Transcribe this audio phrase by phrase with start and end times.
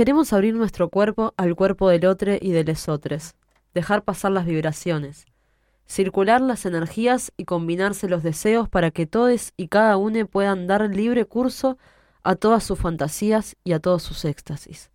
[0.00, 3.34] Queremos abrir nuestro cuerpo al cuerpo del otro y de lesotres,
[3.74, 5.26] dejar pasar las vibraciones,
[5.84, 10.88] circular las energías y combinarse los deseos para que todos y cada uno puedan dar
[10.88, 11.76] libre curso
[12.22, 14.90] a todas sus fantasías y a todos sus éxtasis,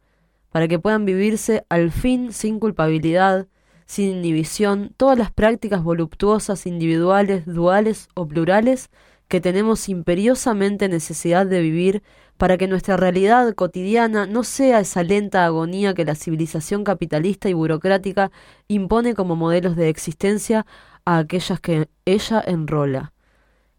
[0.50, 3.46] para que puedan vivirse al fin sin culpabilidad,
[3.86, 8.90] sin inhibición, todas las prácticas voluptuosas individuales, duales o plurales
[9.28, 12.02] que tenemos imperiosamente necesidad de vivir
[12.38, 17.54] para que nuestra realidad cotidiana no sea esa lenta agonía que la civilización capitalista y
[17.54, 18.32] burocrática
[18.68, 20.66] impone como modelos de existencia
[21.06, 23.14] a aquellas que ella enrola.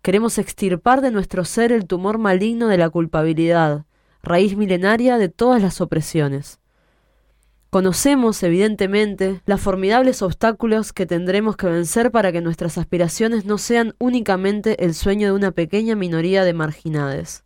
[0.03, 3.85] Queremos extirpar de nuestro ser el tumor maligno de la culpabilidad,
[4.23, 6.61] raíz milenaria de todas las opresiones.
[7.71, 13.95] Conocemos, evidentemente, los formidables obstáculos que tendremos que vencer para que nuestras aspiraciones no sean
[13.99, 17.46] únicamente el sueño de una pequeña minoría de marginades.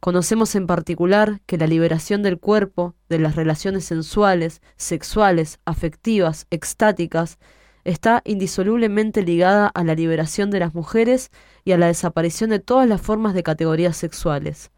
[0.00, 7.38] Conocemos en particular que la liberación del cuerpo, de las relaciones sensuales, sexuales, afectivas, extáticas,
[7.84, 11.30] está indisolublemente ligada a la liberación de las mujeres
[11.64, 14.70] y a la desaparición de todas las formas de categorías sexuales.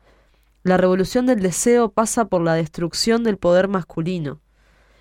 [0.63, 4.41] La revolución del deseo pasa por la destrucción del poder masculino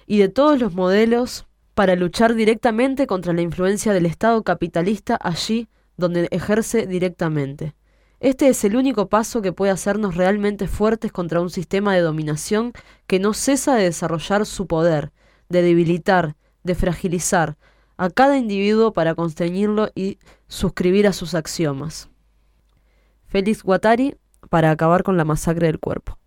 [0.06, 5.69] y de todos los modelos para luchar directamente contra la influencia del Estado capitalista allí
[5.96, 7.75] donde ejerce directamente.
[8.19, 12.74] Este es el único paso que puede hacernos realmente fuertes contra un sistema de dominación
[13.07, 15.13] que no cesa de desarrollar su poder,
[15.47, 17.58] de debilitar, de fragilizar
[17.96, 22.09] a cada individuo para constreñirlo y suscribir a sus axiomas.
[23.28, 24.18] Félix Guattari
[24.50, 26.18] para acabar con la masacre del cuerpo.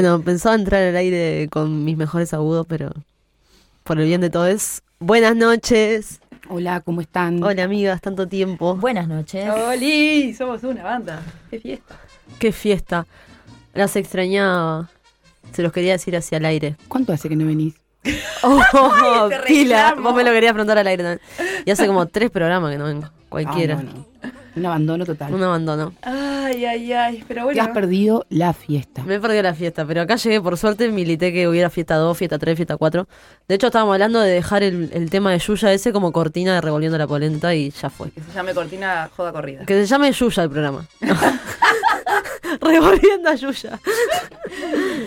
[0.00, 2.90] Bueno, pensaba entrar al aire con mis mejores agudos, pero
[3.84, 4.80] por el bien de todos.
[4.98, 6.20] Buenas noches.
[6.48, 7.42] Hola, ¿cómo están?
[7.42, 8.76] Hola amigas, tanto tiempo.
[8.76, 9.46] Buenas noches.
[9.50, 10.32] ¡Oli!
[10.32, 11.22] Somos una banda.
[11.50, 12.00] ¡Qué fiesta!
[12.38, 13.06] Qué fiesta.
[13.74, 14.88] Las extrañaba.
[15.52, 16.76] Se los quería decir hacia el aire.
[16.88, 17.74] ¿Cuánto hace que no venís?
[18.42, 19.96] Oh, te pila.
[20.00, 21.62] Vos me lo querías preguntar al aire también.
[21.66, 23.06] Y hace como tres programas que no vengo.
[23.28, 23.76] Cualquiera.
[23.78, 24.39] Ah, no, no.
[24.56, 25.32] Un abandono total.
[25.32, 25.92] Un abandono.
[26.02, 27.24] Ay, ay, ay.
[27.28, 27.72] Pero Te has bueno.
[27.74, 29.02] perdido la fiesta.
[29.04, 32.16] Me he perdido la fiesta, pero acá llegué, por suerte, milité que hubiera fiesta 2,
[32.18, 33.06] fiesta 3, fiesta 4.
[33.48, 36.60] De hecho, estábamos hablando de dejar el, el tema de Yuya ese como cortina de
[36.60, 38.10] Revolviendo la Polenta y ya fue.
[38.10, 39.64] Que se llame Cortina Joda Corrida.
[39.66, 40.86] Que se llame Yuya el programa.
[42.60, 43.78] Revolviendo a Yuya.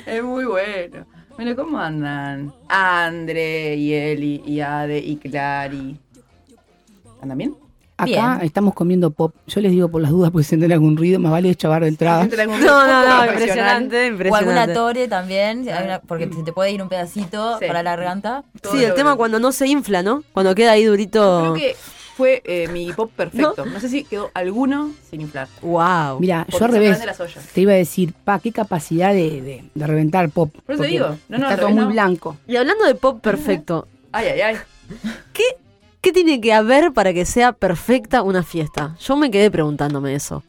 [0.06, 1.06] Es muy bueno.
[1.36, 2.54] Bueno, ¿cómo andan?
[2.70, 5.98] Andre y Eli y Ade y Clary.
[7.22, 7.56] ¿Andan bien?
[8.04, 8.46] Acá Bien.
[8.46, 9.34] estamos comiendo pop.
[9.48, 12.24] Yo les digo por las dudas porque sienten algún ruido, más vale chavar de entrada.
[12.24, 14.74] ¿Entra algún No, no, no, poco impresionante, O alguna impresionante.
[14.74, 17.66] tore también, una- porque se te puede ir un pedacito Sí.
[17.68, 18.44] para la garganta.
[18.62, 20.24] Todo Sí, el tema cuando no se infla, ¿no?
[20.34, 21.40] Cuando queda ahí durito.
[21.42, 21.76] Creo que
[22.16, 23.66] fue eh, mi pop perfecto.
[23.66, 23.80] No.
[23.80, 25.48] sé si quedó alguno sin inflar.
[25.64, 26.20] Wow.
[26.20, 27.00] Mira, yo al se revés.
[27.54, 30.54] Te iba a decir, pa, qué capacidad de, de- de reventar pop.
[30.66, 31.18] Por eso te digo.
[31.28, 31.90] No, no, está todo revés, muy no.
[31.92, 32.38] blanco.
[32.48, 34.56] Y hablando de pop perfecto, Ay, ay, ay.
[35.34, 35.44] ¿qué,
[36.04, 38.96] ¿qué tiene que haber para que sea perfecta una fiesta?
[39.00, 40.44] Yo me quedé preguntándome eso.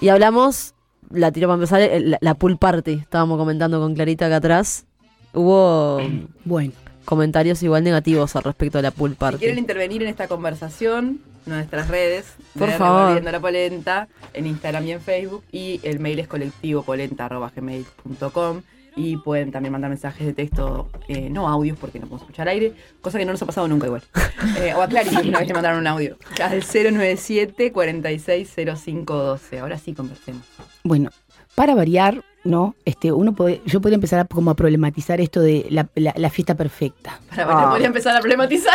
[0.00, 0.74] Y hablamos,
[1.10, 2.92] la tiro para empezar, la, la pool party.
[2.92, 4.84] Estábamos comentando con Clarita acá atrás.
[5.32, 5.98] Hubo
[6.44, 6.72] Bueno,
[7.04, 9.38] comentarios igual negativos al respecto de la pool Si party.
[9.38, 12.26] quieren intervenir en esta conversación, nuestras redes,
[12.58, 13.22] Por favor.
[13.22, 18.62] La Polenta, en Instagram y en Facebook, y el mail es colectivopolenta.gmail.com
[18.98, 22.72] y pueden también mandar mensajes de texto, eh, no audios porque no podemos escuchar aire,
[23.00, 24.02] cosa que no nos ha pasado nunca igual.
[24.58, 29.78] Eh, o a Clary, que una vez le mandaron un audio, al 097 460512 Ahora
[29.78, 30.42] sí conversemos.
[30.84, 31.10] bueno,
[31.54, 32.74] para variar, ¿no?
[32.84, 36.30] Este, uno puede, yo podría empezar a, como a problematizar esto de la, la- la
[36.30, 37.20] fiesta perfecta.
[37.30, 37.70] Para ver, Ah.
[37.70, 38.74] podría empezar a problematizar.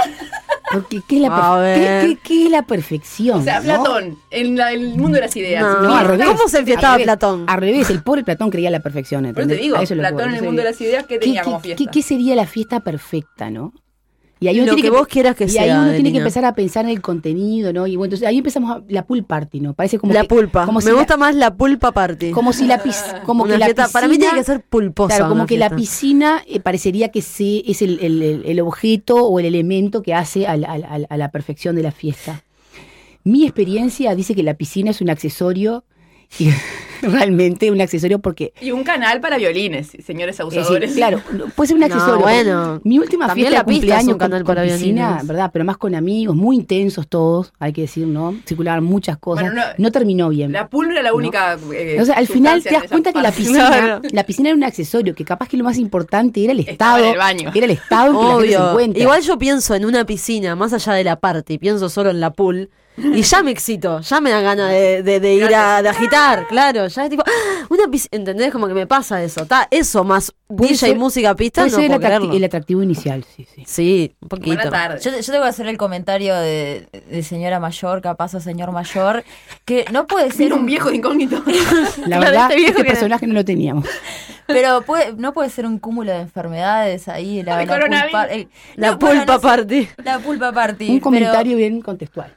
[0.72, 1.74] Porque, ¿qué es la.
[1.76, 3.40] ¿qué, qué- qué es la perfección?
[3.40, 3.66] O sea, no?
[3.84, 5.62] Platón, en la- el mundo de las ideas.
[5.64, 6.26] No, No, al revés.
[6.28, 6.98] ¿Cómo se enfiestaba.
[6.98, 7.46] Platón?
[7.48, 9.24] Al revés, el pobre Platón creía la perfección.
[9.34, 11.46] Por eso te digo, Platón en el mundo de las ideas, ¿qué ¿Qué- tenía qué-
[11.46, 11.92] como qué- fiesta?
[11.92, 13.74] qué sería la fiesta perfecta, no?
[14.44, 16.18] Y ahí uno Lo tiene que vos quieras que y sea, ahí uno tiene que
[16.18, 17.88] empezar a pensar en el contenido, ¿no?
[17.88, 19.74] Y bueno, entonces ahí empezamos a, la pool party, ¿no?
[19.74, 20.66] Parece como la que- pulpa.
[20.66, 22.32] como Me si la- gusta más la pulpa party.
[22.32, 25.16] como si la pis- como Una que la piscina, para mí tiene que ser pulposa.
[25.16, 29.16] Claro, como que la piscina eh, parecería que sí es el, el- el- el objeto
[29.26, 32.44] o el elemento que hace al- al- a la perfección de la fiesta.
[33.24, 35.86] Mi experiencia dice que la piscina es un accesorio,
[36.40, 36.50] y
[37.02, 40.82] realmente un accesorio porque Y un canal para violines, señores es abusadores.
[40.96, 41.22] decir, claro,
[41.56, 42.20] puede ser un No, accesorio.
[42.22, 42.82] bueno.
[42.84, 45.28] Mi última También fiesta la de un cumpleaños con, canal con para piscina, violines.
[45.28, 45.50] ¿verdad?
[45.52, 48.36] Pero más con amigos, muy intensos todos, hay que decir, ¿no?
[48.48, 49.46] Circulaban muchas cosas.
[49.46, 50.52] Bueno, no, no- terminó bien.
[50.54, 51.58] La pool no era la única.
[51.74, 54.56] eh, o sea, al final te das en cuenta que la piscina, la piscina era
[54.58, 57.04] un accesorio, que capaz que lo más importante era el Estaba estado.
[57.06, 57.52] en el baño.
[57.54, 58.70] Era el estado en que la gente se Obvio.
[58.70, 59.04] encuentra.
[59.04, 62.32] Igual yo pienso en una piscina, más allá de la party, pienso solo en la
[62.32, 62.70] pool.
[62.98, 66.48] Y ya me excito, ya me da ganas de, de- de ir a de agitar,
[66.48, 66.88] claro.
[66.88, 67.66] Ya es tipo, ¡ah!
[67.70, 68.52] una ¿entendés?
[68.52, 69.42] Como que me pasa eso.
[69.44, 72.32] Está eso más DJ ser- música pista, no el, creerlo.
[72.34, 73.64] el atractivo inicial, sí, sí.
[73.66, 74.56] Sí, un poquito.
[74.56, 75.04] Buenas tardes.
[75.04, 79.24] Yo, yo tengo que hacer el comentario de, de señora mayor, capaz o señor mayor,
[79.66, 81.42] que no puede ser Era un viejo de incógnito.
[82.06, 83.86] La Claro, verdad, este viejo este que- personaje no lo teníamos.
[84.46, 88.92] pero puede, no puede ser un cúmulo de enfermedades ahí, la, la pulpa, el- La
[88.92, 89.88] no, bueno, pulpa no sé, party.
[90.04, 90.84] La pulpa party.
[90.90, 92.36] Un pero- comentario bien contextual.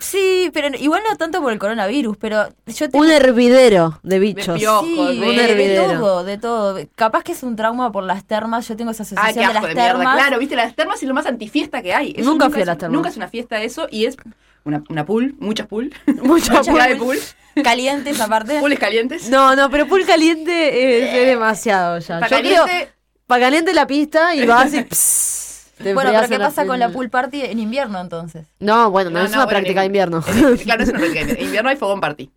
[0.00, 4.58] Sí, pero igual no tanto por el coronavirus, pero yo tengo Un hervidero de bichos.
[4.58, 6.00] piojos, Sí, de- un de, de hervidero.
[6.00, 6.78] todo, de todo.
[6.94, 8.66] Capaz que es un trauma por las termas.
[8.68, 9.88] Yo tengo esa Ah, asociación qué de las de mierda.
[9.98, 10.14] termas.
[10.16, 12.14] Claro, viste, las termas es lo más antifiesta que hay.
[12.16, 12.94] Eso Nunca fui a es- las termas.
[12.94, 14.16] Nunca es una fiesta eso y es
[14.64, 15.92] una, una pool, muchas pool.
[16.22, 16.82] Mucha Mucha pool.
[16.88, 17.18] de pool.
[17.62, 18.58] Calientes aparte.
[18.60, 19.28] Pooles calientes.
[19.30, 22.20] No, no, pero pool caliente es, es demasiado ya.
[22.20, 22.88] Para Yo caliente, creo,
[23.26, 24.82] para caliente la pista y vas y...
[24.82, 25.45] pss,
[25.78, 28.46] te Bueno, pero ¿qué pasa con la pool party en invierno entonces?
[28.60, 30.22] No, bueno, no, No, es no, una bueno, práctica de en- invierno.
[30.26, 31.34] en- claro, es una práctica de invierno.
[31.40, 32.30] En invierno hay fogón party.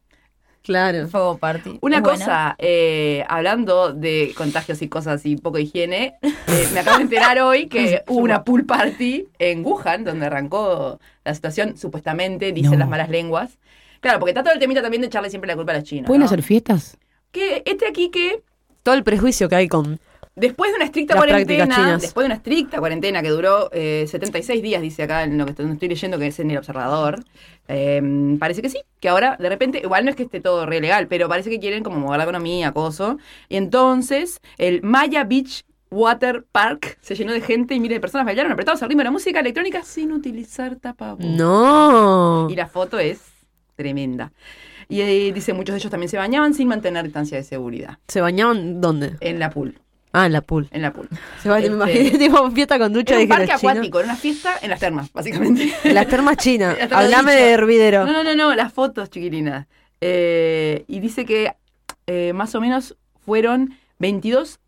[0.62, 1.08] claro.
[1.08, 1.80] Fuego party.
[1.82, 7.04] Una cosa, eh, hablando de contagios y cosas y poco higiene, eh, me acabo de
[7.04, 12.74] enterar hoy que hubo una pool party en Wuhan, donde arrancó la situación, supuestamente, dicen
[12.74, 12.78] No.
[12.80, 13.58] las malas lenguas.
[14.02, 16.08] Claro, porque está todo el temita también de echarle siempre la culpa a la China.
[16.08, 16.26] ¿Pueden ¿no?
[16.28, 16.98] hacer fiestas?
[17.32, 18.44] Que este aquí que
[18.84, 20.00] Todo el prejuicio que hay con...
[20.40, 24.62] Después de una estricta Las cuarentena, después de una estricta cuarentena que duró eh, 76
[24.62, 27.24] días, dice acá en lo que estoy, estoy leyendo, que es en el observador,
[27.68, 30.82] eh, parece que sí, que ahora de repente, igual no es que esté todo re
[30.82, 33.18] legal, pero parece que quieren como mover la economía, acoso.
[33.48, 38.26] Y entonces el Maya Beach Water Park se llenó de gente y miles de personas
[38.26, 41.28] bailaron apretados al ritmo de la música electrónica sin utilizar tapabocas.
[41.28, 42.48] No.
[42.50, 43.22] Y la foto es
[43.76, 44.32] tremenda.
[44.88, 48.00] Y eh, dice, muchos de ellos también se bañaban sin mantener distancia de seguridad.
[48.08, 49.18] ¿Se bañaban dónde?
[49.20, 49.80] En la pool,
[50.12, 50.68] Ah, en la pool.
[50.72, 51.08] en la pool.
[51.42, 54.54] Se me Este, imaginé, tipo fiesta con ducha Era un parque acuático, era una fiesta
[54.62, 55.72] en las termas, básicamente.
[55.84, 56.76] Las termas chinas.
[56.92, 58.06] Hablame de hervidero.
[58.06, 59.68] No, no, no, no, las fotos, chiquilinas.
[60.02, 61.54] Eh, y dice que
[62.08, 64.60] eh, más o menos fueron 22...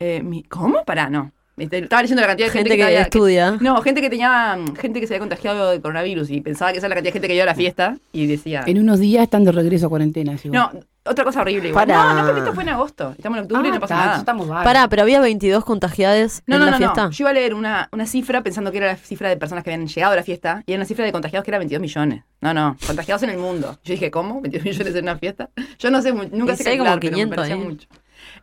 [0.00, 0.84] eh, mi- ¿Cómo?
[0.84, 1.30] Pará, no.
[1.56, 3.50] Este, Estaba leyendo la cantidad de gente, Gente que había- estudia.
[3.60, 4.58] no, gente que tenía...
[4.80, 7.12] Gente que se había contagiado de coronavirus y pensaba que esa era la cantidad de
[7.12, 8.64] gente que iba a la fiesta y decía...
[8.66, 10.34] En unos días están de regreso a cuarentena.
[10.44, 10.70] No,
[11.04, 11.68] otra cosa horrible.
[11.68, 11.86] igual.
[11.86, 12.14] Pará.
[12.14, 13.14] No, no, porque esto fue en agosto.
[13.18, 14.18] Estamos en octubre y Ah, no pasa está, nada.
[14.18, 14.48] Estamos.
[14.48, 17.04] Pará, pero había 22 contagiades No, en no, la no, fiesta.
[17.04, 17.10] no.
[17.10, 19.72] Yo iba a leer una, una cifra pensando que era la cifra de personas que
[19.72, 22.22] habían llegado a la fiesta y era una cifra de contagiados que era 22 millones.
[22.40, 23.78] No, no, contagiados en el mundo.
[23.84, 24.40] Yo dije, ¿cómo?
[24.42, 25.50] ¿22 millones en una fiesta?
[25.78, 27.88] Yo no sé, nunca Y sé como calcular, pero me 500 parecía mucho.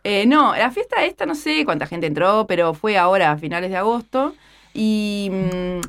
[0.04, 3.70] Eh, no, la fiesta esta no sé cuánta gente entró, pero fue ahora a finales
[3.70, 4.34] de agosto.
[4.72, 5.80] Y mm,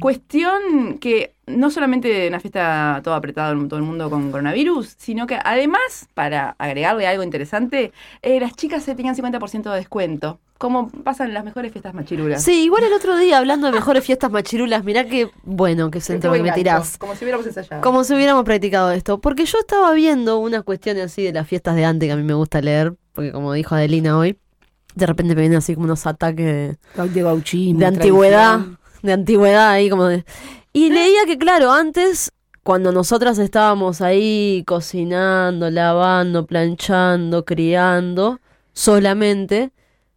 [0.00, 5.26] cuestión que no solamente una fiesta todo apretado en todo el mundo con coronavirus, sino
[5.26, 7.92] que además, para agregarle algo interesante,
[8.22, 10.40] eh, las chicas se tenían 50% de descuento.
[10.56, 12.42] Como pasan las mejores fiestas machirulas.
[12.42, 16.28] Sí, igual el otro día hablando de mejores fiestas machirulas, mirá qué bueno que que
[16.42, 16.96] me tirás.
[16.96, 17.82] Como si hubiéramos ensayado.
[17.82, 19.20] Como si hubiéramos practicado esto.
[19.20, 22.22] Porque yo estaba viendo unas cuestiones así de las fiestas de antes que a mí
[22.22, 22.94] me gusta leer.
[23.14, 24.38] Porque como dijo Adelina hoy,
[24.94, 27.78] de repente me vienen así como unos ataques de, De gauchismo.
[27.80, 28.54] de antigüedad.
[28.58, 28.78] tradición.
[29.02, 30.24] De antigüedad ahí como de...
[30.72, 32.32] Y leía que claro, antes,
[32.64, 38.40] cuando nosotras estábamos ahí cocinando, lavando, planchando, criando,
[38.72, 39.70] solamente,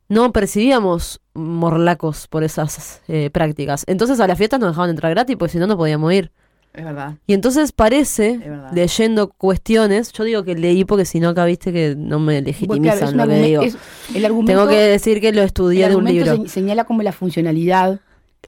[0.10, 3.84] no percibíamos morlacos por esas eh, prácticas.
[3.88, 6.32] Entonces a las fiestas nos dejaban entrar gratis, porque si no, no podíamos ir.
[6.78, 7.16] Es verdad.
[7.26, 8.40] Y entonces parece,
[8.72, 13.18] leyendo cuestiones, yo digo que leí porque si no acá viste que no me legitimizan
[13.18, 13.62] lo que digo.
[13.64, 13.78] es-
[14.14, 16.44] el argumento, Tengo que decir que lo el estudié de un libro.
[16.44, 18.00] se- señala como la funcionalidad.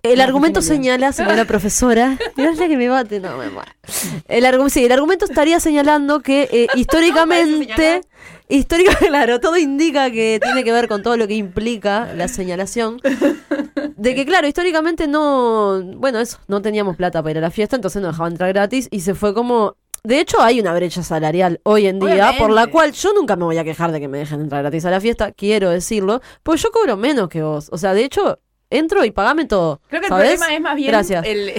[0.02, 3.72] El la argumento señala, señora profesora, mirá que me bate, no me muero.
[4.30, 8.02] El, argu- sí, el argumento estaría señalando que eh, históricamente,
[8.48, 13.02] histórica, claro, todo indica que tiene que ver con todo lo que implica la señalación.
[13.98, 17.76] De que, claro, históricamente no, bueno, eso, no teníamos plata para ir a la fiesta,
[17.76, 19.76] entonces nos dejaban entrar gratis y se fue como...
[20.02, 23.44] De hecho, hay una brecha salarial hoy en día, por la cual yo nunca me
[23.44, 26.62] voy a quejar de que me dejen entrar gratis a la fiesta, quiero decirlo, pues
[26.62, 27.68] yo cobro menos que vos.
[27.74, 28.40] O sea, de hecho,
[28.70, 29.82] entro y pagame todo.
[29.90, 31.26] Creo que el problema es más bien Gracias.
[31.26, 31.52] el,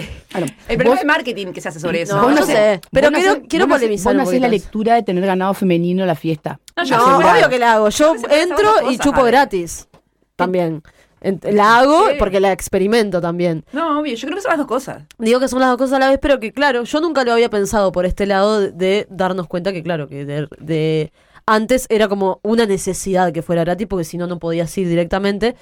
[0.69, 2.17] problema vos- de marketing que se hace sobre eso.
[2.17, 5.53] No, no sé, pero vos quiero- quiero polemizar Vos no la lectura de tener ganado
[5.55, 6.61] femenino en la fiesta.
[6.77, 7.89] No, yo No, obvio que la hago.
[7.89, 9.89] Yo entro y chupo gratis.
[10.37, 10.83] También.
[11.43, 12.15] La hago Sí.
[12.19, 13.63] porque la experimento también.
[13.73, 15.03] No, obvio, yo creo que son las dos cosas.
[15.19, 17.33] Digo que son las dos cosas a la vez, pero que claro, yo nunca lo
[17.35, 21.13] había pensado por este lado de, de darnos cuenta que claro, que de, de-
[21.45, 25.57] antes era como una necesidad que fuera gratis porque si no no podías ir directamente.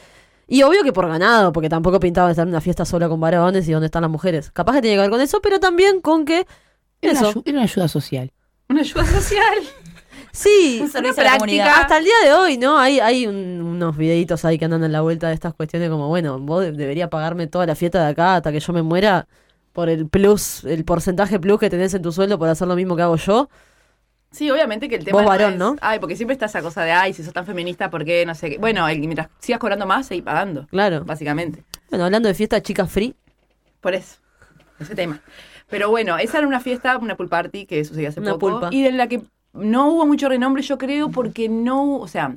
[0.51, 3.69] Y obvio que por ganado, porque tampoco pintaba estar en una fiesta sola con varones
[3.69, 4.51] y donde están las mujeres.
[4.51, 6.47] Capaz que tiene que ver con eso, pero también con que
[7.03, 7.33] Era una, eso.
[7.35, 8.33] ayu- era una ayuda social.
[8.71, 9.59] Una ayuda social.
[10.33, 11.81] Sí, Un servicio una práctica.
[11.81, 12.79] Hasta el día de hoy, ¿no?
[12.79, 16.09] Hay, hay un- unos videitos ahí que andan en la vuelta de estas cuestiones como,
[16.09, 19.27] bueno, vos de- debería pagarme toda la fiesta de acá hasta que yo me muera
[19.75, 22.97] por el plus, el porcentaje plus que tenés en tu sueldo por hacer lo mismo
[22.97, 23.49] que hago yo.
[24.31, 25.77] Sí, obviamente que el tema Vos varón, es- ¿no?
[25.81, 28.27] Ay, porque siempre está esa cosa de, ay, si sos tan feminista, ¿por qué?
[28.27, 28.59] No sé qué.
[28.59, 30.67] Bueno, el- mientras sigas cobrando más, seguís pagando.
[30.67, 31.05] Claro.
[31.05, 31.65] Básicamente.
[31.91, 33.15] Bueno, hablando de fiesta chica free,
[33.81, 34.17] Por eso.
[34.81, 35.21] Ese tema.
[35.69, 38.51] Pero bueno, esa era una fiesta, una pool party que sucedió hace Una poco.
[38.53, 38.69] pulpa.
[38.73, 42.35] Y de la que no hubo mucho renombre, yo creo, porque no, o sea,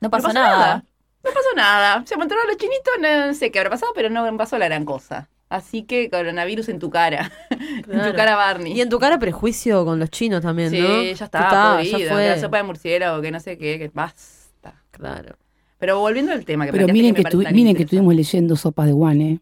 [0.00, 0.84] No pasó nada.
[1.24, 2.04] No pasó nada.
[2.06, 5.28] Se montaron los chinitos, no sé qué habrá pasado, pero no pasó la gran cosa.
[5.50, 7.32] Así que coronavirus en tu cara.
[7.50, 8.10] en Claro.
[8.10, 8.72] tu cara, Barney.
[8.74, 11.02] y en tu cara prejuicio con los chinos también, sí, ¿no?
[11.02, 12.28] ya Ya está, está, podrido, ya que fue.
[12.28, 14.74] la sopa de murciélago, que no sé qué, que basta.
[14.90, 15.36] Claro.
[15.78, 18.86] Pero volviendo al tema que Pero miren que, estu- tan miren que estuvimos leyendo sopas
[18.86, 19.40] de Juan, ¿eh?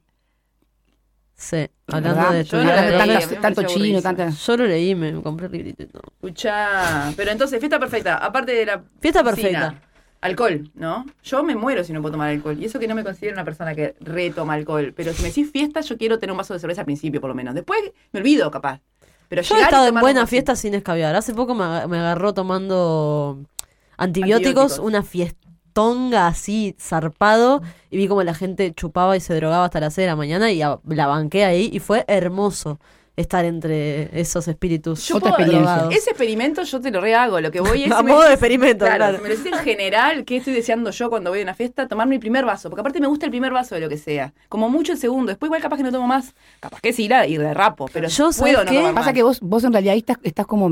[1.35, 2.33] Sí, hablando ¿Verdad?
[2.33, 4.31] de Yo no de leí, tanto pareció chino, tanta...
[4.31, 6.03] Yo lo leí, me compré el librito y todo.
[6.15, 9.83] Escuchá, pero entonces, fiesta perfecta, aparte de la Fiesta perfecta.
[10.27, 11.07] Alcohol, ¿no?
[11.23, 12.57] Yo me muero si no puedo tomar alcohol.
[12.61, 14.93] Y eso que no me considero una persona que retoma alcohol.
[14.97, 17.29] Pero si me decís fiesta, yo quiero tener un vaso de cerveza al principio, por
[17.29, 17.55] lo menos.
[17.55, 17.79] Después
[18.13, 18.81] me olvido, capaz.
[19.29, 21.15] Pero Yo he estado en buena fiesta sin escabiar.
[21.17, 23.41] Hace poco me, aga- me agarró tomando
[23.97, 24.79] antibióticos, Antibióticos.
[24.79, 29.95] una fiestonga así zarpado y vi como la gente chupaba y se drogaba hasta las
[29.95, 32.79] 6 de la mañana y la banqué ahí y fue hermoso
[33.17, 35.91] estar entre esos espíritus Yo puedo-.
[35.91, 37.41] Ese experimento yo te lo rehago.
[37.41, 37.91] Lo que voy es.
[37.93, 39.17] A modo de experimento, claro.
[39.17, 42.07] si me decís en general qué estoy deseando yo cuando voy a una fiesta, tomar
[42.09, 42.69] mi primer vaso.
[42.69, 44.35] Porque aparte me gusta el primer vaso de lo que sea.
[44.49, 45.31] Como mucho el segundo.
[45.31, 46.35] Después, igual capaz que no tomo más.
[46.61, 47.89] Capaz que sí, la, y derrapo.
[47.93, 48.77] Pero Yo, ¿sabes puedo no qué?
[48.77, 49.15] tomar Pasa más.
[49.15, 50.71] que vos, vos en realidad ahí estás, estás como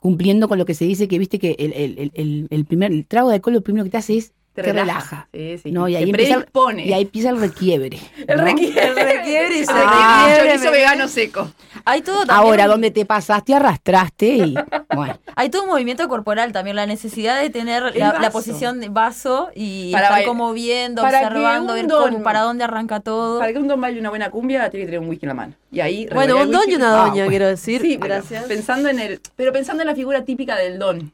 [0.00, 2.92] cumpliendo con lo que se dice que viste que el, el- el- el- el primer
[2.92, 4.86] el trago de alcohol lo primero que te hace es Te Te relaja.
[4.92, 5.28] relaja.
[5.32, 5.72] Sí, sí.
[5.72, 6.86] No, y ahí empieza, predispone.
[6.86, 7.98] y ahí empieza el requiebre.
[8.28, 8.44] el ¿no?
[8.44, 8.86] requiebre.
[8.88, 11.50] El requiebre y se Ah, requiebre, chorizo vegano seco.
[11.84, 12.36] Hay todo también.
[12.38, 14.54] Ahora, donde te pasaste, arrastraste y
[14.94, 15.18] bueno.
[15.36, 18.88] Hay todo un movimiento corporal también, la necesidad de tener El la, la posición de
[18.90, 23.40] vaso y Para estar como viendo, para observando, ver don- cómo, para dónde arranca todo.
[23.40, 25.34] Para que un don baile una buena cumbia, tiene que tener un whisky en la
[25.34, 25.54] mano.
[25.72, 27.30] Y ahí Bueno, un el don y una Ah, doña, bueno.
[27.30, 27.80] quiero decir.
[27.82, 28.44] Sí, pero Gracias.
[28.44, 31.12] Pensando en el, pero pensando en la figura típica del don.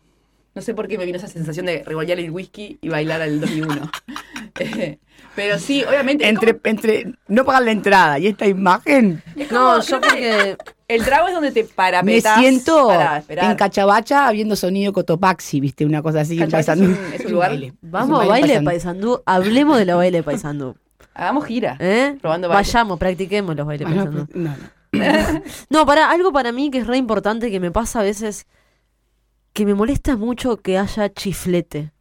[0.54, 3.40] No sé por qué me vino esa sensación de revolver el whisky y bailar al
[3.40, 3.90] 2 y 1.
[5.36, 6.28] pero sí, obviamente.
[6.28, 10.56] Entre, como- entre no pagar la entrada y esta imagen, No, yo porque
[10.88, 13.50] el trago es donde te me parapetas siento para esperar.
[13.50, 15.86] en Cachabacha habiendo sonido Cotopaxi, ¿viste?
[15.86, 16.40] Una cosa así.
[16.40, 16.84] en Paysandú.
[16.92, 17.50] es un- es un lugar.
[17.50, 17.72] baile.
[17.82, 19.22] Vamos un a baile de paisandú.
[19.26, 20.74] Hablemos de los bailes de paisandú.
[21.14, 21.76] Hagamos gira.
[21.78, 22.16] ¿Eh?
[22.20, 22.62] Probando baile.
[22.66, 24.32] Vayamos, practiquemos los bailes de Bueno, paisandú.
[24.32, 24.80] pues, no, no.
[25.70, 28.46] No, para algo para mí que es re importante que me pasa a veces
[29.52, 31.92] que me molesta mucho que haya chiflete.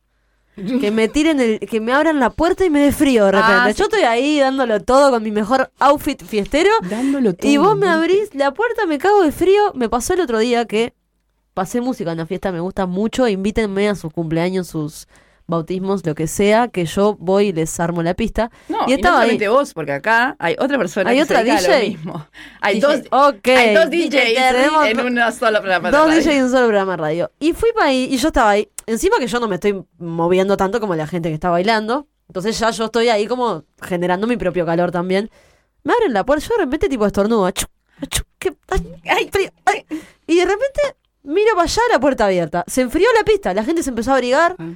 [0.56, 3.54] Que me tiren el, que me abran la puerta y me dé frío de repente.
[3.56, 3.78] Ah, sí.
[3.80, 7.50] Yo estoy ahí dándolo todo con mi mejor outfit fiestero Dándolo todo.
[7.50, 9.74] y vos me abrís la puerta, me cago de frío.
[9.74, 10.94] Me pasó el otro día que
[11.54, 13.28] pasé música en la fiesta, me gusta mucho.
[13.28, 15.08] Invítenme a sus cumpleaños, sus
[15.50, 18.52] bautismos, lo que sea, que yo voy y les armo la pista.
[18.70, 19.28] No, y y, estaba no ahí.
[19.30, 21.68] solamente vos, porque acá hay otra persona ¿Hay que otra se a DJ?
[21.84, 22.28] lo mismo.
[22.62, 22.88] Hay DJ.
[22.88, 23.02] dos,
[23.36, 23.48] Ok.
[23.50, 26.22] hay dos DJ DJs en una sola programa de Dos radio.
[26.22, 27.32] DJs y un solo programa de radio.
[27.40, 28.70] Y fui para ahí y yo estaba ahí.
[28.86, 32.08] Encima que yo no me estoy moviendo tanto como la gente que está bailando.
[32.28, 35.30] Entonces ya yo estoy ahí como generando mi propio calor también.
[35.84, 37.46] Me abren la puerta, yo de repente tipo estornudo.
[37.46, 37.66] achú,
[38.38, 38.54] ¿qué?
[39.10, 39.86] Ay, frío, ay.
[40.28, 40.80] Y de repente
[41.24, 42.64] miro para allá la puerta abierta.
[42.68, 44.56] Se enfrió la pista, la gente se empezó a abrigar.
[44.60, 44.70] Ah.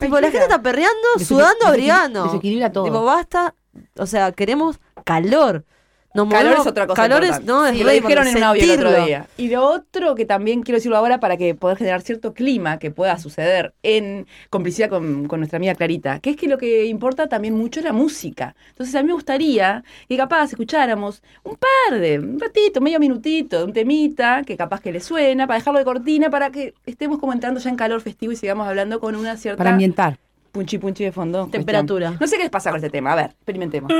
[0.00, 2.24] Tipo, la gente está perreando, sudando, abrigando.
[2.24, 2.84] desequilibra todo.
[2.84, 3.54] Tipo, basta.
[3.98, 5.64] O sea, queremos calor.
[6.12, 7.02] Calor es otra cosa.
[7.02, 7.52] Calor es, importante.
[7.52, 9.26] no, es Sí, lo dijeron en un audio el otro día.
[9.36, 12.90] Y lo otro que también quiero decirlo ahora para que poder generar cierto clima que
[12.90, 17.28] pueda suceder en complicidad con, con nuestra amiga Clarita, que es que lo que importa
[17.28, 18.56] también mucho es la música.
[18.70, 23.58] Entonces a mí me gustaría que capaz escucháramos un par de, un ratito, medio minutito,
[23.58, 27.18] de un temita que capaz que le suena, para dejarlo de cortina, para que estemos
[27.18, 30.18] como entrando ya en calor festivo y sigamos hablando con una cierta Para ambientar.
[30.52, 31.48] punchi punchi de fondo.
[31.50, 32.08] Temperatura.
[32.08, 32.20] cuestión.
[32.20, 33.92] No sé qué les pasa con este tema, a ver, experimentemos.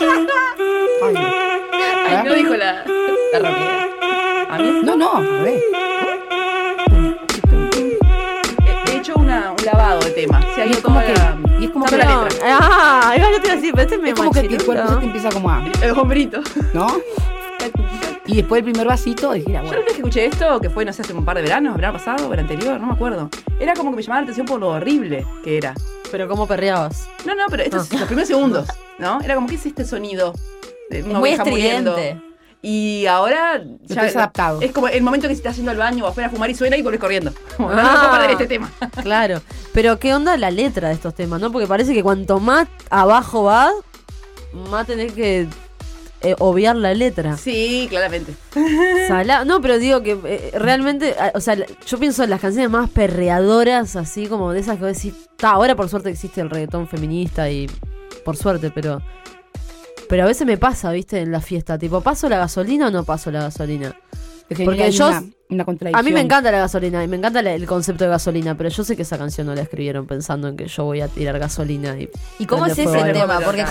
[0.00, 1.14] Ay,
[2.08, 2.84] Ay, no dijo la,
[3.32, 3.70] la rapidez.
[4.50, 5.58] A mí no, no, a ver.
[8.66, 10.40] he, he hecho una- un lavado de tema.
[10.54, 12.38] Se ha Y ido es como que, la, y es como que, la letra.
[12.60, 14.88] Ah, igual yo te iba a decir, pero este es es como que el cuerpo
[14.88, 16.40] se te empieza como a, El hombrito.
[16.72, 16.86] ¿no?
[18.26, 19.78] Y después el primer vasito, dije, ah, Yo la bueno.
[19.84, 22.28] vez que escuché esto, que fue, no sé, hace un par de veranos, verano pasado
[22.28, 23.28] o el anterior, no me acuerdo.
[23.58, 25.74] Era como que me llamaba la atención por lo horrible que era.
[26.10, 27.08] Pero ¿cómo perreabas?
[27.26, 29.20] No, no, pero estos, los primeros segundos, ¿no?
[29.22, 30.34] Era como, ¿qué es este sonido?
[30.90, 32.20] De Es muy estridente.
[32.64, 34.60] Y ahora te has adaptado.
[34.60, 36.54] Es como el momento que se está haciendo al baño o afuera a fumar y
[36.54, 37.32] suena y volvés corriendo.
[37.56, 37.96] Como, no, no Ah.
[37.98, 38.70] puedo perder este tema.
[39.02, 39.40] Claro.
[39.72, 41.50] Pero ¿qué onda la letra de estos temas, no?
[41.50, 43.72] Porque parece que cuanto más abajo vas,
[44.70, 45.48] más tenés que
[46.22, 47.36] eh, obviar la letra.
[47.36, 48.34] Sí, claramente.
[49.44, 51.56] No, pero digo que eh, realmente, ah, o sea,
[51.86, 55.50] yo pienso en las canciones más perreadoras, así como de esas que vos decís, "Ta,
[55.50, 57.68] ahora por suerte existe el reggaetón feminista y
[58.24, 59.02] por suerte, pero
[60.08, 61.20] pero a veces me pasa, ¿viste?
[61.20, 63.96] En la fiesta, tipo, ¿paso la gasolina o no paso la gasolina?
[64.66, 65.06] Porque yo-
[65.52, 65.98] una, una contradicción.
[66.00, 68.68] A mí me encanta la gasolina y me encanta la- el concepto de gasolina, pero
[68.70, 71.38] yo sé que esa canción no la escribieron pensando en que yo voy a tirar
[71.38, 73.20] gasolina y ¿Y cómo es ese el algo.
[73.20, 73.40] tema?
[73.44, 73.64] Porque.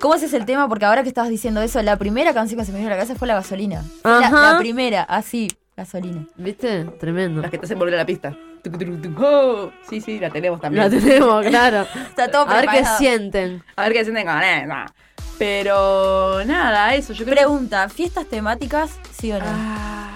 [0.00, 0.68] ¿Cómo es ese el tema?
[0.68, 2.96] Porque ahora que estabas diciendo eso, la primera canción que se me vino a la
[2.96, 3.82] cabeza fue La Gasolina.
[4.02, 4.52] Fue La, Ajá.
[4.54, 6.26] la primera, así, Gasolina.
[6.36, 6.84] ¿Viste?
[7.00, 7.40] Tremendo.
[7.42, 8.36] Las que te hacen volver a la pista.
[8.62, 9.20] Tuc, tuc, tuc.
[9.20, 10.84] Oh, sí, sí, la tenemos también.
[10.84, 11.86] La tenemos, claro.
[12.08, 12.98] Está todo A ver qué preparado.
[12.98, 13.62] sienten.
[13.76, 14.92] A ver qué sienten con eso.
[15.38, 17.12] Pero nada, eso.
[17.12, 17.40] Yo creo que.
[17.42, 18.98] Pregunta, ¿fiestas temáticas?
[19.16, 19.44] ¿Sí o no?
[19.46, 20.07] Ah,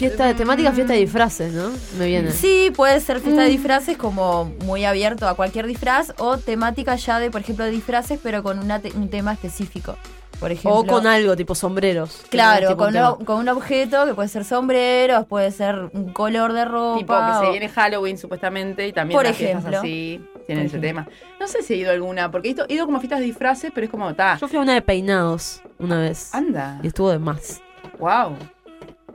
[0.00, 1.70] Fiesta de temática, fiesta de disfraces, ¿no?
[1.98, 2.30] Me viene.
[2.32, 7.18] Sí, puede ser fiesta de disfraces como muy abierto a cualquier disfraz o temática ya
[7.20, 9.96] de, por ejemplo, de disfraces, pero con una te- un tema específico.
[10.40, 12.22] Por ejemplo, O con algo, tipo sombreros.
[12.30, 16.98] Claro, un con, un objeto que puede ser sombreros, puede ser un color de ropa.
[16.98, 19.80] Tipo que se viene Halloween supuestamente y también Por las fiestas ejemplo.
[19.80, 21.06] así tienen ese tema.
[21.38, 23.18] No sé si he ido a alguna, porque he ido, he ido como a fiestas
[23.20, 26.34] de disfraces, pero es como, ta, Yo fui a una de peinados una vez.
[26.34, 27.60] anda, Y estuvo de más.
[27.98, 28.34] wow,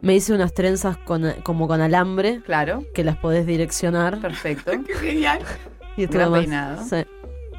[0.06, 4.20] Me hice unas trenzas con, como con alambre claro, que las podés direccionar.
[4.22, 5.40] perfecto, Genial.
[5.98, 6.84] Y estuvo peinado.
[6.88, 6.98] Sí.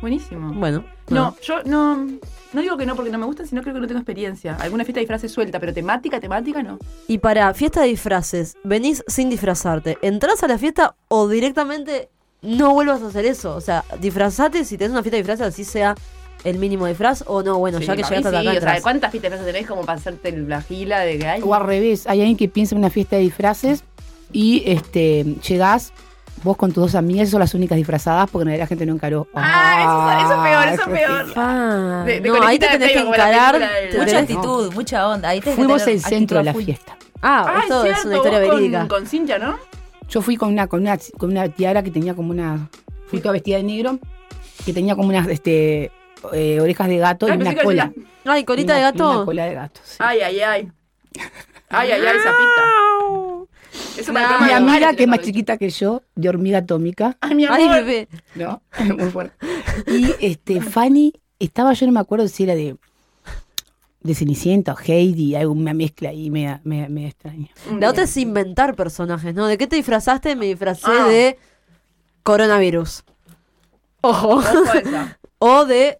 [0.00, 0.54] buenísimo.
[0.54, 0.84] Bueno.
[1.08, 2.06] No, yo no,
[2.52, 4.54] no digo que no porque no me gustan, sino creo que no tengo experiencia.
[4.60, 6.78] Alguna fiesta de disfraces suelta, pero temática, temática no.
[7.08, 9.98] Y para fiesta de disfraces, venís sin disfrazarte.
[10.00, 12.10] ¿Entrás a la fiesta o directamente
[12.42, 13.56] no vuelvas a hacer eso?
[13.56, 15.96] O sea, disfrazate si tenés una fiesta de disfraces, así sea
[16.48, 17.58] el mínimo disfraz o no.
[17.58, 18.58] Bueno, Sí, ya que llegaste hasta sí, acá.
[18.58, 18.82] o sea.
[18.82, 21.42] ¿cuántas fiestas de disfraces tenés como para hacerte la gila de que hay?
[21.42, 23.82] O al revés, hay alguien que piensa en una fiesta de disfraces
[24.32, 25.92] y este llegás
[26.44, 28.92] vos con tus dos amigas son las únicas disfrazadas porque en realidad la gente no
[28.94, 29.26] encaró.
[29.34, 31.32] Ah, eso, eso es peor, eso es peor.
[31.36, 33.58] Ah, De- de no, ahí te tenés que encarar.
[33.58, 35.28] del- Mucha actitud, mucha onda.
[35.30, 36.96] Ahí Fuimos el centro de la fiesta.
[37.22, 38.88] Ah, Ah, esto es una historia con- verídica.
[38.88, 39.56] Con, Cintia, ¿no?
[40.08, 42.68] Yo fui con una, con una, con una tiara que tenía como una.
[43.08, 43.98] Fui toda vestida de negro,
[44.64, 45.90] que tenía como unas este,
[46.32, 47.86] eh, orejas de gato Ay, y una cola.
[47.94, 49.10] decía- Ay, colita de Una- gato.
[49.10, 49.80] Una cola de gato.
[49.84, 49.96] sí.
[49.98, 50.72] Ay, ay, ay.
[51.68, 52.14] Ay, ay, ay, para
[53.98, 57.44] el programa Mi amiga, que es más chiquita que yo, de hormiga atómica, Ay, mi
[57.46, 57.58] amor.
[57.60, 58.08] Ay, bebé.
[58.34, 58.62] ¿no?
[58.96, 59.34] Muy fuerte.
[59.86, 62.76] Y este, Fanny, estaba, yo no me acuerdo si era de,
[64.00, 67.48] de Cenicienta o Heidi, hay una mezcla ahí me, me, me extraña.
[67.78, 69.46] La otra es inventar personajes, ¿no?
[69.46, 70.36] ¿De qué te disfrazaste?
[70.36, 71.06] Me disfracé Ah.
[71.08, 71.38] de
[72.22, 73.02] coronavirus.
[74.02, 74.42] Ojo.
[75.38, 75.98] O de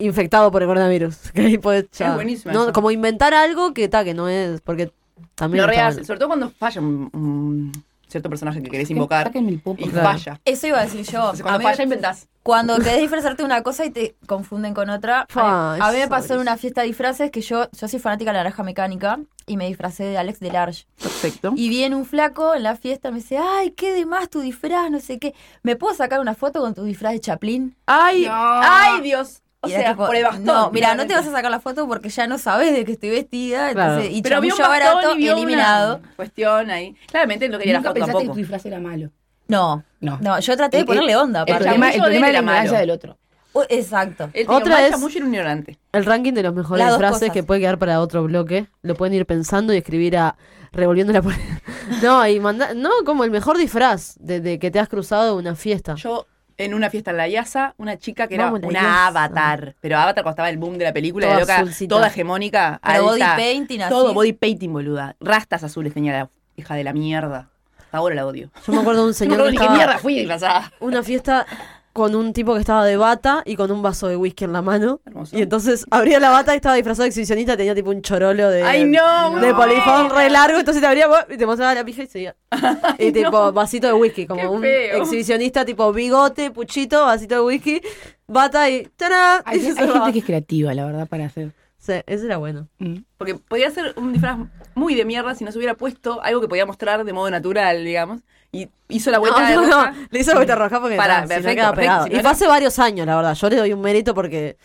[0.00, 1.16] infectado por el coronavirus.
[1.34, 2.72] Que ahí podés ya- Es buenísima no, esa.
[2.72, 4.60] Como inventar algo que ta, que no es.
[4.60, 4.92] Porque
[5.34, 5.64] también.
[5.64, 6.06] Lo está rehaces, bueno.
[6.06, 7.72] sobre todo cuando falla un, un
[8.08, 9.30] cierto personaje que querés invocar
[9.62, 9.76] popo.
[9.82, 10.08] y Claro.
[10.18, 10.40] falla.
[10.44, 11.18] Eso iba a decir yo.
[11.20, 12.26] Entonces, A cuando mí- falla, inventás.
[12.42, 15.26] Cuando querés disfrazarte de una cosa y te confunden con otra.
[15.34, 17.98] A mí, a mí me pasó en una fiesta de disfraces que yo, yo soy
[18.00, 20.86] fanática de la naranja mecánica y me disfracé de Alex Delarge.
[21.00, 21.52] Perfecto.
[21.54, 24.90] Y viene un flaco en la fiesta, me dice, ay, qué de más tu disfraz,
[24.90, 25.34] no sé qué.
[25.62, 27.76] ¿Me puedo sacar una foto con tu disfraz de Chaplin?
[27.84, 28.32] Ay, No.
[28.34, 29.42] ay, Dios.
[29.62, 30.44] O Y sea, tipo, por el bastón.
[30.44, 32.92] No, mira, no te vas a sacar la foto porque ya no sabes de qué
[32.92, 33.72] estoy vestida.
[33.72, 33.92] Claro.
[33.94, 35.96] Entonces, y Pero vio un barato, y vio eliminado.
[35.98, 36.96] una cuestión ahí.
[37.08, 38.34] Claramente no quería la Nunca foto pensaste que tampoco.
[38.34, 39.10] tu disfraz era malo.
[39.48, 40.18] No, No.
[40.22, 41.40] no, yo traté de El- ponerle onda.
[41.40, 41.64] El aparte.
[41.64, 43.18] problema, el de problema es la ignorancia del otro.
[43.52, 44.28] Uh, Exacto.
[44.32, 45.76] Tenía Otra es- ignorante.
[45.92, 47.30] El ranking de los mejores cosas.
[47.30, 48.68] que puede quedar para otro bloque.
[48.82, 50.36] Lo pueden ir pensando y escribir a.
[50.72, 51.20] Revolviendo la
[52.02, 52.76] No, y mandar.
[52.76, 55.96] No, como el mejor disfraz de, de que te has cruzado en una fiesta.
[55.96, 56.26] Yo,
[56.64, 59.74] en una fiesta en la IASA, una chica que era Vamos, una avatar.
[59.80, 61.94] Pero avatar cuando estaba el boom de la película, Toda de loca, azulcita.
[61.94, 62.80] toda hegemónica.
[62.84, 63.90] Pero body alta, painting así.
[63.90, 65.16] Todo body painting, boluda.
[65.20, 67.48] Rastas azules tenía la hija de la mierda.
[67.92, 68.50] Ahora la odio.
[68.66, 70.72] Yo me acuerdo de un No señor me que qué mierda fui disfrazada.
[70.80, 71.46] Una fiesta
[71.92, 74.62] con un tipo que estaba de bata y con un vaso de whisky en la
[74.62, 75.00] mano.
[75.04, 75.36] Hermoso.
[75.36, 78.62] Y entonces abría la bata y estaba disfrazado de exhibicionista, tenía tipo un chorolo de.
[78.62, 79.56] Ay, no, De no.
[79.56, 82.36] polifón re largo, entonces te abría y te mostraba la pija y seguía.
[82.98, 85.02] Y tipo, vasito de whisky, como Qué un feo.
[85.02, 87.80] exhibicionista tipo bigote, puchito, vasito de whisky,
[88.26, 89.42] bata y ¡tará!
[89.44, 91.52] Hay, Y hay gente que es creativa, la verdad, para hacer.
[91.78, 92.68] Sí, ese era bueno.
[92.78, 92.96] Mm.
[93.16, 94.38] Porque podía ser un disfraz
[94.74, 97.82] muy de mierda si no se hubiera puesto algo que podía mostrar de modo natural,
[97.84, 98.20] digamos.
[98.52, 99.90] Y hizo la vuelta No, de no, roja.
[99.92, 102.04] no, le hizo la vuelta roja porque Para, no, si no perfecto, queda perfecto, pegado.
[102.04, 103.34] si Y fue era- hace varios años, la verdad.
[103.34, 104.56] Yo le doy un mérito porque.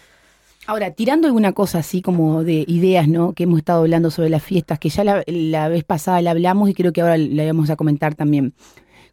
[0.68, 3.34] Ahora, tirando alguna cosa así como de ideas, ¿no?
[3.34, 6.68] Que hemos estado hablando sobre las fiestas, que ya la, la vez pasada la hablamos
[6.70, 8.54] y creo que ahora la vamos a comentar también.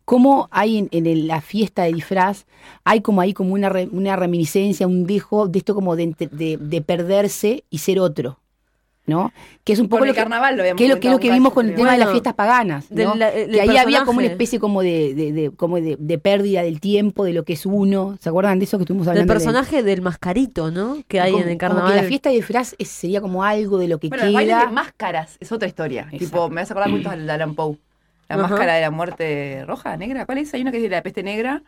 [0.06, 2.46] ¿Cómo hay en, en el- la fiesta de disfraz,
[2.84, 6.14] hay como ahí como una, re- una reminiscencia, un dejo de esto como de-
[6.58, 8.38] de perderse y ser otro,
[9.04, 9.32] ¿no?
[9.64, 11.28] Que es un poco lo que, carnaval lo que es lo, que es lo que
[11.28, 13.14] comentado un vimos con el tema de las fiestas paganas, del- ¿no?
[13.16, 16.18] la- el que ahí había como una especie como de, de- de- como de, de
[16.18, 18.16] pérdida del tiempo, de lo que es uno.
[18.20, 19.32] ¿Se acuerdan de eso que estuvimos Del hablando?
[19.32, 20.98] de- personaje del mascarito, ¿no?
[21.08, 21.94] Que hay como- en el como carnaval.
[21.96, 24.66] que la fiesta de disfraz es- sería como algo de lo que Bueno, queda.
[24.66, 26.02] de máscaras es otra historia.
[26.02, 26.18] Exacto.
[26.24, 27.76] Tipo, me vas a acordar mucho de Alan Poe.
[28.28, 28.48] La Ajá.
[28.48, 30.24] máscara de la muerte roja, negra.
[30.26, 30.54] ¿Cuál es?
[30.54, 31.62] Hay una que es de la peste negra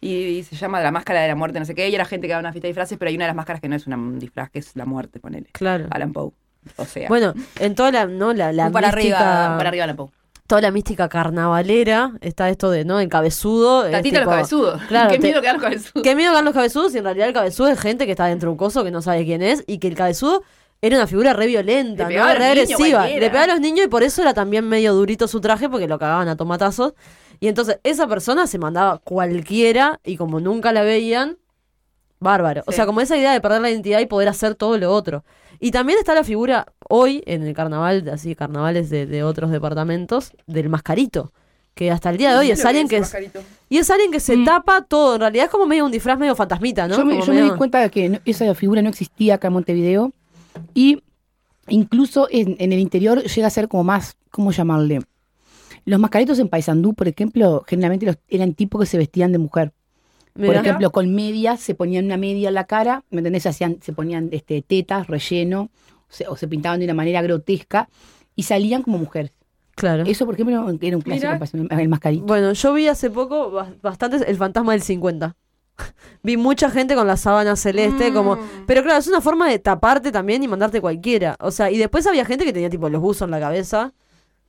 [0.00, 1.88] y, se llama la máscara de la muerte, no sé qué.
[1.90, 3.36] Y era gente que va a una fiesta de disfraces, pero hay una de las
[3.36, 5.48] máscaras que no es una- un disfraz, que es la muerte, ponele.
[5.52, 5.86] Claro.
[5.90, 6.30] Alan Poe.
[6.76, 8.32] O sea, Bueno, en toda la, ¿no?
[8.32, 10.08] la, la Un para mística, arriba, para arriba Alan Poe.
[10.46, 13.00] toda la mística carnavalera está esto de, ¿no?
[13.00, 13.86] El cabezudo.
[13.86, 14.82] es Tatita los cabezudos.
[14.88, 16.02] Claro, Qué te- miedo que dan los cabezudos.
[16.02, 18.48] Qué miedo que los cabezudos y en realidad el cabezudo es gente que está dentro
[18.48, 20.42] de un coso que no sabe quién es y que el cabezudo
[20.80, 22.24] era una figura re violenta, Le ¿no?
[22.34, 22.76] Re agresiva.
[22.98, 23.20] cualquiera.
[23.20, 25.88] Le pegaba a los niños y por eso era también medio durito su traje porque
[25.88, 26.94] lo cagaban a tomatazos.
[27.40, 31.36] Y entonces esa persona se mandaba cualquiera y como nunca la veían,
[32.20, 32.62] bárbaro.
[32.66, 35.24] O sea, como esa idea de perder la identidad y poder hacer todo lo otro.
[35.60, 40.32] Y también está la figura hoy en el carnaval, así carnavales de, de otros departamentos,
[40.46, 41.32] del mascarito.
[41.74, 43.14] Que hasta el día de hoy es alguien que es,
[43.68, 44.44] y es alguien que se Mm.
[44.44, 45.14] tapa todo.
[45.14, 46.96] En realidad es como medio un disfraz medio fantasmita, ¿no?
[46.96, 50.12] Yo, me, di cuenta de que no- esa figura no existía acá en Montevideo
[50.74, 51.02] y
[51.68, 55.00] incluso en, en el interior llega a ser como más, ¿cómo llamarle?
[55.84, 59.72] Los mascaritos en Paysandú, por ejemplo, generalmente los, eran tipos que se vestían de mujer.
[60.46, 63.42] Por ejemplo, con medias, se ponían una media en la cara, ¿me entendés?
[63.42, 67.22] Se, hacían, se ponían este, tetas, relleno, o se, o se pintaban de una manera
[67.22, 67.88] grotesca
[68.36, 69.32] y salían como mujeres.
[69.74, 70.04] Claro.
[70.06, 71.30] Eso, por ejemplo, era un clásico,
[71.70, 72.24] el mascarito.
[72.24, 75.36] Bueno, yo vi hace poco ba- bastante el fantasma del 50.
[76.22, 78.36] vi mucha gente con la sábana celeste, como.
[78.36, 78.40] Mm.
[78.66, 81.36] Pero claro, es una forma de taparte también y mandarte cualquiera.
[81.40, 83.92] O sea, y después había gente que tenía tipo los buzos en la cabeza,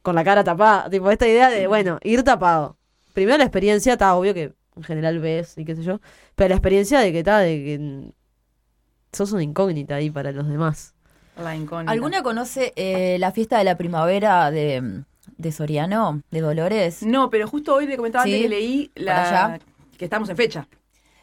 [0.01, 0.89] con la cara tapada.
[0.89, 2.77] Tipo, esta idea de, bueno, ir tapado.
[3.13, 6.01] Primero la experiencia, está obvio que en general ves y qué sé yo.
[6.35, 8.13] Pero la experiencia de que está, de que
[9.11, 10.95] sos una incógnita ahí para los demás.
[11.41, 11.91] La incógnita.
[11.91, 15.03] ¿Alguna conoce eh, la fiesta de la primavera de,
[15.37, 17.03] de Soriano, de Dolores.
[17.03, 19.59] No, pero justo hoy te comentaba Sí, antes que leí la
[19.97, 20.67] que estamos en fecha.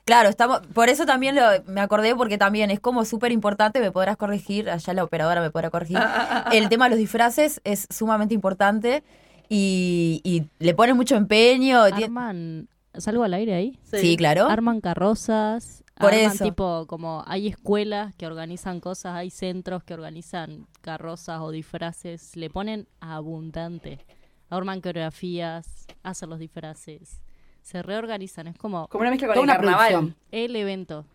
[0.05, 3.91] Claro, estamos, por eso también lo, me acordé, porque también es como súper importante, me
[3.91, 5.99] podrás corregir, allá la operadora me podrá corregir.
[6.53, 9.03] El tema de los disfraces es sumamente importante
[9.49, 11.83] y, y le ponen mucho empeño.
[11.83, 12.69] Arman,
[13.01, 13.79] ¿salgo al aire ahí?
[13.83, 14.47] Sí, claro.
[14.49, 15.83] Arman carrozas.
[15.99, 16.45] Por arman eso.
[16.45, 22.51] tipo, como hay escuelas que organizan cosas, hay centros que organizan carrozas o disfraces, le
[22.51, 24.05] ponen abundante.
[24.51, 27.23] Arman coreografías, hacen los disfraces,
[27.63, 29.89] se reorganizan, es como Como una mezcla con el una carnaval.
[29.89, 30.17] producción.
[30.33, 31.07] el evento.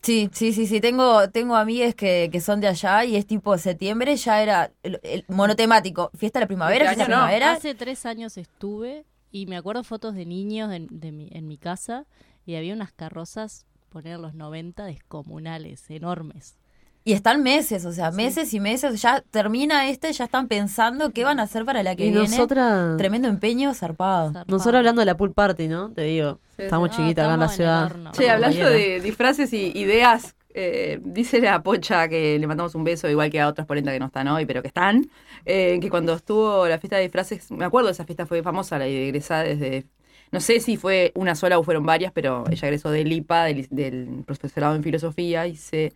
[0.00, 0.80] Sí, sí, sí, sí.
[0.80, 4.98] Tengo, tengo amigas que, que son de allá y es tipo septiembre, ya era el,
[5.04, 6.10] el monotemático.
[6.16, 7.16] Fiesta de la primavera, Este fiesta de no.
[7.26, 7.52] primavera.
[7.52, 11.56] Hace tres años estuve y me acuerdo fotos de niños en, de mi, en mi
[11.58, 12.04] casa
[12.46, 16.56] y había unas carrozas, poner los 90, descomunales, enormes.
[17.04, 19.02] Y están meses, o sea, meses y meses.
[19.02, 22.28] Ya termina este, ya están pensando qué van a hacer para la que Y viene.
[22.28, 24.30] nosotras, Tremendo empeño, zarpado.
[24.46, 25.90] nosotros hablando de la pool party, ¿no?
[25.90, 26.98] Te digo, Sí, estamos sí.
[26.98, 27.84] chiquitas acá en la estamos en el ciudad.
[27.86, 28.12] horno.
[28.12, 33.08] Che, hablando de disfraces y ideas, eh, dice la Pocha que le mandamos un beso,
[33.08, 35.10] igual que a otras polentas que no están hoy, pero que están,
[35.44, 38.84] eh, que cuando estuvo la fiesta de disfraces, me acuerdo, esa fiesta fue famosa, la
[38.84, 39.86] de egresada desde,
[40.30, 43.68] no sé si fue una sola o fueron varias, pero ella egresó del IPA, del,
[43.70, 45.92] del profesorado en filosofía, y se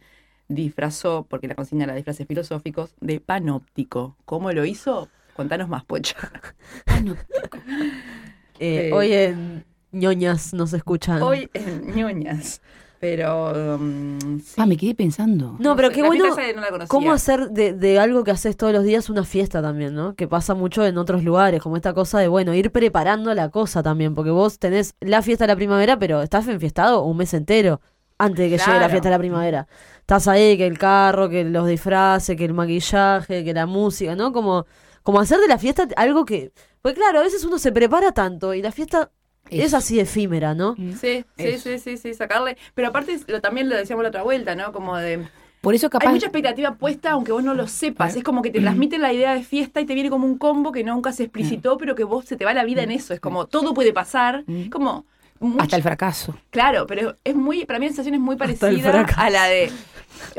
[0.48, 4.16] disfrazó, porque la consigna era disfraces filosóficos, de panóptico.
[4.24, 5.08] ¿Cómo lo hizo?
[5.34, 6.16] Contanos más, Pocha.
[8.58, 11.20] Eh, hoy en ñoñas nos escuchan.
[11.22, 12.62] Hoy en ñoñas,
[13.00, 13.76] pero...
[13.76, 14.54] um, sí.
[14.56, 15.56] Ah, me quedé pensando.
[15.58, 16.24] No, pero qué la bueno.
[16.28, 16.86] no.
[16.88, 20.14] ¿Cómo hacer de, de algo que haces todos los días una fiesta también, no?
[20.14, 23.82] Que pasa mucho en otros lugares, como esta cosa de, bueno, ir preparando la cosa
[23.82, 27.80] también, porque vos tenés la fiesta de la primavera, pero estás enfiestado un mes entero
[28.18, 29.68] antes de que llegue la fiesta de la primavera.
[30.00, 34.32] Estás ahí, que el carro, que los disfraces, que el maquillaje, que la música, ¿no?
[34.32, 34.66] Como,
[35.02, 36.52] como hacer de la fiesta algo que...
[36.80, 39.10] Pues claro, a veces uno se prepara tanto y la fiesta
[39.50, 40.74] es así efímera, ¿no?
[40.76, 41.68] Sí, sí, Eso.
[41.70, 42.56] sí, sí, sí, sacarle.
[42.74, 44.72] Pero aparte, lo, también lo decíamos la otra vuelta, ¿no?
[44.72, 45.26] Como de.
[45.60, 46.06] Por eso capaz...
[46.06, 48.14] Hay mucha expectativa puesta, aunque vos no lo sepas.
[48.14, 50.70] Es como que te transmiten la idea de fiesta y te viene como un combo
[50.70, 53.14] que nunca se explicitó, pero que vos se te va la vida en eso.
[53.14, 54.44] Es como todo puede pasar.
[54.46, 54.68] Mm.
[54.68, 55.06] Como.
[55.40, 56.36] mucho- Hasta el fracaso.
[56.50, 57.64] Claro, pero es muy.
[57.64, 59.70] Para mí la sensación es muy parecida a la de.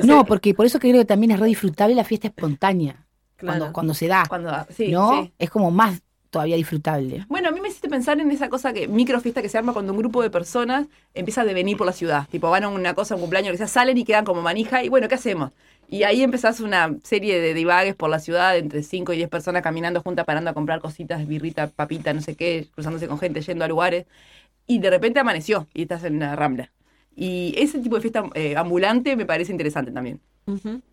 [0.04, 3.06] No, porque por eso creo que también es re disfrutable la fiesta espontánea.
[3.36, 3.60] Claro.
[3.60, 4.24] Cuando, cuando se da.
[4.28, 4.52] Cuando.
[4.76, 5.24] Sí, ¿No?
[5.24, 5.34] sí.
[5.38, 6.02] Es como más
[6.38, 7.26] todavía disfrutable.
[7.28, 9.91] Bueno, a mí me hiciste pensar en esa cosa que microfiesta que se arma cuando
[9.91, 12.28] un grupo de personas empieza a devenir por la ciudad.
[12.30, 14.84] Tipo, van a una cosa, un cumpleaños, que sea, salen y quedan como manija.
[14.84, 15.52] Y bueno, ¿qué hacemos?
[15.89, 19.63] Y ahí empezás una serie de divagues por la ciudad, entre 5 y 10 personas
[19.63, 23.65] caminando juntas, parando a comprar cositas, birrita, papita, no sé qué, cruzándose con gente, yendo
[23.65, 24.06] a lugares.
[24.67, 26.71] Y de repente amaneció y estás en una rambla.
[27.15, 30.21] Y ese tipo de fiesta eh, ambulante me parece interesante también.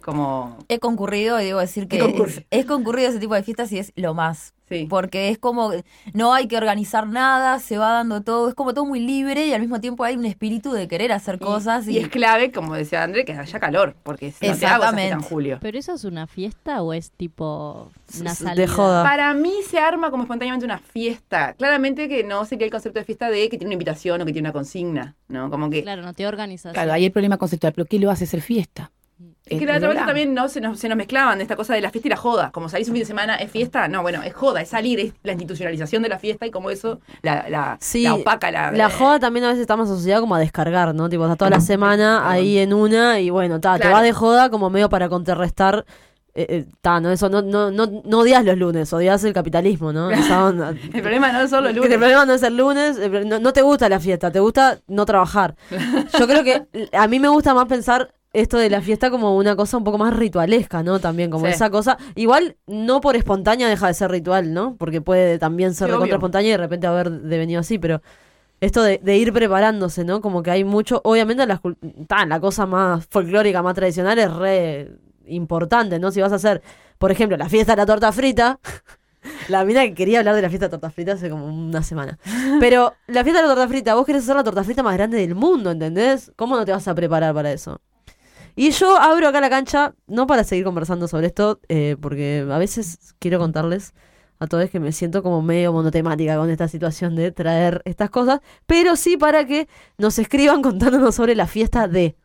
[0.01, 0.57] Como.
[0.69, 2.41] He concurrido y debo decir que He concurrido.
[2.41, 4.54] es, es concurrido ese tipo de fiestas y es lo más.
[4.69, 4.87] Sí.
[4.89, 5.73] Porque es como,
[6.15, 9.53] no hay que organizar nada, se va dando todo, es como todo muy libre y
[9.53, 11.87] al mismo tiempo hay un espíritu de querer hacer cosas.
[11.87, 15.59] y, es clave, como decía André, que haya calor, porque no fiesta en julio.
[15.61, 18.55] ¿Pero eso es una fiesta o es tipo una salida?
[18.55, 19.03] de joda.
[19.03, 21.55] Para mí se arma como espontáneamente una fiesta.
[21.55, 24.33] Claramente que no sería el concepto de fiesta de que tiene una invitación o que
[24.33, 25.51] tiene una consigna, ¿no?
[25.51, 25.83] Como que...
[25.83, 26.73] Claro, no te organizas.
[26.73, 27.73] Claro, ahí el problema conceptual.
[27.75, 28.91] ¿Pero qué lo hace ser fiesta?
[29.47, 31.75] Es que Eh, la otra vez también no se nos, se nos mezclaban esta cosa
[31.75, 32.51] de la fiesta y la joda.
[32.51, 33.87] Como salís un fin de semana, ¿es fiesta?
[33.89, 37.01] No, bueno, es joda, es salir, es la institucionalización de la fiesta y como eso
[37.23, 38.73] la, la, Sí, la opaca, la...
[38.73, 41.09] La joda también a veces está más asociada como a descargar, ¿no?
[41.09, 44.49] Tipo, está toda la semana ahí en una y bueno, ta, te vas de joda
[44.49, 45.85] como medio para contrarrestar.
[46.37, 49.93] Eh, eh, ta, no, eso no, no, no, no odias los lunes, odias el capitalismo,
[49.93, 50.11] ¿no?
[50.11, 50.71] Esa onda.
[50.71, 51.93] El problema no es solo el Que lunes.
[51.93, 52.99] El problema no es el lunes,
[53.41, 55.55] no te gusta la fiesta, te gusta no trabajar.
[56.19, 59.57] Yo creo que a mí me gusta más pensar esto de la fiesta como una
[59.57, 60.99] cosa un poco más ritualesca, ¿no?
[61.01, 61.53] También como Sí.
[61.53, 61.97] esa cosa.
[62.17, 64.77] Igual no por espontánea deja de ser ritual, ¿no?
[64.77, 66.01] Porque puede también ser Sí, de obvio.
[66.03, 68.03] contra espontánea y de repente haber devenido así, pero
[68.61, 70.21] esto de, de ir preparándose, ¿no?
[70.21, 71.47] Como que hay mucho, obviamente
[72.07, 74.91] ta, la cosa más folclórica, más tradicional es re
[75.27, 76.11] importante, ¿no?
[76.11, 76.61] Si vas a hacer,
[76.99, 78.59] por ejemplo, la fiesta de la torta frita,
[79.49, 82.19] la mina que quería hablar de la fiesta de torta frita hace como una semana.
[82.61, 85.19] Pero la fiesta de la torta frita, vos querés hacer la torta frita más grande
[85.19, 86.33] del mundo, ¿entendés?
[86.37, 87.81] ¿Cómo no te vas a preparar para eso?
[88.57, 92.59] Y yo abro acá la cancha, no para seguir conversando sobre esto, eh, porque a
[92.59, 93.95] veces quiero contarles
[94.39, 98.41] a todos que me siento como medio monotemática con esta situación de traer estas cosas,
[98.67, 102.17] pero sí para que nos escriban contándonos sobre la fiesta de.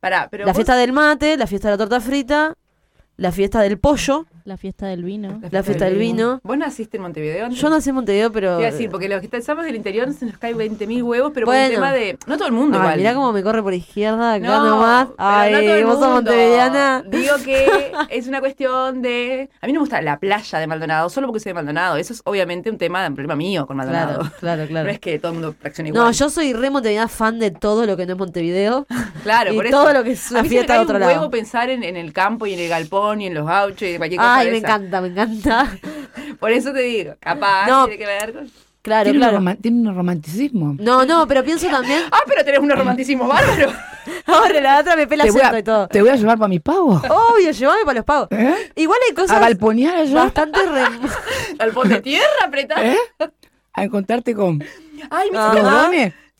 [0.00, 2.54] Pará, pero la vos- fiesta del mate, la fiesta de la torta frita,
[3.16, 5.42] la fiesta del pollo, La fiesta del vino.
[5.50, 6.40] La fiesta del vino.
[6.42, 7.44] ¿Vos naciste en Montevideo?
[7.44, 7.60] antes?
[7.60, 8.52] Yo nací en Montevideo, pero...
[8.54, 11.54] A decir, porque los que estamos del interior se nos caen 20.000 huevos, pero por
[11.54, 12.18] el tema de.
[12.26, 12.96] No todo el mundo Ay, igual.
[12.98, 15.06] mirá cómo me corre por izquierda, acá No, nomás.
[15.08, 16.14] pero Ay, no todo el vos sos mundo.
[16.14, 17.04] montevideana.
[17.06, 19.50] Digo que es una cuestión de.
[19.60, 21.96] A mí no me gusta la playa de Maldonado, solo porque soy de Maldonado.
[21.98, 24.20] Eso es obviamente un tema, un problema mío con Maldonado.
[24.20, 24.88] Claro, claro, No claro.
[24.88, 26.04] es que todo el mundo reaccione igual.
[26.04, 28.86] No, yo soy re montevideana fan de todo lo que no es Montevideo.
[29.24, 29.76] Claro, y por eso.
[29.82, 31.12] todo lo que es una a mí fiesta de otro un lado.
[31.12, 33.96] huevo pensar en, en el campo y en el galpón y en los gauchos y
[33.98, 34.37] cualquier cosa.
[34.38, 35.68] Ay, me encanta, me encanta.
[36.40, 37.86] Por eso te digo, capaz No.
[37.86, 38.50] tiene que ver con.
[38.80, 39.38] Claro, Tiene, claro.
[39.38, 40.76] Un tiene un romanticismo.
[40.78, 42.00] No, no, pero pienso también.
[42.10, 43.72] Ah, pero tenés un romanticismo bárbaro.
[44.26, 45.88] Ahora la otra me pela a, y todo.
[45.88, 47.02] te voy a llevar para mis pavos.
[47.10, 48.28] Obvio, llévame para los pagos.
[48.30, 48.72] ¿Eh?
[48.76, 50.14] Igual hay A cosas galponear allá.
[50.14, 50.84] bastante re...
[51.58, 52.80] Galpón de tierra, apretado.
[52.82, 52.96] ¿Eh?
[53.74, 54.62] A encontrarte con
[55.10, 55.90] Ay, me Ah.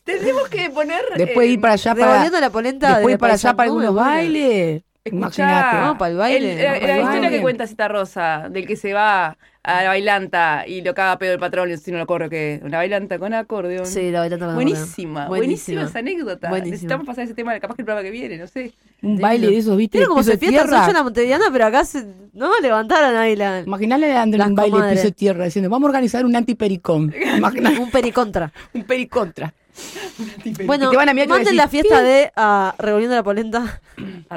[0.03, 1.01] Tenemos que poner.
[1.17, 2.29] Después eh, ir para allá para.
[2.29, 4.81] La polenta Después de ir para allá para algunos bailes.
[5.11, 5.77] Imagínate.
[5.77, 7.37] No, para el baile, el- no, la- para la el historia baile.
[7.37, 11.33] que cuenta Cita Rosa, del que se va a la bailanta y lo caga pedo
[11.33, 13.85] el patrón, si no lo corre, que una bailanta con acordeón.
[13.85, 16.47] Sí, la bailanta con Buenísima, buenísima, esa anécdota.
[16.49, 16.71] Buenísima.
[16.71, 18.73] Necesitamos pasar ese tema capaz que el programa que viene, no sé.
[19.01, 20.03] Un baile de esos, ¿viste?
[20.05, 22.05] Cómo piso se fiesta, yo la pero acá se...
[22.33, 23.61] No, levantaron ahí la...
[23.61, 24.99] Imaginale dándole Las un baile de comadres.
[24.99, 27.13] piso de tierra diciendo, vamos a organizar un antipericón.
[27.79, 28.51] Un pericontra.
[28.73, 29.53] un pericontra.
[30.65, 33.81] Bueno, a a manden la fiesta de ah, Revolviendo la Polenta.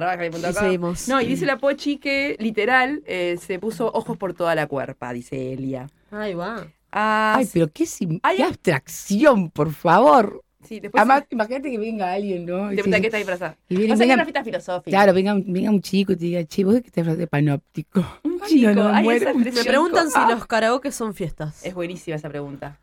[0.51, 1.09] Y seguimos.
[1.09, 5.13] No, y dice la Pochi que literal eh, se puso ojos por toda la cuerpa,
[5.13, 5.89] dice Elia.
[6.11, 6.67] Ahí va.
[6.91, 8.49] Ah, Ay, pero qué, sim- Ay, qué ay.
[8.49, 10.43] abstracción, por favor.
[10.63, 12.69] sí, después Además, imagínate que venga alguien, ¿no?
[12.69, 13.57] te Y pregunta sí, qué está disfrazada.
[13.69, 14.91] Y viene- O sea, que venga- es una fiesta filosófica.
[14.97, 17.19] Claro, venga, un- venga un chico y te diga, che, vos de qué te disfrazás
[17.19, 18.05] de panóptico.
[18.25, 19.31] Un Ay, chico, no, no, ay, muero.
[19.31, 20.29] esa Me preguntan si Ah.
[20.31, 21.65] los karaoke son fiestas.
[21.65, 22.79] Es buenísima esa pregunta.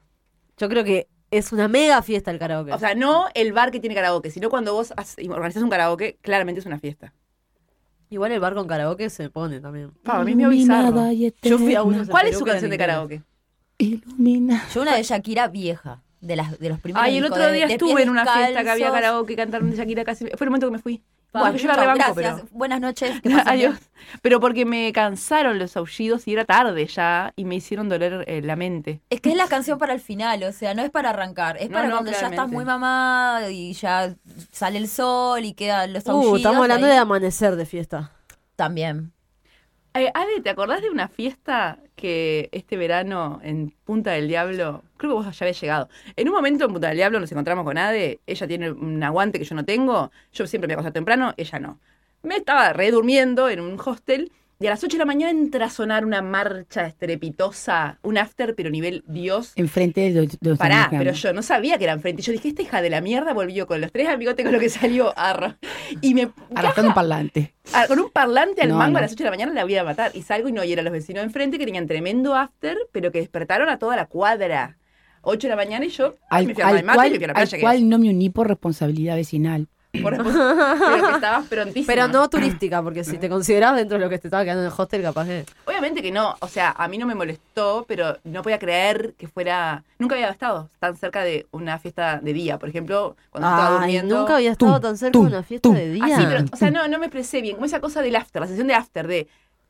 [0.57, 2.73] Yo creo que es una mega fiesta el karaoke.
[2.73, 4.93] O sea, no el bar que tiene karaoke, sino cuando vos
[5.29, 7.13] organizas un karaoke, claramente es una fiesta.
[8.09, 9.91] Igual el bar con karaoke se pone también.
[10.03, 10.95] Pa, a mí me bizarro.
[11.43, 13.21] Yo fui a uno- ¿Cuál es su canción de karaoke?
[13.77, 14.65] Ilumina.
[14.73, 17.73] Yo una de Shakira vieja, de, las, de los primeros Ay, el otro día de
[17.73, 20.25] estuve en una fiesta que había karaoke, cantaron de Shakira casi.
[20.25, 21.01] Fue el momento que me fui.
[21.31, 22.41] Pa, Bueno, que yo iba chau, rebanco, gracias.
[22.41, 22.47] pero.
[22.57, 23.21] Buenas noches.
[23.23, 23.79] pasen Adiós.
[23.79, 23.89] bien.
[24.23, 28.41] Pero porque me cansaron los aullidos y era tarde ya y me hicieron doler eh,
[28.41, 29.01] la mente.
[29.11, 31.69] Es que es la canción para el final, o sea, no es para arrancar, es
[31.69, 34.15] No, para no, cuando ya estás muy mamá y ya
[34.51, 36.37] sale el sol y quedan los Uh, aullidos.
[36.37, 38.11] estamos hablando ahí de amanecer de fiesta.
[38.55, 39.13] También.
[39.99, 45.13] Eh, ¿te acordás de una fiesta que este verano en Punta del Diablo, creo que
[45.15, 48.21] vos ya habías llegado, en un momento en Punta del Diablo nos encontramos con Ade,
[48.25, 51.79] ella tiene un aguante que yo no tengo, yo siempre me acosté temprano, ella no.
[52.23, 55.69] Me estaba redurmiendo en un hostel y a las 8 de la mañana entra a
[55.69, 59.53] sonar una marcha estrepitosa, un after, pero nivel Dios.
[59.55, 60.99] Enfrente de, de los Pará, americanos.
[60.99, 62.21] pero yo no sabía que era enfrente.
[62.21, 64.69] Yo dije, esta hija de la mierda volvió con los tres amigotes con lo que
[64.69, 65.55] salió arro.
[66.01, 66.29] Y me.
[66.55, 67.53] Arrastrando un parlante.
[67.73, 68.97] Ah, con un parlante al No, mango no.
[68.99, 70.11] a las 8 de la mañana la voy a matar.
[70.13, 73.11] Y salgo y no, y eran los vecinos de enfrente que tenían tremendo after, pero
[73.13, 74.75] que despertaron a toda la cuadra.
[75.21, 77.11] 8 de la mañana y yo Al, me fui a al tomar mate y cual,
[77.11, 77.57] me fui a la al playa.
[77.57, 79.67] que cual no me uní por responsabilidad vecinal.
[79.91, 80.23] Por pero
[81.08, 81.88] que estabas prontísima.
[81.88, 84.67] Pero no turística, porque si te considerabas dentro de lo que te estaba quedando en
[84.67, 85.45] el hostel, capaz que.
[85.65, 86.36] Obviamente que no.
[86.41, 89.84] O sea, a mí no me molestó, pero no podía creer que fuera.
[89.97, 92.60] Nunca había estado tan cerca de una fiesta de día.
[92.60, 94.19] Por ejemplo, cuando estaba durmiendo.
[94.19, 96.04] nunca había estado tan cerca de una fiesta de día.
[96.06, 97.56] Ah, sí, pero, o sea, no, no me expresé bien.
[97.56, 99.28] Como esa cosa del after, la sensación de after, de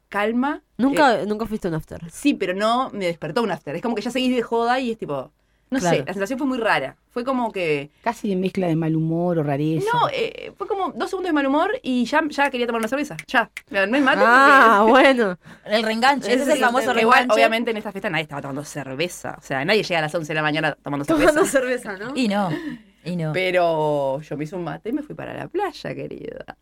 [0.09, 0.61] calma.
[0.77, 2.01] Nunca, Eh, nunca fuiste un after.
[2.11, 3.75] sí, pero no me despertó un after.
[3.75, 5.31] Es como que ya seguís de joda y es tipo.
[5.71, 5.97] No Claro.
[5.97, 6.95] sé, la sensación fue muy rara.
[7.11, 7.91] Fue como que.
[8.03, 9.85] Casi de mezcla de mal humor o rareza.
[9.93, 12.87] No, eh, fue como dos segundos de mal humor y ya, ya quería tomar una
[12.87, 13.15] cerveza.
[13.27, 13.51] Ya.
[13.69, 14.21] Me armé el mate.
[14.25, 15.37] Ah, porque- bueno.
[15.65, 17.33] El reenganche, ese es el famoso Que igual, reenganche.
[17.35, 19.35] obviamente, en esta fiesta nadie estaba tomando cerveza.
[19.37, 21.27] O sea, nadie llega a las 11 de la mañana tomando cerveza.
[21.29, 22.13] Tomando cerveza, ¿no?
[22.15, 22.49] Y no,
[23.05, 23.31] y no.
[23.33, 26.57] Pero yo me hice un mate y me fui para la playa, querida.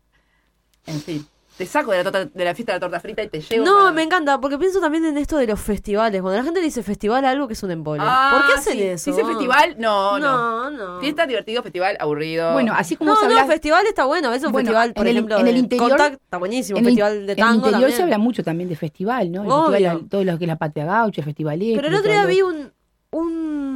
[0.86, 1.26] En fin.
[1.58, 3.64] Te saco de la, torta- de la fiesta de la torta frita y te llevo.
[3.64, 6.22] No, para- me encanta, porque pienso también en esto de los festivales.
[6.22, 8.00] Cuando la gente le dice festival a algo que es un embole.
[8.06, 8.82] Ah, ¿Por qué hacen sí.
[8.84, 9.10] eso?
[9.10, 10.70] Dice festival, no, no.
[10.70, 11.00] No, no.
[11.00, 12.52] Fiesta divertido, festival aburrido.
[12.52, 14.28] Bueno, así como No, se no, habla- festival está bueno.
[14.28, 16.78] A veces un Bueno, festival, por en el- ejemplo, en el interior- Contact está buenísimo.
[16.78, 17.96] en Un el, festival de en tango el interior también.
[17.96, 19.42] se habla mucho también de festival, ¿no?
[19.42, 19.70] El Obvio.
[19.72, 22.40] festival, todo lo que es la patria gaucha, el festival Pero el otro día vi
[22.42, 22.72] un,
[23.10, 23.67] un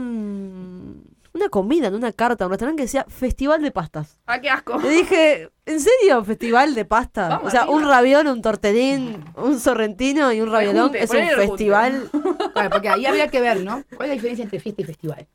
[1.34, 4.18] una comida en una carta, un restaurante que decía Festival de Pastas.
[4.26, 4.78] Ah, qué asco.
[4.80, 7.28] Le dije, ¿en serio Festival de Pasta?
[7.28, 7.76] Vamos o sea, arriba.
[7.76, 12.10] un raviol, un tortellín, un sorrentino y un raviolón es un festival.
[12.52, 13.82] Claro, porque ahí habría que ver, ¿no?
[13.96, 15.26] ¿Cuál es la diferencia entre fiesta y festival?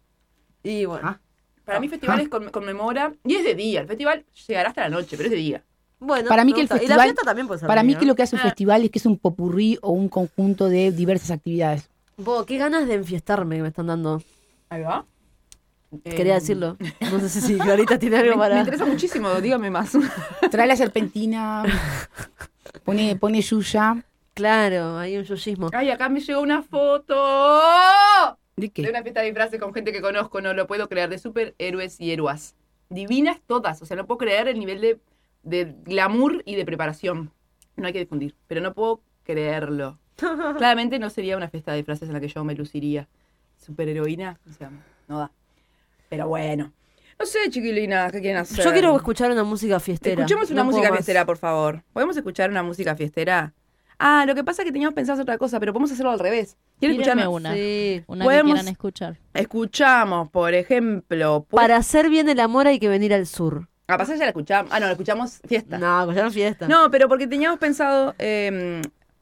[0.63, 1.19] Y bueno, Ah.
[1.65, 3.11] Para mí, festivales con- conmemora.
[3.25, 3.81] Y es de día.
[3.81, 5.63] El festival llegará hasta la noche, pero es de día.
[5.99, 6.29] bueno.
[6.29, 6.75] Para mí que el gusta.
[6.75, 8.39] Y la festival- fiesta también puede ser Para de mí que lo que hace un
[8.41, 8.43] Ah.
[8.45, 11.89] festival es que es un popurrí o un conjunto de diversas actividades.
[12.15, 14.21] Bo, qué ganas de enfiestarme que me están dando.
[14.69, 15.05] Ahí va.
[16.03, 16.77] Quería Eh, decirlo.
[17.11, 18.59] No sé si Clarita tiene Me, algo me para...
[18.59, 19.91] interesa muchísimo, dígame más.
[20.51, 21.63] Trae la serpentina,
[22.83, 25.69] pone, pone yuya, Claro, hay un yuyismo.
[25.73, 27.15] Ay, acá me llegó una foto
[28.55, 28.89] ¿De de qué?
[28.89, 32.11] una fiesta de disfraces con gente que conozco, no lo puedo creer, de superhéroes y
[32.11, 32.55] héroas.
[32.89, 34.99] Divinas todas, o sea, no puedo creer el nivel de,
[35.43, 37.31] de glamour y de preparación.
[37.75, 39.97] No hay que difundir, pero no puedo creerlo.
[40.17, 43.07] Claramente no sería una fiesta de disfraces en la que yo me luciría.
[43.57, 44.71] Superheroína, o sea,
[45.07, 45.31] no da.
[46.09, 46.71] Pero bueno.
[47.19, 48.63] No sé, chiquilinas, ¿qué quieren hacer?
[48.63, 50.21] Yo quiero escuchar una música fiestera.
[50.21, 50.97] Escuchemos una No música más.
[50.99, 51.83] fiestera, por favor.
[51.93, 53.53] ¿Podemos escuchar una música fiestera?
[53.99, 56.19] Ah, lo que pasa es que teníamos pensado hacer otra cosa, pero podemos hacerlo al
[56.19, 56.55] revés.
[56.79, 57.53] ¿Quieren Tírenme una.
[57.55, 58.03] Sí.
[58.05, 59.17] Una Podemos- que quieran escuchar.
[59.33, 61.47] Escuchamos, por ejemplo.
[61.49, 63.67] pues- Para hacer bien el amor hay que venir al sur.
[63.87, 64.71] A pasar ya la escuchamos.
[64.71, 65.79] Ah, no, la escuchamos fiesta.
[65.79, 66.67] No, escucharon fiesta.
[66.67, 68.13] No, pero porque teníamos pensado.
[68.19, 68.81] eh,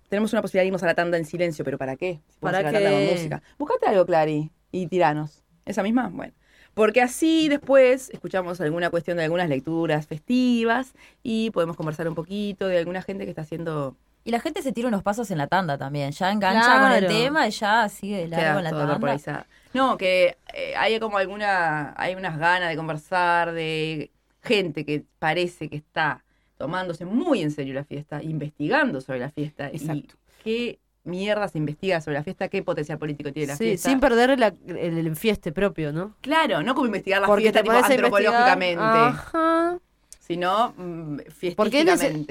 [0.10, 2.20] tenemos una posibilidad de irnos a la tanda en silencio, pero ¿para qué?
[2.30, 2.96] Si ¿Para a la tanda qué?
[3.08, 3.42] con música.
[3.58, 5.42] Buscate algo, Clary, y tiranos.
[5.66, 6.10] ¿Esa misma?
[6.12, 6.34] Bueno.
[6.76, 12.68] Porque así después escuchamos alguna cuestión de algunas lecturas festivas y podemos conversar un poquito
[12.68, 13.96] de alguna gente que está haciendo.
[14.26, 16.12] Y la gente se tira unos pasos en la tanda también.
[16.12, 19.46] Ya engancha con el tema y ya sigue de largo en la tanda.
[19.74, 21.94] No, que eh, hay como alguna.
[21.98, 24.12] Hay unas ganas de conversar, de
[24.44, 26.24] gente que parece que está
[26.58, 29.68] tomándose muy en serio la fiesta, investigando sobre la fiesta.
[29.68, 30.16] Exacto.
[30.44, 33.90] Y qué mierda se investiga sobre la fiesta, qué potencial político tiene la Sí, fiesta.
[33.90, 36.16] sin perder la- el, el enfieste propio, ¿no?
[36.22, 39.80] Claro, no como investigar la Porque fiesta te tipo, antropológicamente, Ajá.
[40.20, 41.20] sino mm,
[41.56, 41.86] Porque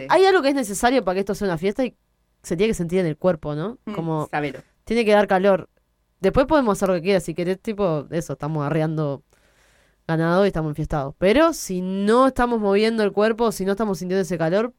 [0.09, 1.95] hay algo que es necesario para que esto sea una fiesta y
[2.43, 3.79] se tiene que sentir en el cuerpo, ¿no?
[3.87, 4.59] Mm, Como sabelo.
[4.85, 5.69] tiene que dar calor.
[6.21, 9.23] Después podemos hacer lo que quieras, si querés, tipo, eso, estamos arreando
[10.09, 11.15] ganado y estamos enfiestados.
[11.19, 14.75] Pero si no estamos moviendo el cuerpo, si no estamos sintiendo ese calor,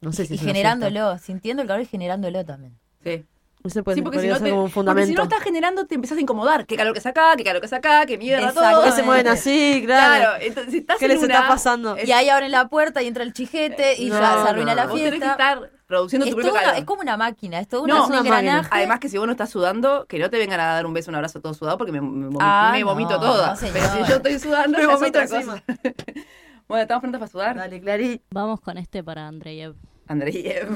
[0.00, 0.70] no sé si y es una fiesta.
[0.70, 2.78] generándolo, sintiendo el calor y generándolo también.
[3.04, 3.24] Sí.
[3.62, 5.08] Ese puede, Sí, porque si, no ser te- como un porque fundamento.
[5.08, 6.64] si no estás generando, te empezás a incomodar.
[6.64, 8.82] Qué calor que saca, qué calor que saca, qué mierda todo.
[8.84, 10.16] Que se mueven así, claro.
[10.30, 11.96] Claro, entonces si estás ¿Qué en les una- está pasando?
[12.02, 14.76] Y ahí abren la puerta y entra el chijete y No, ya se arruina no.
[14.76, 15.32] la Vos tenés que fiesta.
[15.32, 16.78] estar produciendo Es, tu propio una- calor.
[16.78, 18.68] es como una máquina, es todo No, un engranaje.
[18.72, 21.10] Además que si vos no estás sudando, que no te vengan a dar un beso,
[21.10, 21.98] un abrazo todo sudado porque me,
[22.40, 23.56] Ah, me no, vomito toda.
[23.60, 25.62] Pero si yo estoy sudando, Me ya es vomito otra cosa.
[26.66, 27.56] bueno, ¿estamos prontos para sudar?
[27.56, 28.22] Dale, Clary.
[28.30, 29.74] Vamos con este para Andreyev.
[30.08, 30.66] Andreyev.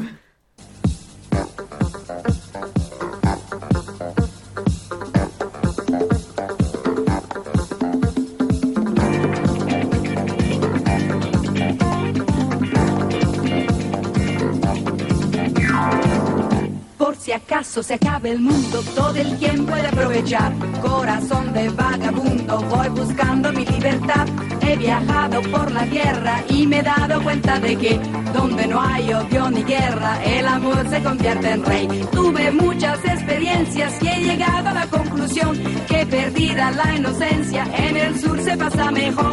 [16.99, 20.53] Por si acaso se acabe el mundo, todo el tiempo puede aprovechar.
[20.81, 24.27] Corazón de vagabundo, voy buscando mi libertad.
[24.67, 27.99] He viajado por la tierra y me he dado cuenta de que
[28.33, 31.87] donde no hay odio ni guerra, el amor se convierte en rey.
[32.13, 35.57] Tuve muchas experiencias y he llegado a la conclusión
[35.87, 39.25] que perdida la inocencia, en el sur se pasa mejor.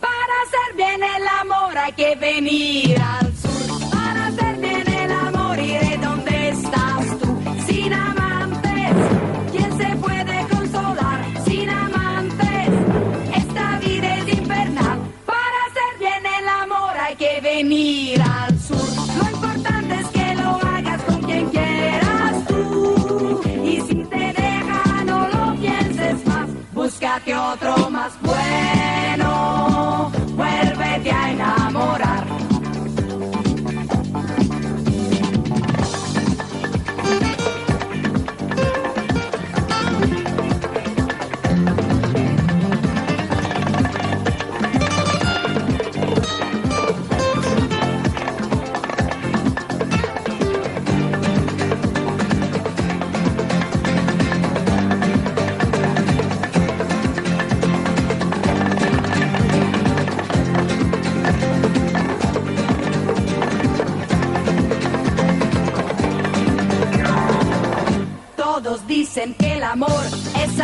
[0.00, 2.98] Para hacer bien el amor hay que venir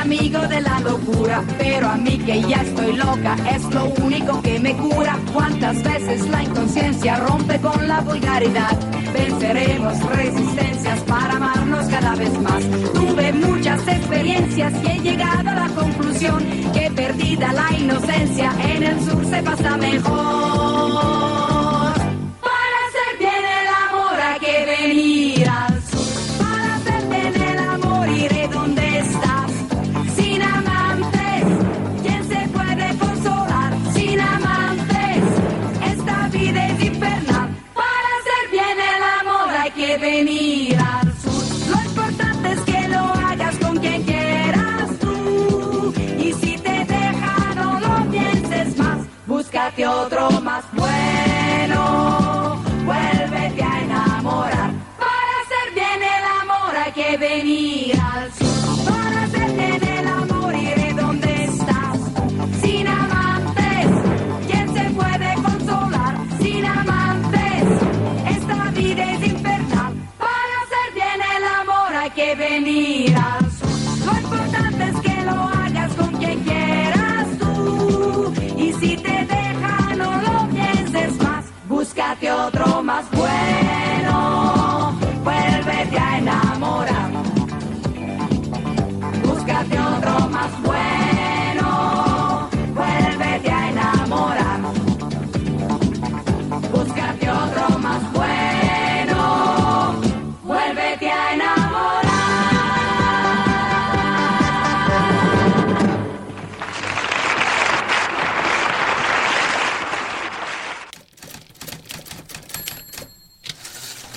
[0.05, 4.61] amigo de la locura, pero a mí que ya estoy loca es lo único que
[4.61, 5.19] me cura.
[5.33, 8.79] Cuántas veces la inconsciencia rompe con la vulgaridad.
[9.15, 12.63] Venceremos resistencias para amarnos cada vez más.
[12.93, 16.45] Tuve muchas experiencias y he llegado a la conclusión
[16.75, 21.34] que perdida la inocencia en el sur se pasa mejor.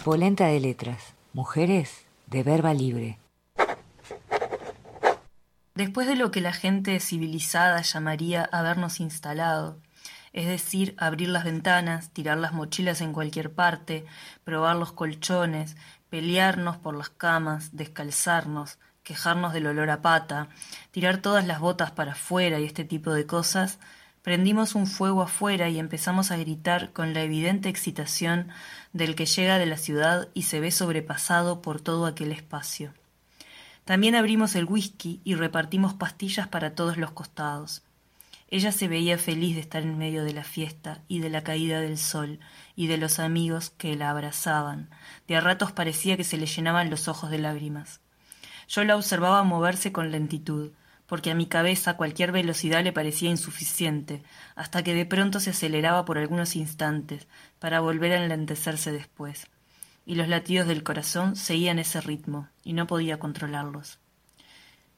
[0.08, 1.16] Polenta de letras.
[1.34, 3.20] Mujeres de verba libre.
[5.76, 9.82] Después de lo que la gente civilizada llamaría habernos instalado,
[10.32, 14.06] es decir, abrir las ventanas, tirar las mochilas en cualquier parte,
[14.46, 15.76] probar los colchones,
[16.10, 20.48] pelearnos por las camas, descalzarnos, quejarnos del olor a pata,
[20.92, 23.78] tirar todas las botas para afuera y este tipo de cosas,
[24.22, 28.48] prendimos un fuego afuera y empezamos a gritar con la evidente excitación
[28.94, 32.94] del que llega de la ciudad y se ve sobrepasado por todo aquel espacio.
[33.86, 37.84] También abrimos el whisky y repartimos pastillas para todos los costados.
[38.50, 41.82] Ella se veía feliz de estar en medio de la fiesta y de la caída
[41.82, 42.40] del sol
[42.76, 44.90] y de los amigos que la abrazaban.
[45.28, 48.00] De a ratos parecía que se le llenaban los ojos de lágrimas.
[48.70, 50.72] Yo la observaba moverse con lentitud,
[51.08, 54.22] porque a mi cabeza cualquier velocidad le parecía insuficiente,
[54.56, 57.28] hasta que de pronto se aceleraba por algunos instantes,
[57.60, 59.48] para volver a enlentecerse después
[60.08, 64.00] y los latidos del corazón seguían ese ritmo, y no podía controlarlos.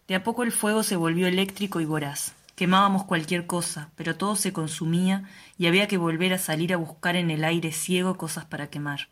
[0.07, 2.35] De a poco el fuego se volvió eléctrico y voraz.
[2.55, 5.23] Quemábamos cualquier cosa, pero todo se consumía
[5.57, 9.09] y había que volver a salir a buscar en el aire ciego cosas para quemar.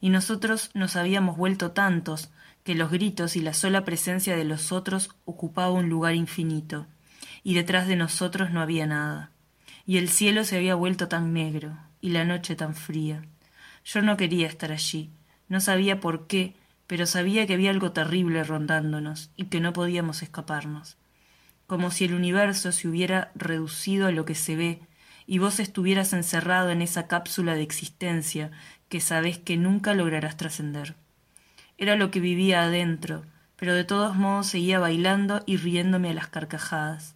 [0.00, 2.30] Y nosotros nos habíamos vuelto tantos
[2.62, 6.86] que los gritos y la sola presencia de los otros ocupaba un lugar infinito,
[7.42, 9.30] y detrás de nosotros no había nada.
[9.86, 13.22] Y el cielo se había vuelto tan negro, y la noche tan fría.
[13.84, 15.10] Yo no quería estar allí,
[15.48, 16.54] no sabía por qué,
[16.86, 20.96] pero sabía que había algo terrible rondándonos y que no podíamos escaparnos.
[21.66, 24.80] Como si el universo se hubiera reducido a lo que se ve
[25.26, 28.50] y vos estuvieras encerrado en esa cápsula de existencia
[28.88, 30.96] que sabes que nunca lograrás trascender.
[31.78, 33.22] Era lo que vivía adentro,
[33.54, 37.14] pero de todos modos seguía bailando y riéndome a las carcajadas.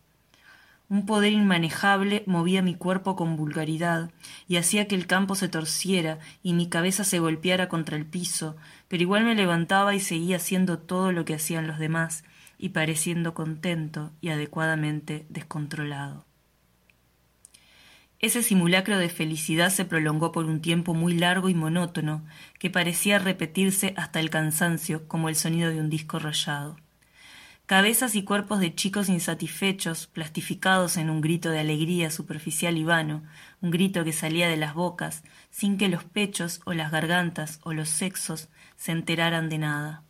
[0.90, 4.10] Un poder inmanejable movía mi cuerpo con vulgaridad
[4.46, 8.56] y hacía que el campo se torciera y mi cabeza se golpeara contra el piso,
[8.88, 12.22] pero igual me levantaba y seguía haciendo todo lo que hacían los demás
[12.58, 16.26] y pareciendo contento y adecuadamente descontrolado.
[18.18, 22.24] Ese simulacro de felicidad se prolongó por un tiempo muy largo y monótono,
[22.58, 26.76] que parecía repetirse hasta el cansancio como el sonido de un disco rayado
[27.66, 33.22] cabezas y cuerpos de chicos insatisfechos, plastificados en un grito de alegría superficial y vano,
[33.62, 37.72] un grito que salía de las bocas, sin que los pechos o las gargantas o
[37.72, 40.02] los sexos se enteraran de nada.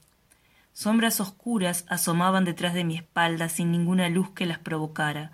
[0.73, 5.31] Sombras oscuras asomaban detrás de mi espalda sin ninguna luz que las provocara,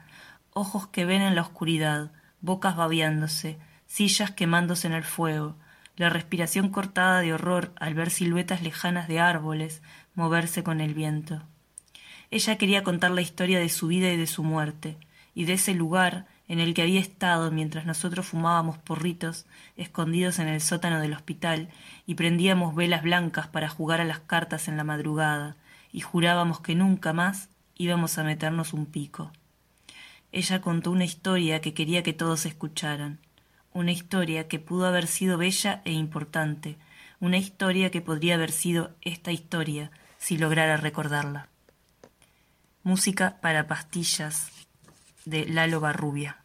[0.53, 2.13] ojos que ven en la oscuridad,
[2.43, 5.57] bocas babeándose, sillas quemándose en el fuego,
[5.97, 9.81] la respiración cortada de horror al ver siluetas lejanas de árboles
[10.15, 11.43] moverse con el viento.
[12.33, 14.97] Ella quería contar la historia de su vida y de su muerte,
[15.35, 20.47] y de ese lugar en el que había estado mientras nosotros fumábamos porritos escondidos en
[20.49, 21.69] el sótano del hospital
[22.07, 25.57] y prendíamos velas blancas para jugar a las cartas en la madrugada,
[25.93, 29.33] y jurábamos que nunca más íbamos a meternos un pico.
[30.31, 33.19] Ella contó una historia que quería que todos escucharan,
[33.73, 36.77] una historia que pudo haber sido bella e importante,
[37.19, 41.50] una historia que podría haber sido esta historia si lograra recordarla.
[42.83, 44.51] Música para pastillas
[45.27, 46.39] de Lalo Barrubia.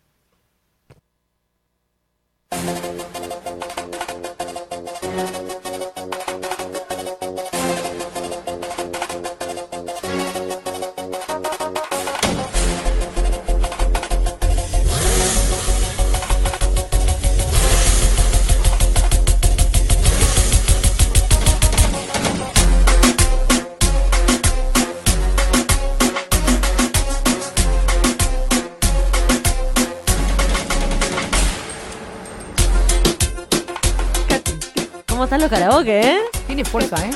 [35.36, 36.18] Están los karaoke, eh?
[36.48, 37.10] Tiene fuerza, ¿eh?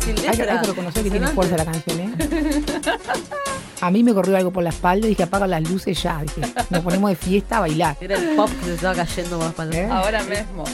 [0.00, 2.12] Sin Hay que, hay que reconocer que tiene fuerza la canción, ¿eh?
[3.80, 6.22] A mí me corrió algo por la espalda y dije, apaga las luces ya.
[6.22, 6.40] Dije,
[6.70, 7.96] nos ponemos de fiesta a bailar.
[8.00, 9.88] Era el pop que se estaba cayendo más para ¿Eh?
[9.90, 10.64] Ahora mismo.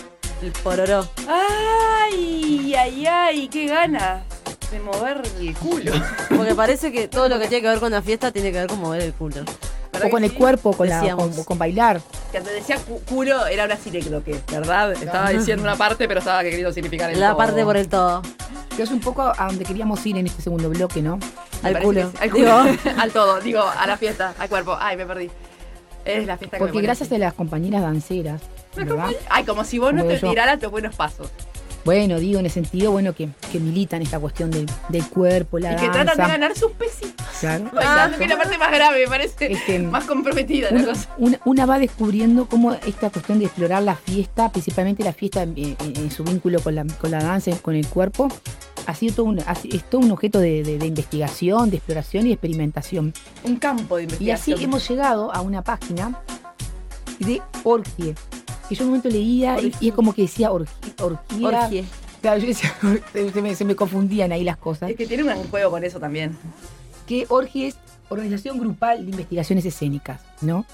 [0.40, 1.06] El pororó.
[1.28, 4.22] Ay, ay, ay, qué ganas
[4.70, 5.92] de mover el culo.
[6.34, 8.68] Porque parece que todo lo que tiene que ver con la fiesta tiene que ver
[8.68, 9.44] con mover el culo.
[10.05, 12.01] O con el cuerpo, con, la, con, con bailar.
[12.32, 13.76] Que te decía cu- culo era una
[14.24, 14.93] que ¿verdad?
[14.93, 17.36] Estaba diciendo una parte, pero estaba queriendo significar el La todo.
[17.38, 18.22] parte por el todo.
[18.76, 21.18] Que es un poco a donde queríamos ir en este segundo bloque, ¿no?
[21.62, 22.11] Al culo.
[22.20, 22.64] Al culo.
[22.64, 22.78] Digo.
[22.99, 24.76] al todo, digo, a la fiesta, al cuerpo.
[24.80, 25.30] Ay, me perdí.
[26.05, 28.40] Es la fiesta que me Porque gracias a las compañeras danceras,
[28.74, 29.11] ¿verdad?
[29.28, 30.30] Ay, como si vos no te yo.
[30.30, 31.28] tiraras los buenos pasos.
[31.84, 35.72] Bueno, digo en el sentido, bueno, que, que militan esta cuestión del, del cuerpo, la
[35.72, 36.02] Y que danza.
[36.04, 37.26] tratan de ganar sus pesitos.
[37.40, 37.70] Claro.
[38.16, 41.08] Que es la parte más grave, me parece Este, más comprometida la una, cosa.
[41.18, 45.54] una- una va descubriendo cómo esta cuestión de explorar la fiesta, principalmente la fiesta en,
[45.56, 48.28] en- en su vínculo con la, con la danza, con el cuerpo,
[48.86, 51.78] ha sido todo un, ha si- es todo un objeto de, de- de investigación, de
[51.78, 53.12] exploración y de experimentación.
[53.42, 54.12] Un campo de Y así
[54.52, 54.60] investigación.
[54.62, 56.20] hemos llegado a una página
[57.18, 58.14] de orgie.
[58.68, 60.72] Que yo en un momento leía y, y es como que decía orgie.
[61.00, 61.48] orgía.
[61.48, 61.84] Orgie.
[62.20, 62.72] Claro, yo decía,
[63.32, 64.90] se me, se me confundían ahí las cosas.
[64.90, 66.36] Es que tiene un juego con eso también.
[67.06, 67.76] Que orgie es
[68.08, 70.64] Organización Grupal de Investigaciones Escénicas, ¿no?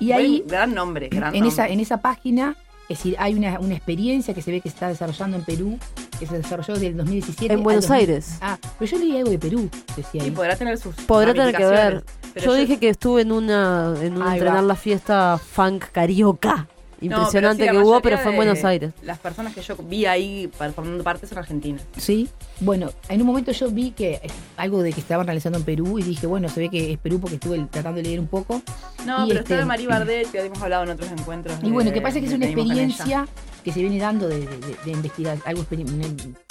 [0.00, 1.74] Y Buen- ahí gran nombre, gran en esa, nombre.
[1.74, 2.56] en esa página,
[2.88, 5.78] es decir, hay una, una experiencia que se ve que se está desarrollando en Perú,
[6.18, 7.54] que se desarrolló desde el 2017.
[7.54, 8.00] En Buenos 2000.
[8.00, 8.38] Aires.
[8.40, 11.64] Ah, pero yo leí algo de Perú, decía Y podrá tener sus Podrá tener que
[11.64, 12.04] ver.
[12.36, 14.62] Yo, dije que estuve en una en un entrenar va.
[14.62, 16.68] la fiesta funk carioca.
[17.00, 18.92] No, Impresionante pero sí, que hubo, pero fue en Buenos Aires.
[19.02, 21.82] Las personas que yo vi ahí formando parte son argentinas.
[21.96, 22.28] Sí,
[22.60, 24.20] bueno, en un momento yo vi que
[24.56, 27.20] algo de que estaban realizando en Perú y dije, bueno, se ve que es Perú
[27.20, 28.62] porque estuve tratando de leer un poco.
[29.06, 31.56] No, Y pero este- está Marí Bardet, que habíamos hablado en otros encuentros.
[31.62, 33.28] Y bueno, de- que pasa que es una experiencia
[33.62, 34.46] que se viene dando de, de,
[34.84, 36.06] de- investigar, algo experi- una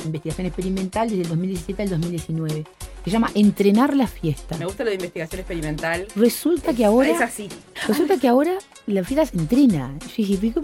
[0.06, 2.64] investigación experimental desde el 2017 al 2019,
[3.08, 4.58] que se llama Entrenar la fiesta.
[4.58, 6.08] Me gusta lo de investigación experimental.
[6.14, 7.47] Resulta que ahora, Es así.
[7.88, 8.51] resulta que ahora
[8.86, 9.93] la fiesta se entrena.
[10.01, 10.60] Yo dije, "Pico,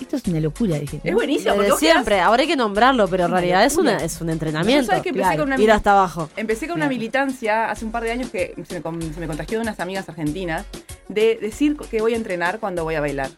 [0.00, 0.78] esto es una locura.
[0.78, 3.96] Dije, Es buenísimo, Desde quedás- siempre, ahora hay que nombrarlo, pero en realidad es, una,
[3.96, 4.86] es un entrenamiento.
[4.86, 5.42] sabes que empecé Claro.
[5.42, 6.30] con una Ir hasta abajo.
[6.36, 6.96] Empecé con una Claro.
[6.96, 10.08] militancia hace un par de años que se me, se me contagió de unas amigas
[10.08, 10.64] argentinas
[11.08, 13.30] de decir que voy a entrenar cuando voy a bailar.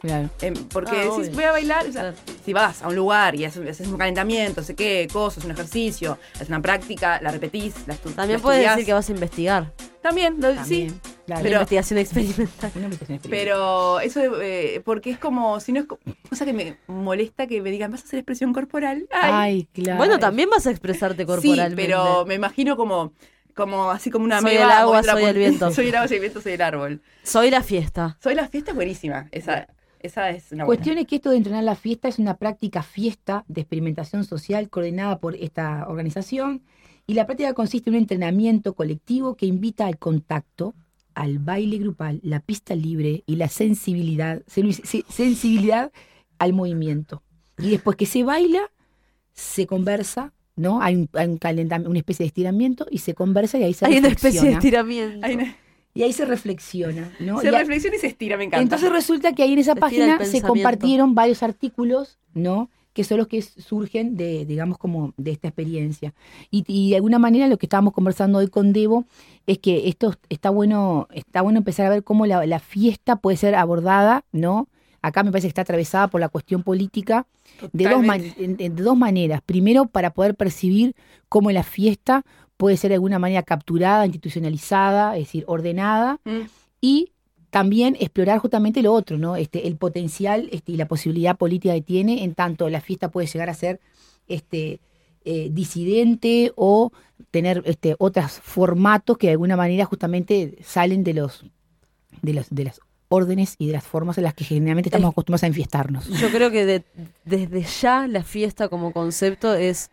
[0.00, 0.30] Claro.
[0.40, 1.32] Em, porque Ah, decís, obvio.
[1.32, 2.16] voy a bailar, o sea, Claro.
[2.44, 6.18] si vas a un lugar y haces, haces un calentamiento, sé qué, cosas, un ejercicio,
[6.40, 9.72] es una práctica, la repetís, la, estu- También la puedes decir que vas a investigar.
[10.00, 10.96] También, lo- También, sí.
[11.26, 11.42] claro.
[11.42, 12.72] Pero- investigación experimental.
[12.74, 13.30] Una investigación experimental.
[13.30, 15.98] Pero eso, eh, porque es como, si no es co-
[16.30, 19.06] cosa que me molesta que me digan, vas a hacer expresión corporal.
[19.12, 19.98] Ay, Ay, claro.
[19.98, 21.76] Bueno, también vas a expresarte sí, corporalmente.
[21.76, 23.12] pero me imagino como,
[23.54, 25.70] como así como una Soy ameba el agua, soy el viento.
[25.74, 27.02] soy el agua, soy el viento, soy el árbol.
[27.22, 28.16] Soy la fiesta.
[28.22, 29.28] Soy la fiesta es buenísima.
[29.32, 29.68] Esa,
[30.00, 30.78] esa es una buena.
[30.78, 34.68] Cuestión es que esto de entrenar la fiesta es una práctica fiesta de experimentación social
[34.68, 36.62] coordinada por esta organización
[37.06, 40.74] y la práctica consiste en un entrenamiento colectivo que invita al contacto,
[41.14, 45.92] al baile grupal, la pista libre y la sensibilidad, sen- se- sensibilidad
[46.38, 47.22] al movimiento.
[47.58, 48.60] Y después que se baila,
[49.32, 50.80] se conversa, ¿no?
[50.82, 53.86] Hay, un, hay un calentamiento, una especie de estiramiento y se conversa y ahí se
[53.86, 55.26] Hay una especie de estiramiento.
[56.00, 57.40] Y ahí se reflexiona, ¿no?
[57.40, 58.62] Se Y a- reflexiona y se estira, me encanta.
[58.62, 62.70] entonces resulta que ahí en esa Se página se compartieron varios artículos, ¿no?
[62.92, 66.12] Que son los que surgen de, digamos, como de esta experiencia.
[66.50, 69.04] Y, y de alguna manera lo que estábamos conversando hoy con Debo
[69.46, 73.36] es que esto está bueno, está bueno empezar a ver cómo la, la fiesta puede
[73.36, 74.68] ser abordada, ¿no?
[75.02, 77.26] Acá me parece que está atravesada por la cuestión política
[77.72, 79.40] de dos, man- de dos maneras.
[79.46, 80.94] Primero, para poder percibir
[81.28, 82.24] cómo la fiesta
[82.60, 86.40] puede ser de alguna manera capturada, institucionalizada, es decir, ordenada, Mm.
[86.82, 87.12] y
[87.50, 89.34] también explorar justamente lo otro, ¿no?
[89.36, 93.26] Este, el potencial este, y la posibilidad política que tiene, en tanto la fiesta puede
[93.26, 93.80] llegar a ser
[94.28, 94.80] este,
[95.24, 96.92] eh, disidente o
[97.30, 101.44] tener este, otros formatos que de alguna manera justamente salen de los
[102.22, 105.12] de los de las órdenes y de las formas en las que generalmente estamos Es-
[105.14, 106.08] acostumbrados a enfiestarnos.
[106.20, 106.84] Yo creo que de-
[107.24, 109.90] desde ya la fiesta como concepto es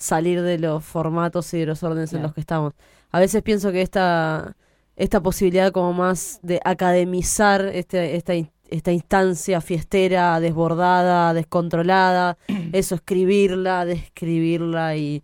[0.00, 2.72] salir de los formatos y de los órdenes en los que estamos.
[3.10, 4.56] A veces pienso que esta,
[4.96, 8.32] esta posibilidad como más de academizar este, esta,
[8.68, 12.38] esta instancia fiestera, desbordada, descontrolada,
[12.72, 15.22] eso, escribirla, describirla y,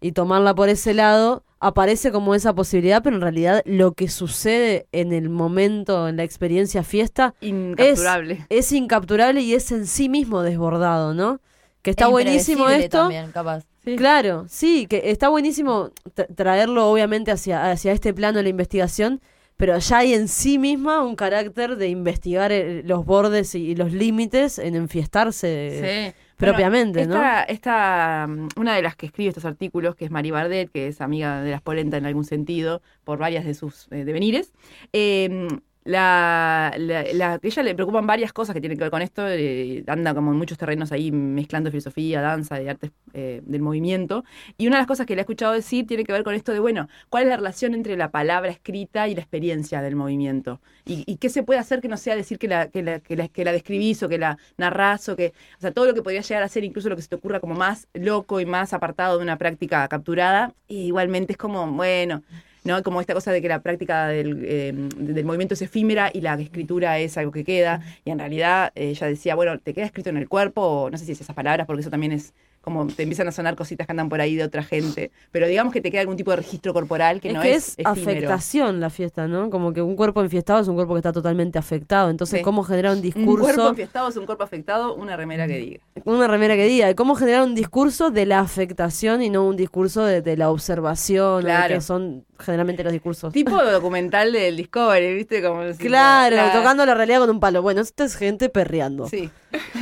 [0.00, 4.88] y tomarla por ese lado, aparece como esa posibilidad, pero en realidad lo que sucede
[4.90, 8.44] en el momento, en la experiencia fiesta, Incapturable.
[8.48, 11.40] es incapturable y es en sí mismo desbordado, ¿no?
[11.82, 12.98] Que está buenísimo esto.
[12.98, 13.64] también, capaz.
[13.96, 19.20] Claro, sí, que está buenísimo tra- traerlo obviamente hacia, hacia este plano de la investigación,
[19.56, 23.74] pero ya hay en sí misma un carácter de investigar eh, los bordes y, y
[23.76, 26.14] los límites en enfiestarse Sí.
[26.36, 27.14] propiamente, ¿no?
[27.14, 30.88] esta, esta, mm, una de las que escribe estos artículos, que es Mari Bardet, que
[30.88, 34.52] es amiga de las Polenta en algún sentido, por varias de sus eh, devenires,
[34.92, 35.48] eh,
[35.86, 39.84] la, la, la- ella le preocupan varias cosas que tienen que ver con esto, eh,
[39.86, 44.24] anda como en muchos terrenos ahí mezclando filosofía, danza, de artes eh, del movimiento,
[44.58, 46.52] y una de las cosas que le he escuchado decir tiene que ver con esto
[46.52, 50.60] de, bueno, ¿cuál es la relación entre la palabra escrita y la experiencia del movimiento?
[50.84, 53.28] ¿Y, qué se puede hacer que no sea decir que la, que la, que la,
[53.28, 56.20] que la describís o que la narrás o que, o sea, todo lo que podría
[56.20, 59.16] llegar a ser incluso lo que se te ocurra como más loco y más apartado
[59.18, 62.22] de una práctica capturada, y igualmente es como, bueno,
[62.66, 62.82] ¿no?
[62.82, 66.34] Como esta cosa de que la práctica del, eh, del movimiento es efímera y la
[66.34, 67.80] escritura es algo que queda.
[68.04, 70.98] Y en realidad eh, ella decía, bueno, te queda escrito en el cuerpo, o no
[70.98, 72.34] sé si es esas palabras, porque eso también es
[72.66, 75.12] como te empiezan a sonar cositas que andan por ahí de otra gente.
[75.30, 77.74] Pero digamos que te queda algún tipo de registro corporal que es no que es,
[77.78, 79.50] es, afectación la fiesta, ¿no?
[79.50, 82.10] Como que un cuerpo enfiestado es un cuerpo que está totalmente afectado.
[82.10, 82.42] Entonces, Sí.
[82.44, 83.68] ¿cómo generar un Un cuerpo discurso?
[83.68, 85.80] enfiestado es un cuerpo afectado, una remera que diga.
[86.04, 90.04] una remera que diga, ¿cómo generar un discurso de la afectación y no un discurso
[90.04, 91.74] de, de la observación, Claro.
[91.76, 93.32] que son generalmente los discursos?
[93.32, 95.40] Tipo documental del Discovery, ¿viste?
[95.40, 97.62] Como Claro, tocando la realidad con un palo.
[97.62, 99.06] Bueno, esto es gente perreando.
[99.08, 99.30] Sí.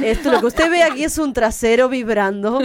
[0.03, 2.61] Esto, lo que usted ve aquí es un trasero vibrando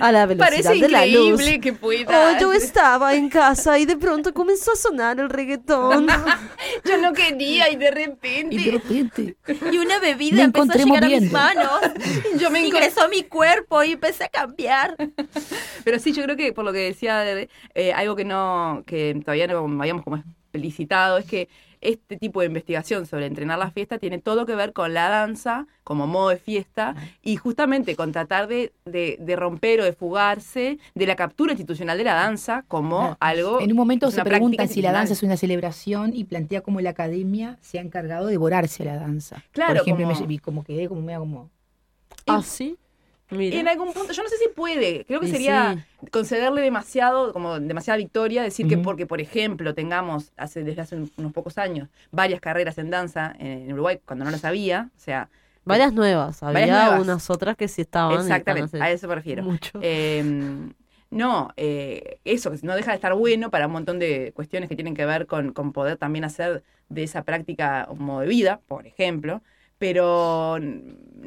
[0.00, 1.30] a la velocidad Parece de la luz.
[1.40, 2.32] increíble que pueda.
[2.36, 6.06] Oh, yo estaba en casa y de pronto comenzó a sonar el reggaetón.
[6.84, 8.54] Yo no quería y de repente.
[8.54, 9.36] Y de repente,
[9.72, 11.80] Y una Me bebida empezó a llegar a mis manos.
[12.38, 14.96] Yo me Ingresó a mi cuerpo y empecé a cambiar.
[15.84, 17.24] Pero sí, yo creo que por lo que decía,
[17.74, 21.48] eh, algo que no, que todavía no habíamos como explicitado, es que
[21.80, 25.66] este tipo de investigación sobre entrenar la fiesta tiene todo que ver con la danza
[25.84, 30.78] como modo de fiesta y justamente con tratar de, de- de romper o de fugarse
[30.94, 33.60] de la captura institucional de la danza como algo...
[33.62, 36.90] en un momento se preguntan si la danza es una celebración y plantea cómo la
[36.90, 39.42] academia se ha encargado de devorarse la danza.
[39.52, 41.50] Claro, Por ejemplo, como- me, como quedé como medio como...
[42.26, 42.76] ¿Ah, sí?
[43.30, 43.56] Mira.
[43.58, 47.60] En algún punto, yo no sé si puede, creo que Y sería concederle demasiado, como
[47.60, 51.88] demasiada victoria, decir que porque, por ejemplo, tengamos hace, desde hace un- unos pocos años
[52.10, 55.28] varias carreras en danza en Uruguay, cuando no las había, o sea,
[55.64, 56.42] Varias nuevas.
[56.42, 57.00] Había Varias nuevas.
[57.02, 58.18] unas otras que sí estaban.
[58.18, 59.42] exactamente, están a eso me refiero.
[59.42, 59.78] Mucho.
[59.82, 60.24] Eh,
[61.10, 64.94] no, eh, eso, no deja de estar bueno para un montón de cuestiones que tienen
[64.94, 68.86] que ver con, con poder también hacer de esa práctica un modo de vida, por
[68.86, 69.42] ejemplo.
[69.80, 70.58] Pero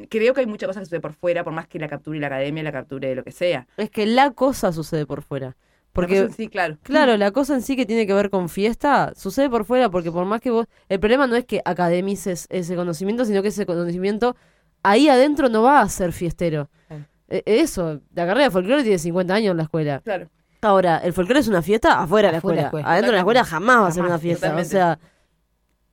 [0.10, 2.28] creo que hay mucha cosa que sucede por fuera, por más que la capture la
[2.28, 3.68] academia, la capture lo que sea.
[3.78, 5.58] Es que la cosa sucede por fuera.
[5.91, 6.78] Porque, La cosa en sí, claro.
[6.84, 10.12] claro, la cosa en sí que tiene que ver con fiesta sucede por fuera, porque
[10.12, 10.68] por más que vos.
[10.88, 14.36] El problema no es que academices ese conocimiento, sino que ese conocimiento
[14.84, 16.70] ahí adentro no va a ser fiestero.
[16.88, 17.06] Claro.
[17.28, 19.99] E- Eso, la carrera de folclore tiene 50 años en la escuela.
[20.04, 20.30] Claro.
[20.62, 21.99] Ahora, ¿el folclore es una fiesta?
[22.01, 22.82] Afuera de la Afuera de la escuela.
[22.82, 22.91] escuela.
[22.93, 24.47] Adentro de la escuela jamás va a ser una fiesta.
[24.47, 24.68] totalmente.
[24.68, 24.99] O sea,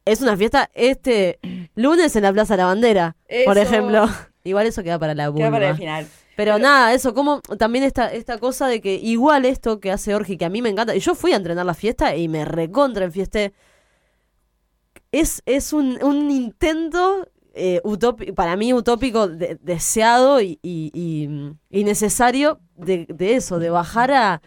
[0.05, 1.39] es una fiesta este
[1.75, 4.07] lunes en la Plaza de la Bandera, por ejemplo.
[4.45, 5.51] Igual eso queda para la Queda vulva.
[5.51, 6.07] para el final.
[6.37, 10.39] Pero, nada, eso, como también esta, esta cosa de que igual esto que hace Orgi,
[10.39, 13.05] que a mí me encanta, y yo fui a entrenar la fiesta y me recontra
[13.05, 13.53] en fiesta,
[15.13, 21.53] es, es un, un intento eh, utópi- para mí utópico, de- deseado y, y, y-
[21.81, 24.43] y necesario de, de eso, de bajar a,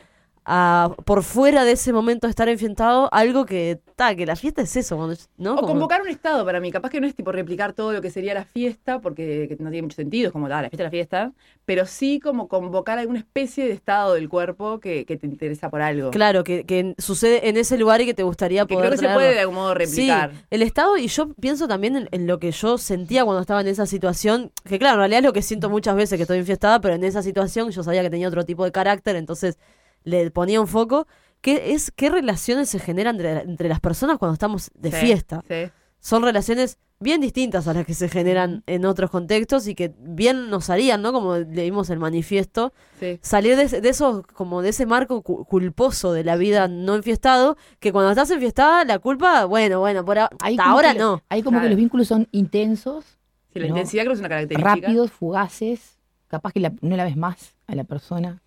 [0.45, 4.61] a por fuera de ese momento de estar enfiestado, algo que, ta, que la fiesta
[4.61, 4.97] es eso,
[5.37, 5.53] ¿no?
[5.53, 6.71] O Como- convocar un estado para mí.
[6.71, 9.69] Capaz que no es tipo replicar todo lo que sería la fiesta, porque que no
[9.69, 11.31] tiene mucho sentido, es como, ah, la fiesta es la fiesta.
[11.65, 15.81] Pero sí como convocar alguna especie de estado del cuerpo que, que te interesa por
[15.81, 16.11] algo.
[16.11, 19.07] Claro, que, que sucede en ese lugar y que te gustaría Que poder creo que
[19.07, 20.31] se puede de algún modo replicar.
[20.31, 23.61] Sí, el estado, y yo pienso también en, en lo que yo sentía cuando estaba
[23.61, 26.39] en esa situación, que claro, en realidad es lo que siento muchas veces que estoy
[26.39, 29.57] enfiestada, pero en esa situación yo sabía que tenía otro tipo de carácter, entonces
[30.03, 31.07] le ponía un foco,
[31.41, 35.43] que es qué relaciones se generan entre, entre las personas cuando estamos de Sí, fiesta.
[35.47, 35.71] sí.
[35.99, 40.49] Son relaciones bien distintas a las que se generan en otros contextos y que bien
[40.49, 41.11] nos harían, ¿no?
[41.11, 43.19] Como leímos el manifiesto, Sí.
[43.21, 46.95] salir de, ese- de esos, como de ese marco cu- culposo de la vida no
[46.95, 51.21] enfiestado, que cuando estás enfiestada, la culpa, bueno, bueno, por hasta ahora que- no.
[51.29, 51.65] Ahí como Claro.
[51.65, 53.17] que los vínculos son intensos,
[53.53, 53.69] Sí, la No.
[53.77, 54.75] intensidad creo que es una característica.
[54.75, 58.41] rápidos, fugaces, capaz que la- no la ves más a la persona.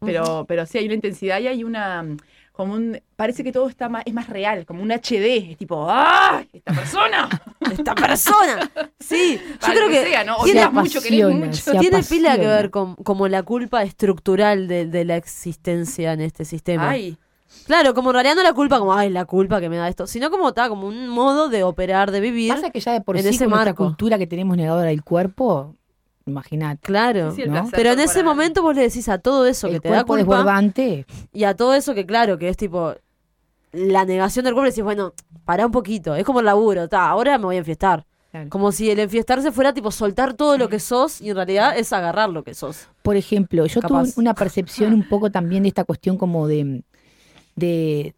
[0.00, 2.04] Pero, pero sí hay una intensidad y hay una.
[2.52, 3.00] Como un.
[3.16, 5.50] Parece que todo está más, es más real, como un HD.
[5.50, 6.42] Es tipo, ¡ah!
[6.52, 7.28] ¡Esta persona!
[7.70, 8.70] Esta persona.
[8.98, 10.36] Sí, yo Para creo que sea, ¿no?
[10.38, 11.52] O tiene, sea, mucho, querés mucho.
[11.54, 16.20] se tiene pila que ver con como la culpa estructural de, de la existencia en
[16.22, 16.90] este sistema.
[16.90, 17.16] Ay,
[17.66, 20.06] Claro, como en realidad no la culpa como, ay, la culpa que me da esto,
[20.06, 22.54] sino como está, como un modo de operar, de vivir.
[22.54, 23.84] Pasa que ya de por en sí ese marco.
[23.84, 25.76] cultura que tenemos negadora del cuerpo,
[26.30, 26.80] imagínate.
[26.82, 27.30] Claro.
[27.30, 27.54] Sí, sí, el ¿no?
[27.60, 30.16] placer Pero en ese momento vos le decís a todo eso que te da culpa
[30.16, 32.94] desbordante, y a todo eso que claro, que es tipo
[33.72, 35.12] la negación del cuerpo, le decís, bueno,
[35.44, 38.06] pará un poquito, es como el laburo, ta, ahora me voy a enfiestar.
[38.30, 38.48] Claro.
[38.48, 41.92] Como si el enfiestarse fuera tipo soltar todo lo que sos y en realidad es
[41.92, 42.86] agarrar lo que sos.
[43.02, 44.16] Por ejemplo, yo tuve Capaz.
[44.18, 46.84] una percepción un poco también de esta cuestión como de,
[47.56, 48.14] de,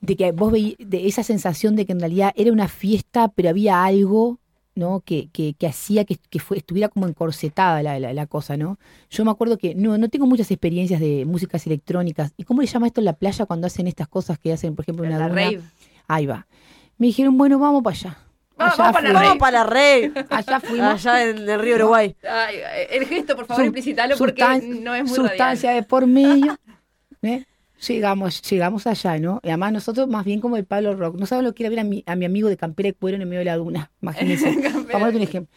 [0.00, 3.48] de que vos veí, de esa sensación de que en realidad era una fiesta, pero
[3.48, 4.38] había algo,
[4.74, 5.00] ¿no?
[5.04, 8.78] Que, que, que hacía que, que fue- estuviera como encorsetada la, la, la cosa, ¿no?
[9.10, 12.32] Yo me acuerdo que no, no tengo muchas experiencias de músicas electrónicas.
[12.36, 14.84] ¿Y cómo le llama esto en la playa cuando hacen estas cosas que hacen, por
[14.84, 15.40] ejemplo, en la una duna?
[15.42, 15.60] rave.
[16.08, 16.46] Ahí va.
[16.98, 18.18] Me dijeron, bueno, vamos para allá.
[18.56, 20.88] Vamos, Allá vamos para la para la rey, Allá fuimos.
[21.06, 22.14] allá en el río Uruguay.
[22.28, 22.56] Ay,
[22.90, 24.44] el gesto, por favor, Su- implicitalo porque
[24.80, 26.56] no es muy Sustancia de por medio.
[27.22, 27.44] ¿eh?
[27.88, 29.40] Llegamos, llegamos allá, ¿no?
[29.42, 31.16] Y además nosotros más bien como el Pablo Rock.
[31.18, 33.16] No sabes lo que era ver a mi, a mi amigo de campera de cuero
[33.16, 33.90] en el medio de la duna.
[34.02, 34.56] Imagínense.
[34.90, 35.52] Vamos a dar un ejemplo.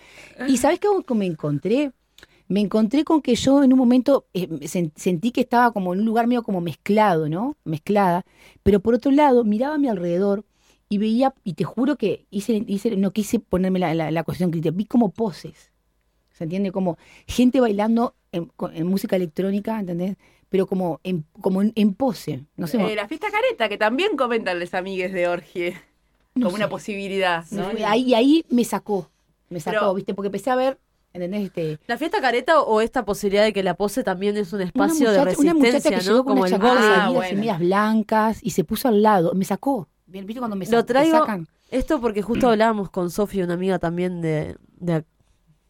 [0.47, 1.91] ¿Y sabes qué me encontré?
[2.47, 5.99] Me encontré con que yo en un momento eh, sen- sentí que estaba como en
[5.99, 7.57] un lugar medio como mezclado, ¿no?
[7.65, 8.25] Mezclada.
[8.63, 10.45] Pero por otro lado, miraba a mi alrededor
[10.89, 14.51] y veía, y te juro que hice, hice no quise ponerme la, la, la cuestión
[14.51, 15.71] crítica, vi como poses.
[16.34, 16.71] ¿Se entiende?
[16.71, 16.97] Como
[17.28, 20.17] gente bailando en, en música electrónica, ¿entendés?
[20.49, 22.45] Pero como en, como en, en pose.
[22.55, 22.77] No sé.
[22.81, 25.77] Eh, la fiesta careta, que también comentan los amigues de Orgie.
[26.35, 27.69] No como una posibilidad, ¿no?
[27.87, 29.09] ahí, ahí me sacó.
[29.49, 30.13] Me sacó, Pero- ¿viste?
[30.13, 30.77] Porque empecé a ver,
[31.11, 31.45] ¿entendés?
[31.45, 34.65] Este, ¿La fiesta careta o esta posibilidad de que la pose también es un una
[34.65, 36.01] espacio de muchacha, una muchacha resistencia, que ¿no?
[36.11, 36.79] llegó con Como una vogue.
[36.79, 37.37] Ah, bueno.
[37.39, 39.33] medias blancas y se puso al lado.
[39.33, 39.87] Me sacó.
[40.05, 41.47] ¿Viste cuando me sa- Lo traigo sacan?
[41.71, 45.03] esto porque justo hablábamos con Sofía, una amiga también de, de,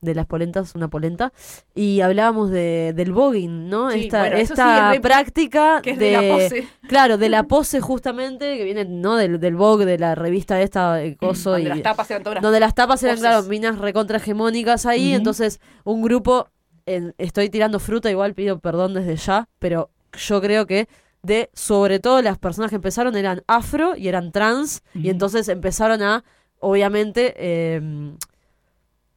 [0.02, 1.34] de las polentas, una polenta,
[1.74, 3.90] y hablábamos de, del voguing, ¿no?
[3.92, 6.68] Sí, esta bueno, eso sí esta es práctica que es de la pose.
[6.88, 9.16] Claro, de la pose justamente, que viene, ¿no?
[9.16, 11.52] Del, del Vogue, de la revista esta, el coso.
[11.52, 13.30] Donde y, las tapas eran todas donde las tapas eran, poses.
[13.30, 15.14] claro, minas recontra hegemónicas ahí.
[15.14, 16.48] Entonces, un grupo,
[16.86, 20.88] en- estoy tirando fruta, igual pido perdón desde ya, pero yo creo que
[21.24, 26.02] de, sobre todo las personas que empezaron eran afro y eran trans, y entonces empezaron
[26.04, 26.24] a,
[26.60, 27.82] obviamente, eh,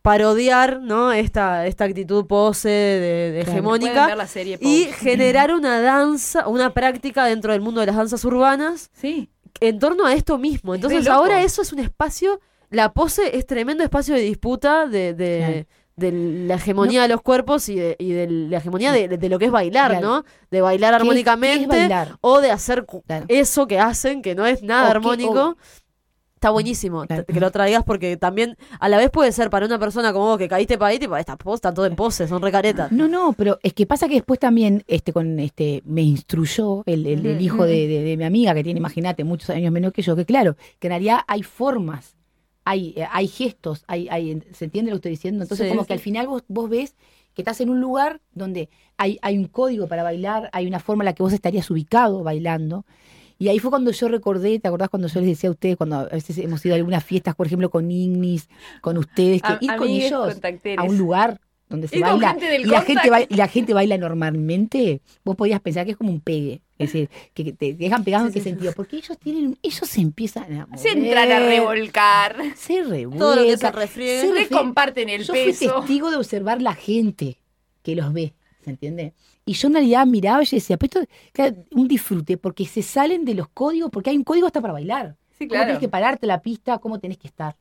[0.03, 1.12] parodiar, ¿no?
[1.12, 7.24] Esta, esta actitud pose de, hegemónica ver la serie y generar una danza, una práctica
[7.26, 9.30] dentro del mundo de las danzas urbanas Sí.
[9.61, 10.74] en torno a esto mismo.
[10.74, 12.40] Es Entonces ahora eso es un espacio,
[12.70, 15.66] la pose es tremendo espacio de disputa de, de,
[16.46, 19.44] la hegemonía de los cuerpos y de, y de la hegemonía de, de lo que
[19.46, 20.07] es bailar, Claro.
[20.07, 20.24] ¿no?
[20.51, 22.16] De bailar ¿Qué es- armónicamente bailar?
[22.22, 23.26] o de hacer Claro.
[23.28, 25.32] eso que hacen, que no es nada O armónico.
[25.51, 25.57] o-
[26.41, 27.26] Está buenísimo Claro.
[27.26, 30.38] que lo traigas porque también a la vez puede ser para una persona como vos
[30.38, 32.91] que caíste para ahí, tipo, estas pos están todo en pose, son recaretas.
[32.93, 37.05] No, no, pero es que pasa que después también este con este me instruyó el,
[37.07, 40.01] el, el hijo de, de- de mi amiga que tiene, imagínate, muchos años menos que
[40.01, 42.16] yo, que claro, que en realidad hay formas,
[42.64, 45.43] hay, eh, hay gestos, hay, hay, ¿se entiende lo que estoy diciendo?
[45.43, 45.70] Entonces Sí.
[45.76, 46.95] como que al final vos, vos ves
[47.34, 51.03] que estás en un lugar donde hay, hay un código para bailar, hay una forma
[51.05, 52.86] en la que vos estarías ubicado bailando.
[53.41, 55.97] Y ahí fue cuando yo recordé, ¿te acordás cuando yo les decía a ustedes, cuando
[55.97, 58.49] a veces hemos ido a algunas fiestas, por ejemplo, con Ignis,
[58.82, 60.36] con ustedes, que A- ir con ellos
[60.76, 63.97] a un lugar donde se con baila y la gente, baila, y la gente baila
[63.97, 66.61] normalmente, vos podías pensar que es como un pegue.
[66.78, 68.72] Es decir, que te dejan pegado en qué sentido.
[68.74, 72.36] Porque ellos tienen, ellos se empiezan a Se entran a mover, revolcar.
[72.57, 73.18] Se revuelcan.
[73.18, 74.20] Todo lo que se refriega.
[74.22, 74.62] se Se refriega.
[74.62, 75.80] comparten el Yo fui peso.
[75.80, 77.36] testigo de observar la gente
[77.82, 78.32] que los ve,
[78.64, 79.12] ¿se entiende?
[79.45, 82.82] Y yo en realidad miraba y yo decía, pero esto claro, un disfrute, porque se
[82.82, 85.16] salen de los códigos, porque hay un código hasta para bailar.
[85.38, 85.64] Sí, Cómo claro.
[85.66, 87.57] tienes que pararte la pista, cómo tenés que estar.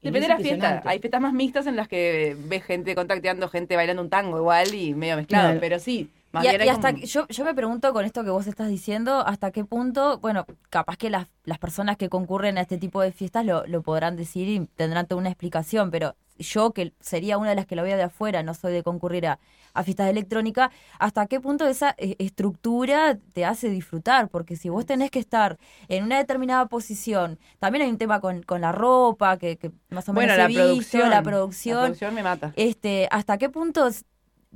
[0.00, 0.82] Depende es de la fiesta.
[0.84, 4.72] Hay fiestas más mixtas en las que ves gente contacteando, gente bailando un tango igual
[4.74, 5.46] y medio mezclado.
[5.46, 5.60] Claro.
[5.60, 8.24] Pero sí, más Y, bien hay y hasta como- yo, yo me pregunto con esto
[8.24, 12.58] que vos estás diciendo, hasta qué punto, bueno, capaz que las, las personas que concurren
[12.58, 16.14] a este tipo de fiestas lo, lo podrán decir y tendrán toda una explicación, pero
[16.38, 19.26] yo, que sería una de las que lo veo de afuera, no soy de concurrir
[19.26, 19.38] a,
[19.72, 24.68] a fiestas de electrónica, hasta qué punto esa eh, estructura te hace disfrutar, porque si
[24.68, 25.56] vos tenés que estar
[25.88, 30.08] en una determinada posición, también hay un tema con, con la ropa, que, que más
[30.10, 31.10] o menos bueno, la visto, producción.
[31.10, 32.52] la La producción, producción me mata.
[32.56, 33.86] este, ¿hasta qué punto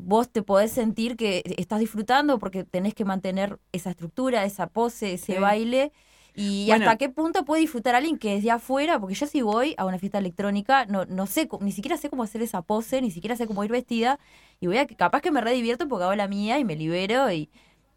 [0.05, 5.15] vos te podés sentir que estás disfrutando porque tenés que mantener esa estructura, esa pose,
[5.15, 5.39] ese Sí.
[5.39, 5.93] baile?
[6.35, 6.85] Y Bueno.
[6.87, 9.85] hasta qué punto puede disfrutar alguien que es de afuera, porque yo si voy a
[9.85, 13.37] una fiesta electrónica, no, no sé, ni siquiera sé cómo hacer esa pose, ni siquiera
[13.37, 14.19] sé cómo ir vestida,
[14.61, 17.31] y voy a que capaz que me redivierto porque hago la mía y me libero
[17.33, 17.51] y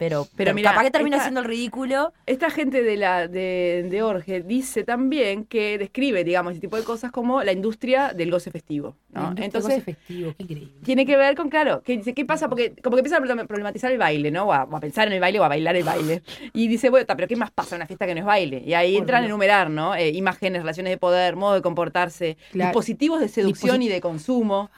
[0.03, 2.13] pero, pero, mira, capaz que termino esta- haciendo el ridículo.
[2.25, 6.83] Esta gente de la de, de Orge dice también que describe, digamos, ese tipo de
[6.83, 8.95] cosas como la industria del goce festivo.
[9.11, 9.29] ¿no?
[9.37, 10.73] Entonces, goce festivo, qué increíble.
[10.83, 12.49] tiene que ver con, claro, que dice, ¿qué pasa?
[12.49, 14.45] Porque como que empieza a problem- problematizar el baile, ¿no?
[14.45, 16.23] O a, o a pensar en el baile o a bailar el baile.
[16.53, 18.63] Y dice, bueno, pero ¿qué más pasa en una fiesta que no es baile?
[18.65, 19.93] Y ahí Por entran a enumerar, ¿no?
[19.95, 22.69] Eh, imágenes, relaciones de poder, modo de comportarse, Claro.
[22.69, 24.69] dispositivos de seducción y de consumo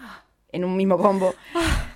[0.55, 1.35] en un mismo combo.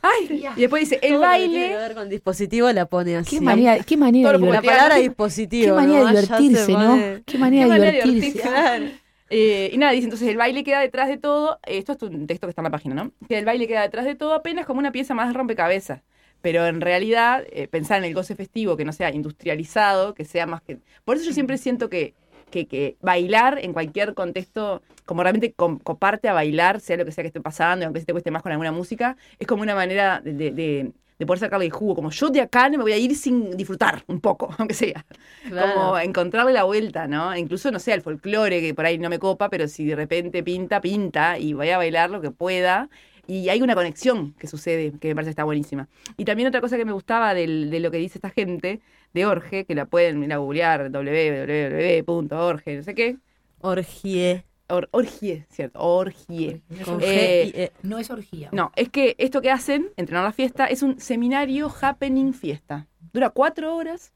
[0.01, 1.75] Ay, y después dice, el Todo lo que tiene que baile...
[1.77, 3.37] ver con dispositivo la pone así.
[3.37, 5.65] Qué manera, qué manera Todo de lo La palabra qué- dispositivo.
[5.67, 6.07] Qué manera ¿no?
[6.07, 6.79] de Ya se divertirse, ¿no?
[6.89, 8.47] pone- Qué manera Qué de manera de divertirse.
[8.49, 8.99] divertirse.
[9.31, 11.59] Eh, y nada, dice entonces el baile queda detrás de todo.
[11.67, 13.11] Esto es un texto que está en la página, ¿no?
[13.27, 16.01] Que el baile queda detrás de todo apenas como una pieza más de rompecabezas.
[16.41, 20.45] Pero en realidad, eh, pensar en el goce festivo que no sea industrializado, que sea
[20.47, 20.77] más que.
[21.03, 22.13] Por eso yo siempre siento que,
[22.49, 27.23] que, que bailar en cualquier contexto, como realmente coparte a bailar, sea lo que sea
[27.23, 30.21] que esté pasando, aunque se te cueste más con alguna música, es como una manera
[30.23, 31.95] de, de- de- de poder sacarle el jugo.
[31.95, 35.05] Como yo de acá no me voy a ir sin disfrutar un poco, aunque sea
[35.49, 35.73] Claro.
[35.73, 37.35] como encontrarle la vuelta, ¿no?
[37.35, 40.43] Incluso, no sé, al folclore, que por ahí no me copa, pero si de repente
[40.43, 42.89] pinta, pinta, y voy a bailar lo que pueda.
[43.27, 45.87] y hay una conexión que sucede que me parece está buenísima.
[46.17, 48.81] Y también otra cosa que me gustaba del- de lo que dice esta gente
[49.13, 53.17] de Orge, que la pueden ir a googlear, www.orge, no sé qué.
[53.61, 54.45] Orgie.
[54.71, 55.79] Or- orgie, ¿cierto?
[55.79, 56.61] Orgie.
[56.85, 57.71] Con Eh, E.
[57.81, 58.49] No es orgía.
[58.51, 62.85] no, es que esto que hacen, entrenar la fiesta, es un seminario happening fiesta.
[63.11, 64.13] Dura cuatro horas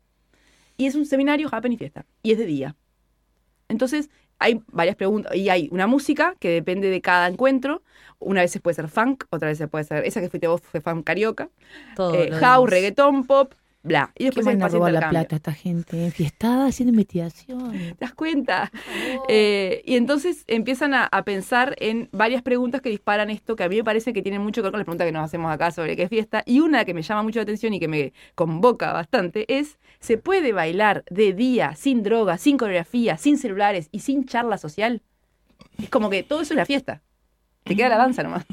[0.77, 2.05] y es un seminario happening fiesta.
[2.21, 2.75] Y es de día.
[3.67, 5.35] Entonces, hay varias preguntas.
[5.35, 7.81] Y hay una música que depende de cada encuentro.
[8.19, 10.05] Una vez puede ser funk, otra vez puede ser.
[10.05, 11.49] Esa que fuiste vos fue funk carioca.
[11.95, 12.69] Todo eh, house, demás.
[12.69, 13.53] reggaetón, pop,
[13.83, 14.11] bla.
[14.15, 16.05] Y ¿Qué después hay van a robar la plata esta gente?
[16.05, 17.93] Enfiestada haciendo investigaciones.
[17.97, 18.71] ¿Te das cuenta?
[19.29, 23.69] Eh, y entonces empiezan a, a pensar en varias preguntas que disparan esto, que a
[23.69, 25.71] mí me parece que tienen mucho que ver con las preguntas que nos hacemos acá
[25.71, 26.43] sobre qué es fiesta.
[26.45, 30.17] Y una que me llama mucho la atención y que me convoca bastante es, ¿se
[30.17, 35.01] puede bailar de día, sin droga, sin coreografía, sin celulares y sin charla social?
[35.77, 37.01] Es como que todo eso es la fiesta.
[37.63, 38.45] Te queda la danza nomás.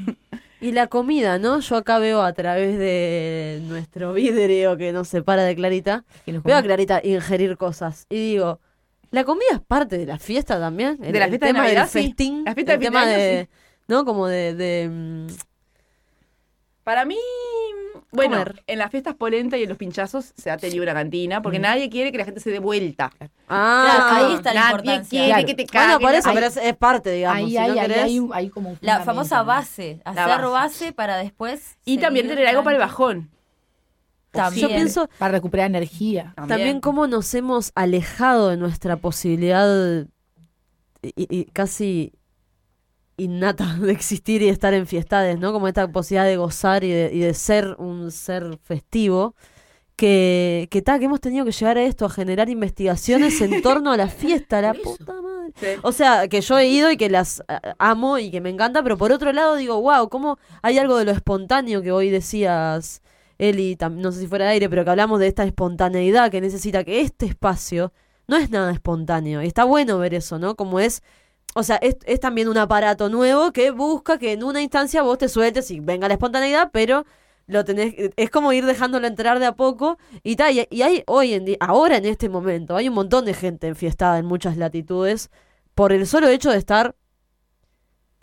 [0.61, 1.59] Y la comida, ¿no?
[1.59, 6.61] Yo acá veo a través de nuestro vidrio que nos separa de Clarita, veo a
[6.61, 8.05] Clarita ingerir cosas.
[8.11, 8.59] Y digo,
[9.09, 10.97] ¿la comida es parte de la fiesta también?
[10.97, 12.07] De la fiesta de tema Navidad, del sí.
[12.09, 13.49] festín, La fiesta el de tema de de,
[13.87, 14.05] ¿no?
[14.05, 15.27] Como de, de, mm,
[16.83, 17.17] Para mí,
[18.11, 18.63] bueno, Comer.
[18.67, 21.89] en las fiestas polenta y en los pinchazos se ha tenido una cantina, porque nadie
[21.89, 23.11] quiere que la gente se dé vuelta.
[23.47, 25.09] Ah, Claro, ahí está la nadie importancia.
[25.09, 25.45] quiere Claro.
[25.47, 27.37] que te Bueno, por eso, Ahí- pero es, es parte, digamos.
[27.37, 30.27] Ahí si hay, no ahí querés- hay, un- hay como un La famosa base, hacer
[30.27, 30.45] base.
[30.51, 30.93] base.
[30.93, 31.77] para después.
[31.85, 33.29] Y también tener algo para el bajón.
[34.31, 34.69] También.
[34.69, 36.33] Yo pienso Para recuperar energía.
[36.47, 40.05] también cómo nos hemos alejado de nuestra posibilidad
[41.01, 42.13] y, y casi
[43.23, 45.53] innata de existir y de estar en fiestades, ¿no?
[45.53, 49.35] Como esta posibilidad de gozar y de, y de ser un ser festivo.
[49.95, 53.91] Que, que, ta, que hemos tenido que llegar a esto, a generar investigaciones en torno
[53.91, 55.53] a la fiesta, la puta madre.
[55.55, 55.67] Sí.
[55.83, 57.43] O sea, que yo he ido y que las
[57.77, 61.05] amo y que me encanta, pero por otro lado digo, wow, cómo hay algo de
[61.05, 63.03] lo espontáneo que hoy decías,
[63.37, 66.83] Eli, no sé si fuera de aire, pero que hablamos de esta espontaneidad que necesita
[66.83, 67.93] que este espacio
[68.27, 69.43] no es nada espontáneo.
[69.43, 70.55] Y está bueno ver eso, ¿no?
[70.55, 71.03] Como es,
[71.55, 75.29] o sea, es, también un aparato nuevo que busca que en una instancia vos te
[75.29, 77.05] sueltes y venga la espontaneidad, pero
[77.47, 81.03] lo tenés, es como ir dejándolo entrar de a poco y tal, y, y hay
[81.07, 84.57] hoy en día, ahora en este momento, hay un montón de gente enfiestada en muchas
[84.57, 85.29] latitudes
[85.75, 86.95] por el solo hecho de estar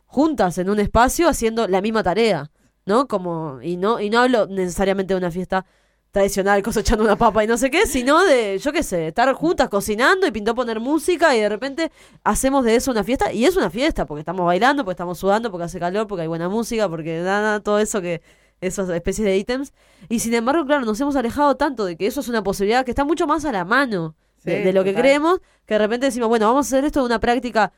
[0.07, 2.51] juntas en un espacio haciendo la misma tarea,
[2.87, 3.07] ¿no?
[3.09, 5.67] Como, y no, y no hablo necesariamente de una fiesta
[6.11, 9.69] tradicional cosechando una papa y no sé qué, sino de, yo qué sé, estar juntas
[9.69, 11.93] cocinando y pintó poner música y de repente
[12.25, 15.51] hacemos de eso una fiesta y es una fiesta porque estamos bailando, porque estamos sudando,
[15.51, 18.23] porque hace calor, porque hay buena música, porque nada, todo eso que
[18.61, 19.73] esas especies de ítems
[20.09, 22.91] y sin embargo, claro, nos hemos alejado tanto de que eso es una posibilidad que
[22.91, 25.03] está mucho más a la mano de, lo que total.
[25.03, 27.73] creemos, que de repente decimos, bueno, vamos a hacer esto de una práctica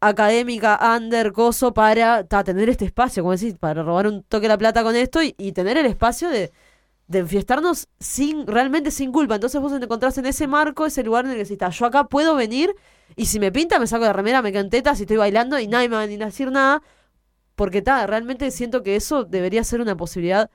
[0.00, 4.48] académica, under, coso, para ta, tener este espacio, como decís, para robar un toque de
[4.48, 6.52] la plata con esto y, y tener el espacio de,
[7.08, 9.34] de enfiestarnos sin, realmente sin culpa.
[9.34, 11.86] Entonces vos te encontrás en ese marco, ese lugar en el que decís, "Ta, yo
[11.86, 12.74] acá puedo venir
[13.16, 15.58] y si me pinta me saco de remera, me quedo en tetas y estoy bailando
[15.58, 16.82] y nadie me va a venir a decir nada,
[17.56, 20.50] porque ta, realmente siento que eso debería ser una posibilidad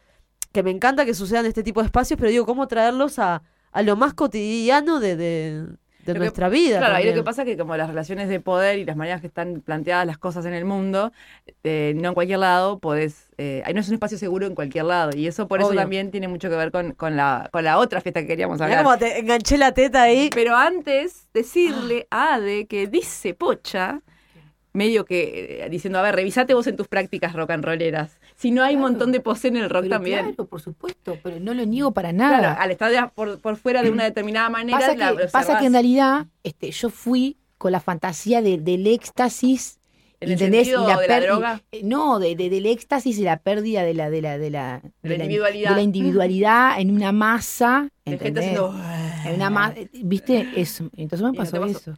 [0.53, 3.81] que me encanta que sucedan este tipo de espacios, pero digo, ¿cómo traerlos a, a
[3.81, 5.67] lo más cotidiano de, de,
[6.05, 6.79] de Lo que- nuestra vida?
[6.79, 7.15] Claro, ahí lo también?
[7.15, 10.05] que pasa es que como las relaciones de poder y las maneras que están planteadas
[10.05, 11.11] las cosas en el mundo,
[11.63, 14.85] eh, no en cualquier lado podés, eh, ahí no es un espacio seguro en cualquier
[14.85, 15.11] lado.
[15.15, 18.01] Y eso por eso también tiene mucho que ver con, con, la, con la otra
[18.01, 18.83] fiesta que queríamos Mirá hablar.
[18.83, 20.29] cómo te enganché la teta ahí.
[20.33, 24.01] Pero antes, decirle a Ade que dice Pocha,
[24.73, 28.19] medio que eh, diciendo, a ver, revisate vos en tus prácticas rock and rolleras.
[28.43, 28.91] Si no hay un Claro.
[28.91, 30.19] montón de pose en el rock también.
[30.33, 32.39] Claro, por supuesto, pero no lo niego para nada.
[32.39, 35.59] Claro, al estar de- por, por fuera de una determinada manera, pasa, la que, pasa
[35.59, 39.79] que en realidad este, yo fui con la fantasía de- del éxtasis.
[40.19, 40.67] ¿En el ¿entendés?
[40.67, 41.61] sentido Y la de la droga?
[41.71, 44.81] eh, No, de, de- del éxtasis y la pérdida de la, de la, de la,
[45.01, 45.69] De la individualidad.
[45.69, 47.89] de la individualidad en una masa.
[48.05, 48.43] De gente ¿entendés?
[48.59, 48.73] haciendo...
[49.31, 50.49] Una ma- ¿Viste?
[50.51, 50.89] Eso.
[50.97, 51.93] Entonces me no pasó eso.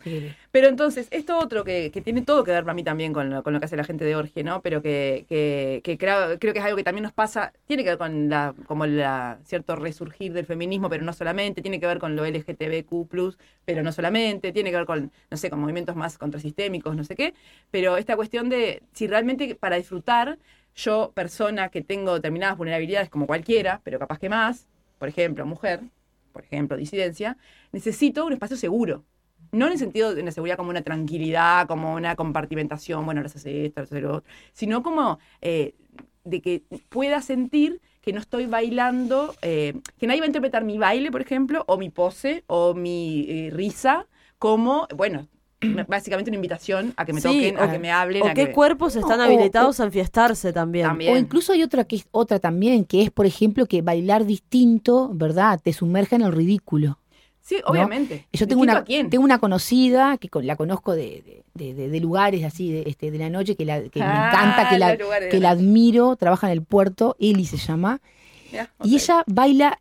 [0.52, 3.44] Pero entonces, esto otro que, que tiene todo que ver para mí también con lo,
[3.44, 4.62] con lo que hace la gente de Orge, ¿no?
[4.62, 7.90] Pero que, que, que creo, creo que es algo que también nos pasa, tiene que
[7.90, 12.00] ver con la, como la cierto resurgir del feminismo, pero no solamente, tiene que ver
[12.00, 16.18] con lo LGTBQ, pero no solamente, tiene que ver con, no sé, con movimientos más
[16.18, 17.34] contrasistémicos, no sé qué.
[17.72, 20.38] Pero esta cuestión de si realmente para disfrutar,
[20.76, 24.68] yo, persona que tengo determinadas vulnerabilidades como cualquiera, pero capaz que más,
[25.00, 25.82] por ejemplo, mujer,
[26.36, 27.38] por ejemplo, disidencia,
[27.72, 29.06] necesito un espacio seguro.
[29.54, 33.30] No en el sentido de una seguridad como una tranquilidad, como una compartimentación, bueno, ahora
[33.30, 35.76] se hace esto, ahora se hace lo otro, sino como eh,
[36.26, 40.78] de que pueda sentir que no estoy bailando, eh, que nadie va a interpretar mi
[40.78, 44.08] baile, por ejemplo, o mi pose, o mi eh, risa,
[44.38, 45.30] como, bueno,
[45.88, 48.24] básicamente una invitación a que me Sí, toquen, o- a que me hablen.
[48.24, 48.52] ¿O a qué que...
[48.52, 50.88] cuerpos están o- habilitados a enfiestarse también?
[50.88, 51.14] También.
[51.14, 55.10] O incluso hay otra que es otra también, que es, por ejemplo, que bailar distinto,
[55.14, 55.60] ¿verdad?
[55.64, 57.00] Te sumerge en el ridículo.
[57.42, 58.26] Sí, obviamente.
[58.34, 62.00] Yo tengo ¿Distinto una, tengo una conocida que con- la conozco de, de- de- de
[62.00, 64.98] lugares así, de, este, de la noche, que, la, que me Ah, encanta, que la,
[65.30, 68.02] que la admiro, trabaja en el puerto, Eli se llama,
[68.84, 69.80] y ella baila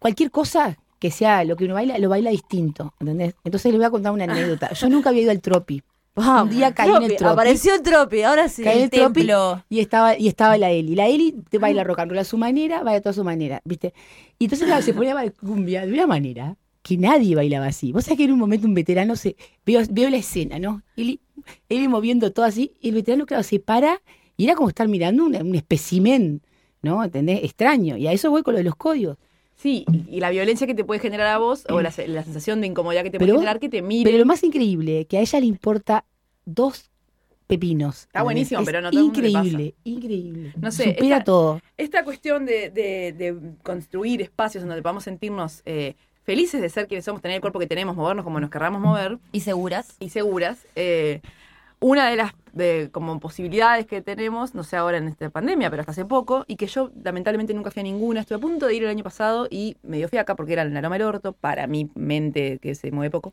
[0.00, 3.34] cualquier cosa que sea lo que uno baila, lo baila distinto, ¿entendés?
[3.44, 4.72] Entonces les voy a contar una anécdota.
[4.72, 5.82] Yo nunca había ido al Tropi.
[6.14, 7.32] Vamos, Un día caí en el Tropi.
[7.32, 8.62] Apareció el Tropi, ahora sí.
[8.64, 9.20] Caí en el Tropi
[9.68, 10.94] y estaba, y estaba la Eli.
[10.94, 13.92] La Eli te baila rock and roll a su manera, baila toda su manera, ¿viste?
[14.38, 17.92] Y entonces la- se ponía a cumbia de una manera que nadie bailaba así.
[17.92, 19.36] Vos sabés que en un momento un veterano se.
[19.66, 20.82] Veo, veo la escena, ¿no?
[20.96, 21.20] Eli,
[21.68, 24.00] Eli moviendo todo así, y el veterano, claro, se para
[24.38, 26.40] y era como estar mirando un, un espécimen,
[26.82, 27.04] ¿no?
[27.04, 27.40] ¿Entendés?
[27.44, 27.96] Extraño.
[27.98, 29.18] Y a eso voy con lo de los códigos.
[29.56, 32.22] Sí, y, y la violencia que te puede generar a vos, o la, se- la
[32.22, 34.04] sensación de incomodidad que te puede generar que te miren.
[34.04, 36.04] Pero lo más increíble, que a ella le importa
[36.44, 36.90] dos
[37.46, 38.02] pepinos.
[38.04, 40.52] Está buenísimo, Es pero no todo el mundo le Increíble, increíble.
[40.60, 41.60] No sé, Supera esta- todo.
[41.76, 45.94] Esta cuestión de, de- de construir espacios en donde podamos sentirnos eh,
[46.24, 49.18] felices de ser quienes somos, tener el cuerpo que tenemos, movernos como nos querramos mover
[49.32, 49.96] ¿Y seguras?
[50.00, 50.66] y seguras.
[50.74, 51.20] eh,
[51.86, 55.82] una de las de, como posibilidades que tenemos, no sé ahora en esta pandemia, pero
[55.82, 58.74] hasta hace poco, y que yo lamentablemente nunca fui a ninguna, estuve a punto de
[58.74, 61.32] ir el año pasado y me dio fiaca porque era en la Loma del Orto,
[61.32, 63.32] para mi mente que se mueve poco.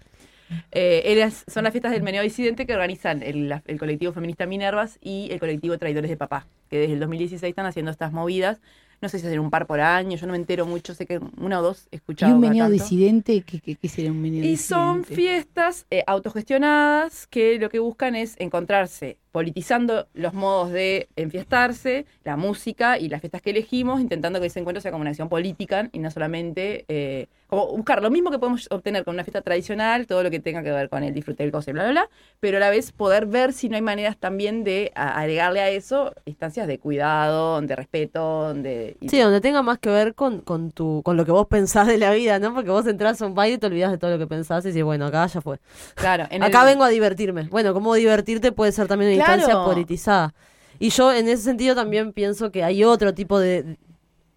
[0.71, 5.29] Eh, son las fiestas del meneo disidente que organizan el, el colectivo feminista Minervas y
[5.31, 8.61] el colectivo Traidores de Papá, que desde el 2016 están haciendo estas movidas.
[9.03, 11.19] No sé si hacen un par por año, yo no me entero mucho, sé que
[11.37, 12.31] una o dos he Y escuchado.
[12.31, 12.71] un cada meneo tanto.
[12.71, 15.05] disidente, ¿qué, qué, qué sería un meneo Y son disidente?
[15.05, 22.37] fiestas eh, autogestionadas que lo que buscan es encontrarse, politizando los modos de enfiestarse, la
[22.37, 25.89] música y las fiestas que elegimos, intentando que ese encuentro sea como una acción política
[25.91, 30.05] y no solamente eh, como buscar lo mismo que podemos obtener con una fiesta tradicional,
[30.07, 32.09] todo lo que tenga que ver con el disfrute del goce, bla, bla, bla,
[32.39, 36.13] pero a la vez poder ver si no hay maneras también de agregarle a eso
[36.25, 38.97] instancias de cuidado, de respeto, de...
[39.07, 41.97] Sí, donde tenga más que ver con, con tu con lo que vos pensás de
[41.97, 42.53] la vida, ¿no?
[42.53, 44.67] Porque vos entras a un baile y te olvidás de todo lo que pensás y
[44.69, 45.59] dices, bueno, acá ya fue.
[45.95, 47.43] claro, en Acá el- vengo a divertirme.
[47.43, 49.41] Bueno, cómo divertirte puede ser también una Claro.
[49.41, 50.33] instancia politizada.
[50.79, 53.77] Y yo en ese sentido también pienso que hay otro tipo de,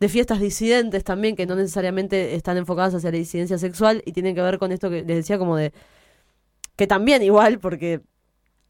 [0.00, 4.34] de fiestas disidentes también que no necesariamente están enfocadas hacia la disidencia sexual y tienen
[4.34, 5.72] que ver con esto que les decía como de
[6.76, 8.02] que también igual porque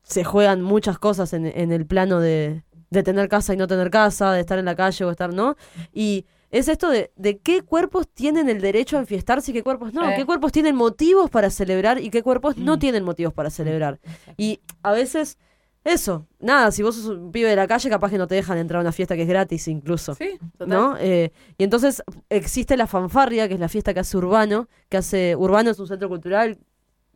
[0.05, 3.91] se juegan muchas cosas en, en el plano de, de tener casa y no tener
[3.91, 5.57] casa, de estar en la calle o estar no.
[5.93, 9.93] Y es esto de, de qué cuerpos tienen el derecho a enfiestarse y qué cuerpos
[9.93, 10.15] no, Eh.
[10.17, 13.99] qué cuerpos tienen motivos para celebrar y qué cuerpos no tienen motivos para celebrar.
[14.37, 15.39] Y a veces,
[15.87, 18.59] eso, nada, si vos sos un pibe de la calle, capaz que no te dejan
[18.59, 20.15] entrar a una fiesta que es gratis incluso.
[20.15, 20.69] Sí, total.
[20.69, 20.97] ¿No?
[20.99, 25.37] Eh, y entonces existe la fanfarria, que es la fiesta que hace Urbano, que hace
[25.37, 26.59] Urbano es un centro cultural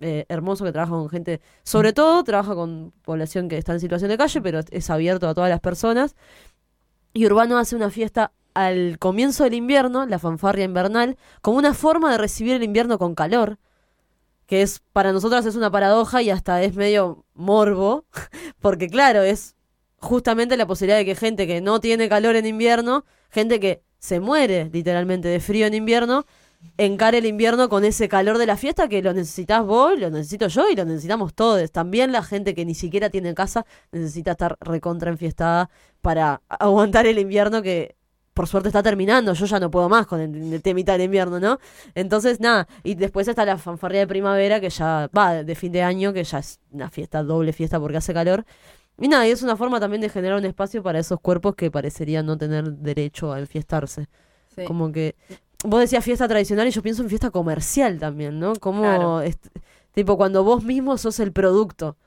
[0.01, 4.09] eh, hermoso que trabaja con gente, sobre todo trabaja con población que está en situación
[4.09, 6.17] de calle, pero es abierto a todas las personas.
[7.13, 12.13] Y Urbano hace una fiesta al comienzo del invierno, la fanfarria invernal, como una forma
[12.13, 13.59] de recibir el invierno con calor,
[14.51, 18.05] que es para nosotras es una paradoja y hasta es medio morbo,
[18.59, 19.55] porque claro, es
[19.99, 24.19] justamente la posibilidad de que gente que no tiene calor en invierno, gente que se
[24.19, 26.27] muere literalmente de frío en invierno,
[26.79, 30.49] encare el invierno con ese calor de la fiesta que lo necesitas vos, lo necesito
[30.49, 31.71] yo y lo necesitamos todos.
[31.71, 35.71] También la gente que ni siquiera tiene casa necesita estar recontra enfiestada
[36.01, 37.95] para aguantar el invierno que
[38.41, 39.35] por suerte está terminando.
[39.35, 41.59] Yo ya no puedo más con el, el temita del invierno, ¿no?
[41.95, 42.67] Entonces, nada.
[42.83, 46.25] Y después está la fanfarria de primavera que ya va de fin de año, que
[46.25, 48.47] ya es una fiesta, doble fiesta porque hace calor.
[48.99, 51.71] Y nada, y es una forma también de generar un espacio para esos cuerpos que
[51.71, 54.07] parecerían no tener derecho a enfiestarse.
[54.57, 54.65] Sí.
[54.65, 55.17] Como que
[55.63, 58.55] vos decías fiesta tradicional y yo pienso en fiesta comercial también, ¿no?
[58.57, 59.23] Como Claro.
[59.93, 61.99] tipo cuando vos mismo sos el producto.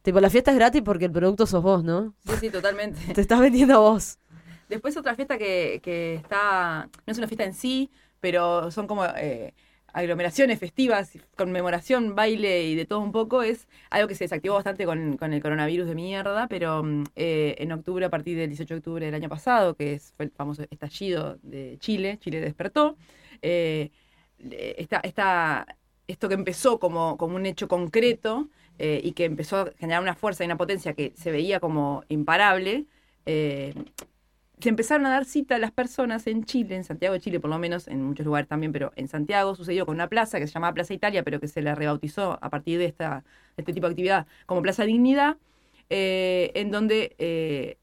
[0.00, 2.14] Tipo, la fiesta es gratis porque el producto sos vos, ¿no?
[2.26, 3.12] Sí, sí, totalmente.
[3.12, 4.18] Te estás vendiendo a vos.
[4.68, 9.04] Después otra fiesta que, que está, no es una fiesta en sí, pero son como
[9.04, 9.54] eh,
[9.94, 14.84] aglomeraciones festivas, conmemoración, baile y de todo un poco, es algo que se desactivó bastante
[14.86, 16.82] con, con el coronavirus de mierda, pero
[17.14, 20.26] eh, en octubre, a partir del 18 de octubre del año pasado, que es, fue
[20.26, 22.96] el famoso estallido de Chile, Chile despertó,
[23.40, 23.92] eh,
[24.38, 25.66] esta,
[26.08, 30.16] esto que empezó como, como un hecho concreto eh, y que empezó a generar una
[30.16, 32.86] fuerza y una potencia que se veía como imparable,
[34.60, 37.50] se empezaron a dar cita a las personas en Chile, en Santiago de Chile por
[37.50, 40.52] lo menos, en muchos lugares también, pero en Santiago sucedió con una plaza que se
[40.52, 43.24] llamaba Plaza Italia, pero que se la rebautizó a partir de, esta,
[43.56, 45.36] este tipo de actividad como Plaza Dignidad,
[45.90, 47.78] eh, en donde eh,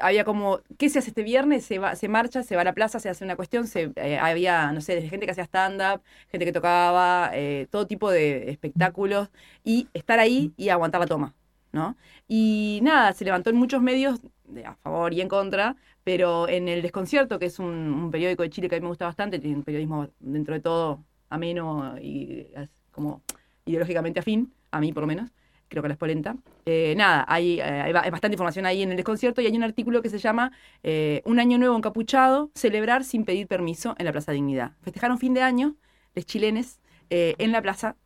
[0.00, 1.64] había como, ¿qué se hace este viernes?
[1.64, 4.18] Se va, se marcha, se va a la plaza, se hace una cuestión, se, eh,
[4.18, 7.32] había, no sé, gente que hacía stand-up, gente que tocaba,
[7.70, 9.30] todo tipo de espectáculos,
[9.64, 11.34] y estar ahí y aguantar la toma,
[11.72, 11.96] ¿no?
[12.28, 15.76] Y nada, se levantó en muchos medios, de, a favor y en contra,
[16.08, 19.04] pero en El Desconcierto, que es un, periódico de Chile que a mí me gusta
[19.04, 22.46] bastante, tiene un periodismo dentro de todo ameno y
[22.92, 23.20] como
[23.66, 25.30] ideológicamente afín, a mí por lo menos,
[25.68, 26.34] creo que la es polenta.
[26.64, 30.00] Eh, nada, hay, eh, hay bastante información ahí en el desconcierto y hay un artículo
[30.00, 30.50] que se llama
[30.82, 34.72] eh, Un año nuevo encapuchado, celebrar sin pedir permiso en la Plaza Dignidad.
[34.80, 35.76] Festejaron fin de año,
[36.14, 36.80] los chilenes,
[37.10, 37.96] eh, en la plaza,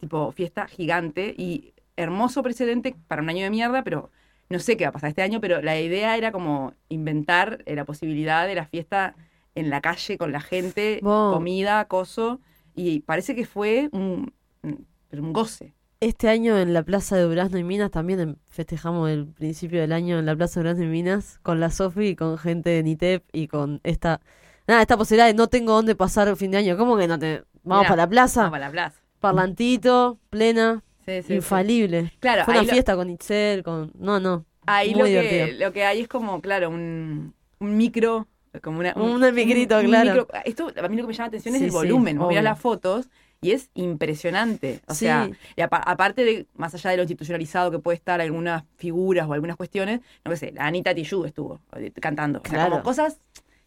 [0.00, 4.10] tipo fiesta gigante y hermoso precedente para un año de mierda, pero
[4.52, 7.74] no sé qué va a pasar este año, pero la idea era como inventar eh,
[7.74, 9.16] la posibilidad de la fiesta
[9.54, 11.32] en la calle con la gente, Wow.
[11.34, 12.40] comida, acoso,
[12.74, 14.86] y parece que fue un, un-
[15.32, 15.74] goce.
[16.00, 19.92] Este año en la Plaza de Durazno y Minas también em- festejamos el principio del
[19.92, 22.82] año en la Plaza de Durazno y Minas con la Sofi y con gente de
[22.82, 24.20] NITEP y con esta
[24.66, 26.76] nada, esta posibilidad de no tengo dónde pasar fin de año.
[26.76, 28.40] ¿Cómo que no te vamos Mirá, para la plaza?
[28.42, 29.00] Vamos para la plaza.
[29.20, 31.34] Parlantito, plena, Sí, sí, sí.
[31.34, 32.12] infalible.
[32.20, 34.44] Claro, Fue una lo- fiesta con Itzel, con no, no.
[34.66, 38.28] Ahí muy lo que, lo que hay es como, claro, un, un micro,
[38.62, 40.28] como una, Un micrito, claro.
[40.44, 42.16] Esto, a mí lo que me llama la atención es Sí, el sí, volumen.
[42.16, 42.42] Mirás obvio.
[42.42, 43.08] las fotos
[43.40, 44.80] y es impresionante.
[44.86, 45.06] O Sí.
[45.06, 49.32] sea, y aparte de, más allá de lo institucionalizado que puede estar algunas figuras o
[49.32, 52.40] algunas cuestiones, no sé, la Anita Tijoux estuvo eh, cantando.
[52.40, 52.70] O sea, Claro.
[52.72, 53.18] como cosas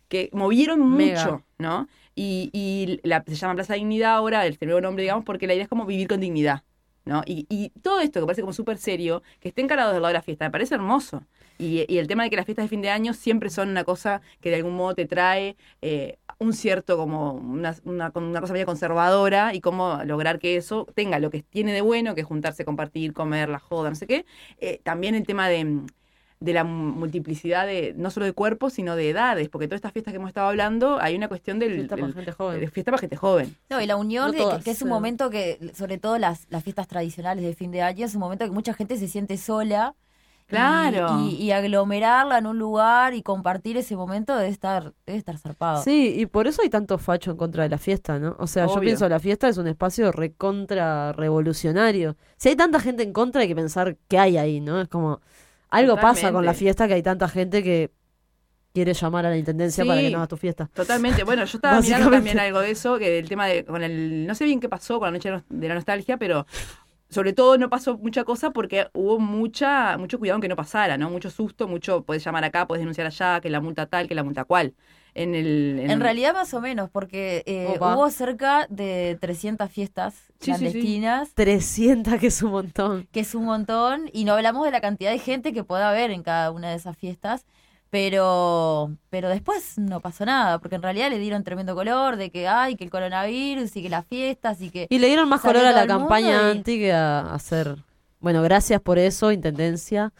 [0.08, 1.24] que movieron Mega.
[1.24, 1.88] mucho, ¿no?
[2.16, 5.64] Y, y la, se llama Plaza Dignidad ahora, el nuevo nombre, digamos, porque la idea
[5.64, 6.64] es como vivir con dignidad,
[7.06, 7.24] ¿no?
[7.26, 10.20] Y, y todo esto que parece como súper serio, que esté encarado del lado de
[10.20, 11.24] la fiesta, me parece hermoso.
[11.58, 14.22] Y, el tema de que las fiestas de fin de año siempre son una cosa
[14.42, 18.66] que de algún modo te trae eh, un cierto, como una, una, una cosa medio
[18.66, 22.66] conservadora y cómo lograr que eso tenga lo que tiene de bueno, que es juntarse,
[22.66, 24.26] compartir, comer, la joda, no sé qué.
[24.58, 25.82] Eh, también el tema de,
[26.40, 30.12] de la multiplicidad de, no solo de cuerpos, sino de edades, porque todas estas fiestas
[30.12, 31.74] que hemos estado hablando, hay una cuestión del...
[31.76, 32.60] Fiesta para del- gente joven.
[32.60, 33.56] de fiesta para gente joven.
[33.70, 34.94] No, y la unión, No de que- todas, que, es un sí.
[34.94, 38.46] momento que, sobre todo las, las fiestas tradicionales de fin de año, es un momento
[38.46, 39.96] que mucha gente se siente sola.
[39.98, 40.06] y-
[40.48, 41.22] Claro.
[41.22, 45.82] Y, y aglomerarla en un lugar y compartir ese momento debe estar, debe estar zarpado.
[45.84, 48.36] Sí, y por eso hay tanto facho en contra de la fiesta, ¿no?
[48.38, 52.16] O sea, yo pienso la fiesta es un espacio recontra revolucionario.
[52.38, 54.80] Si hay tanta gente en contra, hay que pensar qué hay ahí, ¿no?
[54.82, 55.20] Es como
[55.78, 57.92] algo pasa con la fiesta que hay tanta gente que
[58.74, 60.70] quiere llamar a la intendencia para que no haga tu fiesta.
[60.74, 61.24] Totalmente.
[61.24, 64.36] Bueno, yo estaba mirando también algo de eso, que el tema de, con el, no
[64.36, 66.46] sé bien qué pasó con la noche de la nostalgia, pero
[67.10, 70.98] sobre todo no pasó mucha cosa porque hubo mucha, mucho cuidado en que no pasara,
[70.98, 71.10] ¿no?
[71.10, 74.24] Mucho susto, mucho, puedes llamar acá, puedes denunciar allá, que la multa tal, que la
[74.24, 74.74] multa cual.
[75.16, 80.52] En el, En realidad más o menos, porque eh, hubo cerca de 300 fiestas Sí,
[80.52, 80.58] sí, sí.
[80.60, 83.08] clandestinas, 300, que es un montón.
[83.12, 86.12] que es un montón, y no hablamos de la cantidad de gente que pueda haber
[86.12, 87.46] en cada una de esas fiestas,
[87.90, 92.48] pero, pero después no pasó nada, porque en realidad le dieron tremendo color de que
[92.48, 94.88] hay, que el coronavirus y que las fiestas y que...
[94.90, 97.78] Y le dieron más color a la campaña y- anti que a hacer...
[98.26, 100.12] Bueno, gracias por eso, Intendencia.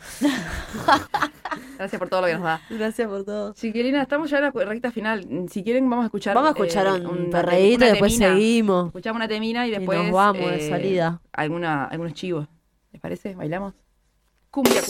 [1.76, 2.62] Gracias por todo lo que nos da.
[2.70, 3.54] Gracias por todo.
[3.56, 5.26] Chiquilina, estamos ya en la recta final.
[5.50, 6.36] Si quieren, vamos a escuchar.
[6.36, 8.36] Vamos a escuchar eh, un perreíto y después temina.
[8.36, 8.86] seguimos.
[8.86, 9.98] Escuchamos una temina y Y después.
[9.98, 11.20] nos vamos de eh, salida.
[11.34, 12.48] Alguna, algunos chivos.
[12.92, 13.34] ¿Les parece?
[13.34, 13.74] ¿Bailamos?
[14.52, 14.84] Cumbia.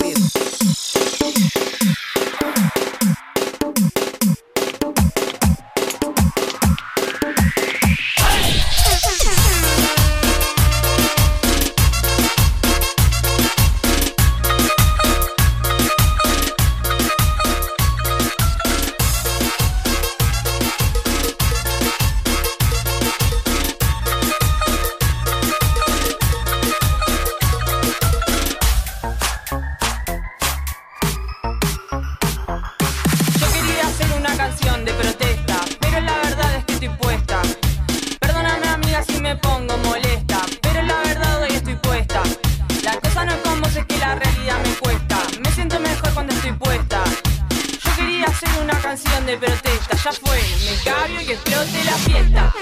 [48.85, 52.53] Canción de protesta, ya fue, me cambio y explote la fiesta.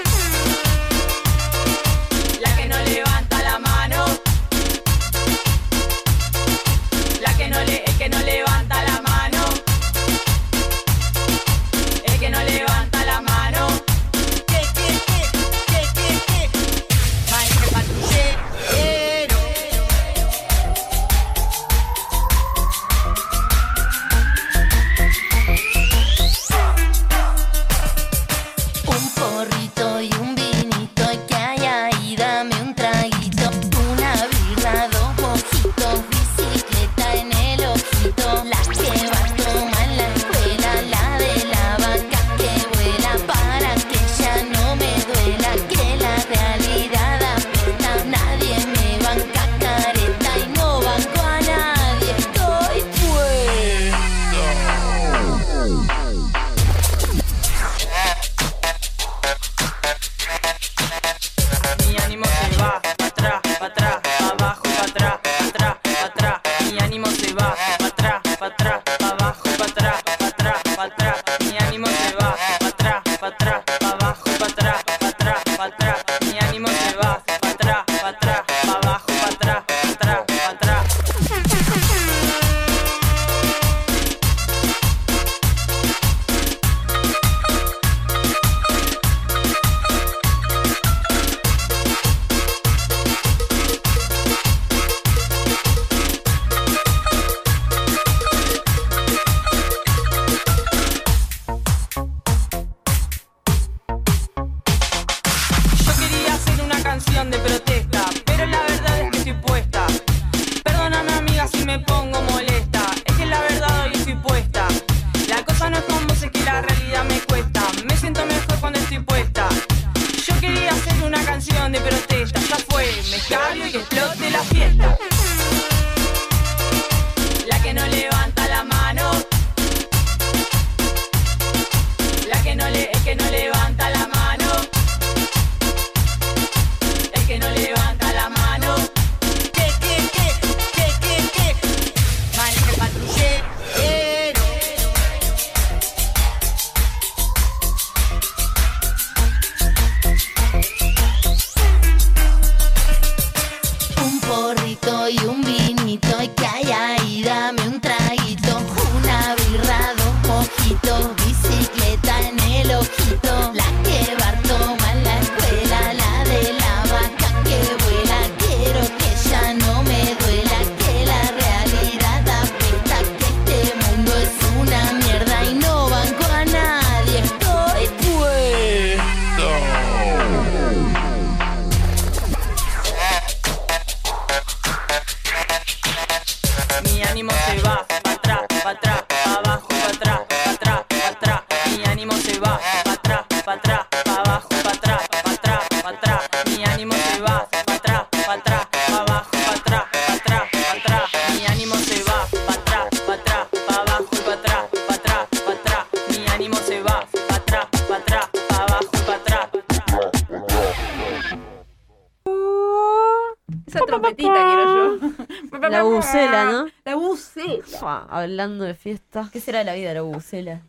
[219.22, 219.30] De.
[219.30, 220.62] ¿Qué será de la vida de la bucela?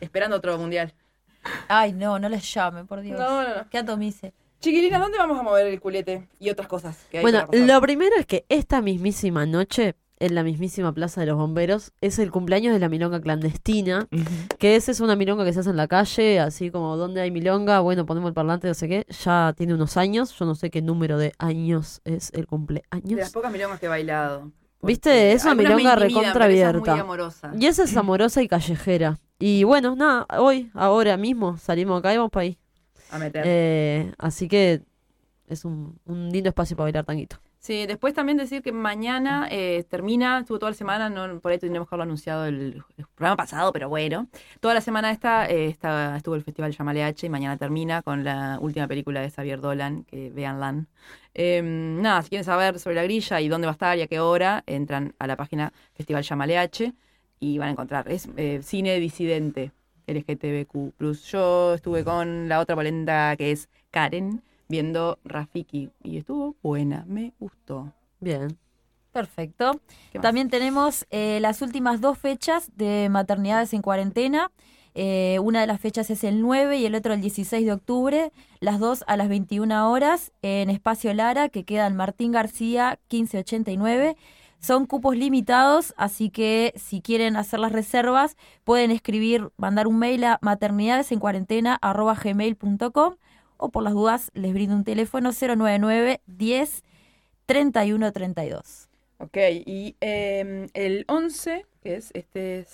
[0.00, 0.92] Esperando otro mundial.
[1.68, 3.18] Ay, no, no les llame, por Dios.
[3.18, 3.68] No, no, no.
[3.70, 4.32] Qué atomice.
[4.60, 6.26] Chiquilina, ¿dónde vamos a mover el culete?
[6.40, 10.42] Y otras cosas que hay Bueno, lo primero es que esta mismísima noche, en la
[10.42, 14.08] mismísima Plaza de los Bomberos, es el cumpleaños de la milonga clandestina,
[14.58, 17.30] que esa es una milonga que se hace en la calle, así como donde hay
[17.30, 20.70] milonga, bueno, ponemos el parlante, no sé qué, ya tiene unos años, yo no sé
[20.70, 23.18] qué número de años es el De cumpleaños.
[23.18, 24.50] las pocas milongas que he bailado.
[24.86, 26.90] Viste, es una milonga intimidan, recontra pero esa es abierta.
[26.92, 27.52] muy amorosa.
[27.58, 29.18] Y esa es amorosa y callejera.
[29.38, 32.58] Y bueno, nada, hoy, ahora mismo, salimos acá y vamos para ahí.
[33.10, 33.42] A meter.
[33.46, 34.82] Eh, así que
[35.48, 37.36] es un, un lindo espacio para bailar tanguito.
[37.58, 41.58] Sí, después también decir que mañana eh, termina, estuvo toda la semana, no, por ahí
[41.58, 44.28] tendríamos que haberlo anunciado el, el programa pasado, pero bueno.
[44.60, 45.68] Toda la semana esta eh,
[46.16, 50.04] estuvo el Festival Llamale H y mañana termina con la última película de Xavier Dolan,
[50.04, 50.84] que veanla.
[51.34, 54.06] Eh, nada, si quieren saber sobre la grilla y dónde va a estar y a
[54.06, 56.92] qué hora, entran a la página Festival Llamale H
[57.40, 58.10] y van a encontrar.
[58.10, 59.72] Es eh, cine disidente,
[60.06, 60.94] LGTBQ.
[61.26, 67.32] Yo estuve con la otra polenta que es Karen, viendo Rafiki, y estuvo buena, me
[67.38, 67.92] gustó.
[68.20, 68.56] Bien.
[69.12, 69.80] Perfecto.
[70.20, 74.50] También tenemos eh, las últimas dos fechas de maternidades en cuarentena.
[74.94, 78.30] Eh, una de las fechas es el 9 y el otro el 16 de octubre,
[78.60, 84.16] las dos a las 21 horas en Espacio Lara, que queda en Martín García 1589.
[84.60, 90.22] Son cupos limitados, así que si quieren hacer las reservas, pueden escribir, mandar un mail
[90.24, 93.14] a maternidadesencuarentena.gmail.com
[93.56, 96.82] o por las dudas les brindo un teléfono 099 10
[97.46, 98.88] 31 32.
[99.18, 102.66] Ok, y eh, el 11, que es este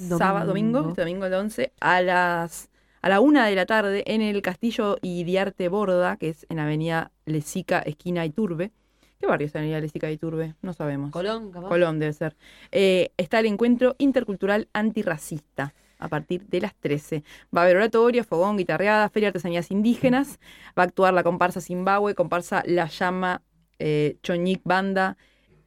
[0.00, 0.18] Domingo.
[0.18, 2.68] sábado, domingo, este domingo el 11, a las
[3.00, 7.12] a la una de la tarde en el Castillo Idiarte Borda, que es en Avenida
[7.24, 8.72] Lesica, esquina Iturbe.
[9.20, 10.56] ¿Qué barrio es Avenida Lesica Iturbe?
[10.62, 11.12] No sabemos.
[11.12, 11.68] Colón, capaz.
[11.68, 12.34] Colón debe ser.
[12.72, 17.22] Eh, está el encuentro intercultural antirracista a partir de las 13.
[17.56, 20.40] Va a haber oratorio, fogón, guitarreada, feria de artesanías indígenas.
[20.76, 23.42] Va a actuar la comparsa Zimbabue, comparsa La Llama,
[23.78, 25.16] eh, Choñic Banda,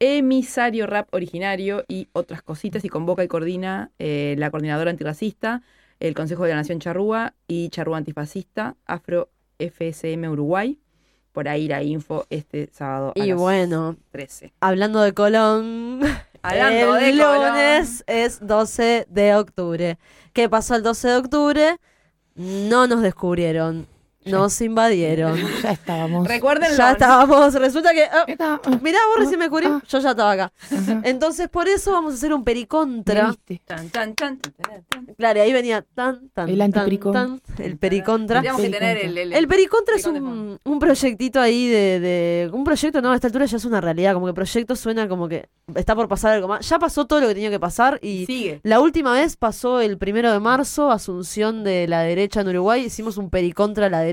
[0.00, 2.84] emisario rap originario y otras cositas.
[2.84, 5.62] Y convoca y coordina eh, la coordinadora antirracista,
[6.00, 10.78] el Consejo de la Nación Charrúa y Charrúa Antifascista, Afro FSM Uruguay.
[11.32, 13.12] Por ahí la info este sábado.
[13.14, 14.52] a Y las bueno, 13.
[14.60, 16.00] hablando de Colón,
[16.42, 17.48] Hablando el de Colón.
[17.52, 19.98] lunes es 12 de octubre.
[20.32, 21.76] ¿Qué pasó el 12 de octubre?
[22.34, 23.86] No nos descubrieron,
[24.24, 25.38] nos invadieron.
[25.62, 26.26] Ya estábamos.
[26.26, 28.04] Recuerden Ya estábamos, resulta que...
[28.04, 29.82] ah, Está- mirá, vos recién me descubrí, ah.
[29.86, 30.52] yo ya estaba acá.
[31.04, 33.28] Entonces, por eso vamos a hacer un pericontra.
[33.28, 33.60] ¿Viste?
[33.66, 34.40] Tan, tan, tan.
[35.18, 37.12] Claro, y ahí venía tan, tan, El tan, antipericón.
[37.12, 38.36] tan, el pericontra.
[38.42, 42.64] Tendríamos que tener el, el, El Pericontra es un, un proyectito ahí de, de- Un
[42.64, 44.14] proyecto, no, a esta altura ya es una realidad.
[44.14, 46.66] Como que proyecto suena como que está por pasar algo más.
[46.68, 48.60] Ya pasó todo lo que tenía que pasar y sigue.
[48.62, 52.84] la última vez pasó el primero de marzo, asunción de la derecha en Uruguay.
[52.84, 54.10] Hicimos un Pericontra a la derecha.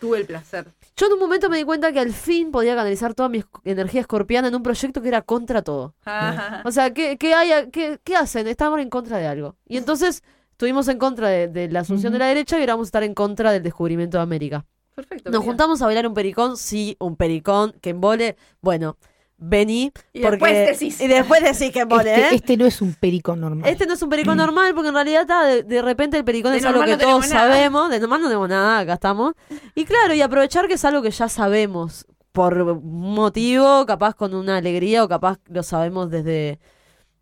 [0.00, 0.66] Tuve el placer.
[0.96, 4.02] Yo en un momento me di cuenta que al fin podía canalizar toda mi energía
[4.02, 5.94] escorpiana en un proyecto que era contra todo.
[6.64, 8.46] O sea, ¿qué, qué, hay, qué, qué hacen?
[8.46, 9.56] Estaban en contra de algo.
[9.66, 12.88] Y entonces estuvimos en contra de, de la asunción de la derecha y ahora vamos
[12.88, 14.66] a estar en contra del descubrimiento de América.
[14.94, 15.30] Perfecto.
[15.30, 18.36] Nos juntamos a bailar un pericón, sí, un pericón, que embole.
[18.60, 18.98] Bueno,
[19.40, 19.92] vení.
[20.12, 21.00] Y porque, después decís.
[21.00, 22.28] Y después decís que Este, ¿eh?
[22.32, 23.68] este no es un perico normal.
[23.68, 26.52] Este no es un pericón normal porque en realidad está, de, de repente el pericón
[26.52, 27.52] De es algo que no todos nada.
[27.52, 27.90] sabemos.
[27.90, 29.34] De normal no tenemos nada, acá estamos.
[29.74, 34.34] Y claro, y aprovechar que es algo que ya sabemos por un motivo, capaz con
[34.34, 36.60] una alegría o capaz lo sabemos desde...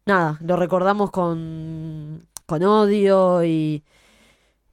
[0.04, 3.84] Nada, lo recordamos con, con odio y,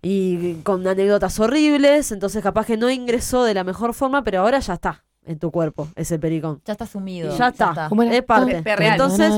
[0.02, 2.12] y con anécdotas horribles.
[2.12, 5.52] Entonces capaz que no ingresó de la mejor forma, pero ahora ya está en tu
[5.52, 6.62] cuerpo ese pericón.
[6.66, 7.36] Ya está sumido.
[7.38, 8.62] Ya está, ¿Cómo es parte.
[8.62, 8.94] Perrear.
[8.94, 9.32] Entonces,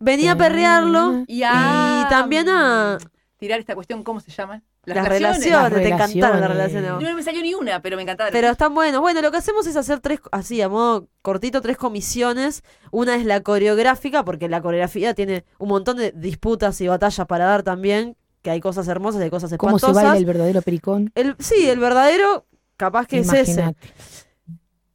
[0.00, 2.98] venía a perrearlo Y y a- también a
[3.38, 4.62] tirar esta cuestión, ¿cómo se llaman?
[4.84, 6.90] Las relaciones, te encantaron las relaciones.
[6.90, 8.32] No me salió ni una, pero me encantaron.
[8.32, 9.00] Pero están buenos.
[9.00, 12.62] Bueno, lo que hacemos es hacer tres, así, a modo cortito, tres comisiones.
[12.90, 17.44] Una es la coreográfica, porque la coreografía tiene un montón de disputas y batallas para
[17.44, 20.02] dar también, que hay cosas hermosas y hay cosas ¿Cómo espantosas.
[20.02, 21.12] se baila el verdadero pericón?
[21.14, 22.46] El- sí, el verdadero,
[22.78, 23.74] capaz que es ese.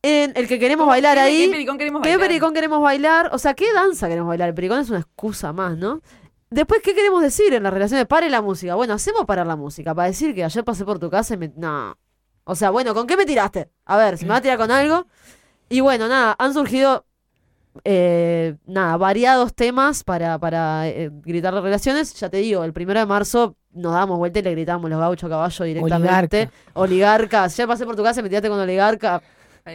[0.08, 1.46] En el que queremos bailar ¿Qué- ahí.
[1.46, 2.28] qué pericón queremos ¿Qué bailar?
[2.28, 3.30] pericón queremos bailar?
[3.34, 4.50] O sea, ¿qué danza queremos bailar?
[4.50, 6.02] El pericón es una excusa más, ¿no?
[6.52, 8.06] Después, ¿qué queremos decir en las relaciones?
[8.06, 8.76] Pare la música.
[8.76, 11.52] Bueno, hacemos parar la música para decir que ayer pasé por tu casa y me...
[11.58, 11.98] No.
[12.44, 13.72] O sea, bueno, ¿con qué me tiraste?
[13.86, 15.08] A ver, si me va a tirar con algo.
[15.70, 17.06] Y bueno, nada, han surgido,
[17.84, 22.14] eh, nada, variados temas para, para eh, gritar las relaciones.
[22.14, 25.30] Ya te digo, el primero de marzo nos damos vuelta y le gritamos los gauchos
[25.30, 26.50] caballo directamente.
[26.74, 27.48] Oligarca.
[27.48, 29.22] Ya pasé por tu casa y me tiraste con oligarca.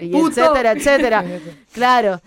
[0.01, 0.41] Y Puto.
[0.41, 1.25] etcétera, etcétera.
[1.73, 2.21] claro.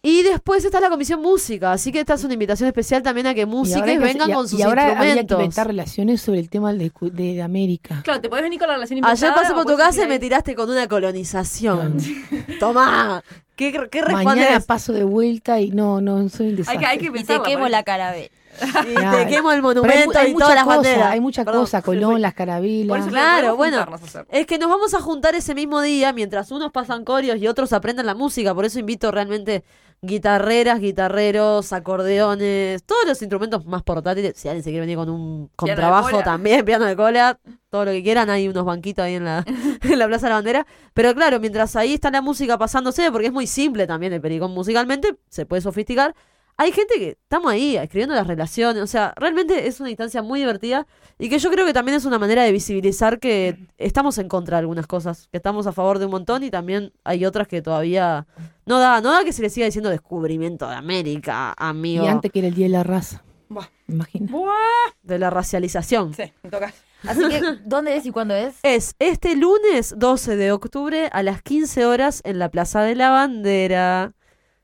[0.00, 3.34] Y después está la comisión música, así que esta es una invitación especial también a
[3.34, 5.38] que músicos que- vengan y- con sus y ahora habría que instrumentos.
[5.40, 8.00] inventar relaciones sobre el tema de, de, de América.
[8.04, 10.06] Claro, te podés venir con la relación Ayer inventada pasé o por tu casa y
[10.06, 11.96] me tiraste con una colonización.
[12.60, 13.22] Tomá.
[13.56, 14.64] ¿Qué, qué Mañana respondes?
[14.66, 16.86] paso de vuelta y no, no, soy un desastre.
[16.86, 18.28] Hay que, hay que Y te quemo por la carabela.
[18.60, 19.18] Y Claro.
[19.18, 21.10] te quemo el Pero hay, monumento hay y mucha todas las cosa, banderas.
[21.10, 21.82] hay mucha Perdón, cosa.
[21.82, 23.86] Colón, las eso Claro, bueno.
[24.30, 27.72] Es que nos vamos a juntar ese mismo día mientras unos pasan corios y otros
[27.72, 28.54] aprenden la música.
[28.54, 29.64] Por eso invito realmente
[30.00, 34.34] guitarreras, guitarreros, acordeones, todos los instrumentos más portátiles.
[34.36, 36.24] Si alguien se quiere venir con un Piano contrabajo cola.
[36.24, 37.38] también, piano de cola,
[37.70, 38.30] todo lo que quieran.
[38.30, 39.44] Hay unos banquitos ahí en la,
[39.82, 40.66] en la Plaza de la Bandera.
[40.94, 44.52] Pero claro, mientras ahí está la música pasándose, porque es muy simple también el pericón
[44.52, 46.14] musicalmente, se puede sofisticar.
[46.60, 50.40] Hay gente que estamos ahí escribiendo las relaciones, o sea, realmente es una instancia muy
[50.40, 54.28] divertida y que yo creo que también es una manera de visibilizar que estamos en
[54.28, 57.46] contra de algunas cosas, que estamos a favor de un montón y también hay otras
[57.46, 58.26] que todavía
[58.66, 62.32] no da, no da que se le siga diciendo descubrimiento de América, amigo, Y antes
[62.32, 63.22] que era el Día de la Raza.
[63.48, 63.68] Buah.
[63.86, 64.26] Imagina.
[64.28, 64.52] Buah.
[65.02, 66.12] de la racialización.
[66.12, 66.74] Sí, me tocas.
[67.06, 68.56] Así que, ¿dónde es y cuándo es?
[68.64, 73.10] Es este lunes 12 de octubre a las 15 horas en la Plaza de la
[73.10, 74.14] Bandera.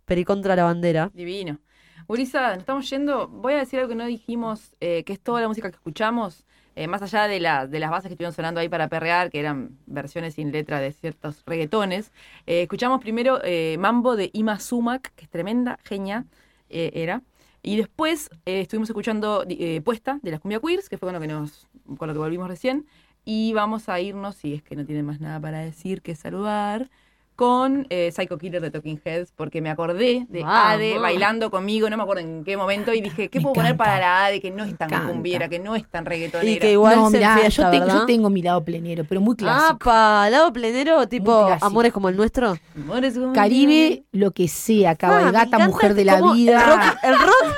[0.05, 1.12] Pericontra la Bandera.
[1.15, 1.61] Divino.
[2.07, 3.29] Urisa, nos estamos yendo.
[3.29, 6.45] Voy a decir algo que no dijimos, eh, que es toda la música que escuchamos,
[6.77, 9.41] eh, más allá de, la, de las bases que estuvieron sonando ahí para perrear, que
[9.41, 12.13] eran versiones sin letra de ciertos reggaetones.
[12.47, 13.41] eh, escuchamos primero
[13.79, 16.27] Mambo de Ima Sumac, que es tremenda, genia,
[16.69, 17.23] era.
[17.63, 19.45] Y después estuvimos escuchando
[19.85, 22.49] Puesta de las Cumbia Queers, que fue con lo que, nos, con lo que volvimos
[22.49, 22.87] recién.
[23.25, 26.91] Y vamos a irnos, si es que no tienen más nada para decir que saludar,
[27.36, 30.44] con eh, Psycho Killer de Talking Heads, porque me acordé de.
[30.47, 33.77] Ade bailando conmigo, no me acuerdo en qué momento, y dije, ¿qué Me puedo poner
[33.77, 36.51] para la Ade que no es tan cumbiera, que no es tan reggaetonera?
[36.51, 39.36] Y que igual no, se mirá, yo, tengo, yo tengo mi lado plenero, pero muy
[39.36, 39.90] clásico.
[39.90, 42.56] Apa, lado plenero, tipo amores como el nuestro.
[42.77, 46.52] Amores como- Caribe, lo que sea, Ah, cabalgata, encanta mujer de que la vida.
[46.62, 47.55] El rock, el rock,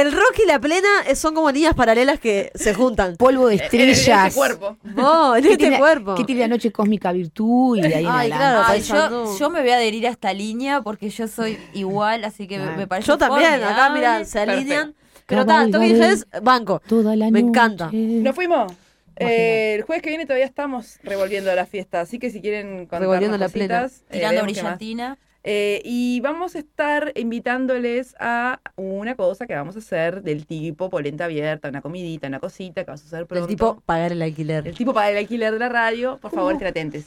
[0.00, 3.16] el rock y la plena son como líneas paralelas que se juntan.
[3.16, 4.26] Polvo de En estrellas.
[4.28, 4.76] ese cuerpo.
[4.84, 6.14] No, en ¿Qué este tiene, cuerpo.
[6.14, 7.78] ¿Qué tiene la noche cósmica virtud?
[7.78, 10.32] Y de ahí en Ay, claro, Ay, yo, yo me voy a adherir a esta
[10.32, 12.78] línea porque yo soy igual, así que me, Claro.
[12.78, 14.94] me parece Yo también, acá mira, se alinean.
[15.26, 16.80] Pero tanto que es banco.
[16.86, 17.48] Toda la Me noche.
[17.48, 17.90] encanta.
[17.92, 18.72] Nos fuimos.
[19.18, 23.00] Eh, el jueves que viene todavía estamos revolviendo la fiesta, así que si quieren contarnos
[23.08, 25.18] Revolviendo la cositas, eh, Tirando brillantina.
[25.48, 30.90] Eh, y vamos a estar invitándoles a una cosa que vamos a hacer del tipo
[30.90, 33.44] polenta abierta, una comidita, una cosita que vamos a hacer pronto.
[33.44, 34.66] El tipo pagar el alquiler.
[34.66, 37.04] El tipo para el alquiler de la radio, por favor, estén atentos.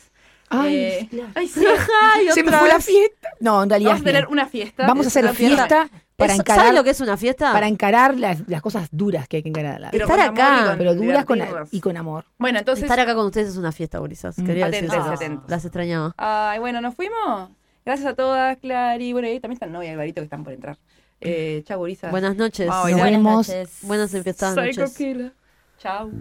[0.50, 1.66] Ay, Eh, ay, sí.
[2.14, 3.30] Ay, se me fue la fiesta.
[3.42, 3.92] No, en realidad.
[3.92, 4.88] Vamos a tener una fiesta.
[4.88, 7.52] Vamos a hacer una fiesta para encarar, ¿Sabes lo que es una fiesta?
[7.52, 9.82] para encarar las, las cosas duras que hay que encarar.
[9.82, 11.42] la Estar acá, con Pero duras con,
[11.72, 12.24] y con amor.
[12.38, 12.84] Bueno, entonces.
[12.84, 14.38] Estar acá con ustedes es una fiesta, gurisas.
[14.40, 14.46] Mm.
[14.46, 15.50] Quería Atentos, decirles atentos.
[15.50, 16.14] Las extrañaba.
[16.18, 17.50] Ay, bueno, nos fuimos.
[17.90, 19.14] Gracias a todas, Clary.
[19.14, 20.78] Bueno, ahí también está el novio Alvarito que están por entrar.
[21.22, 22.12] Eh, chau, Gurisa.
[22.12, 22.68] Buenas noches.
[22.68, 23.48] Nos vemos.
[23.48, 23.80] noches.
[23.82, 24.14] Buenas
[24.54, 24.96] Psycho noches.
[24.96, 25.34] Killer.
[25.80, 26.12] Chau.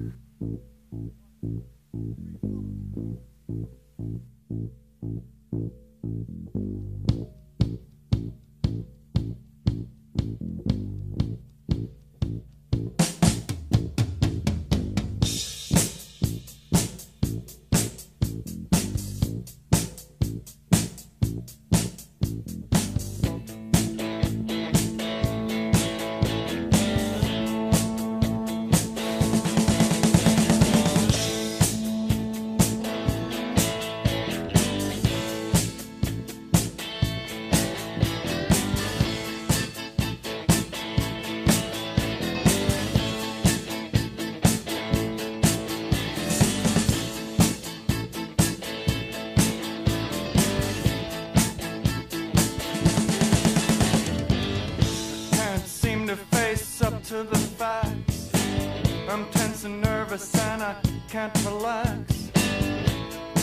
[61.19, 62.31] Can't relax.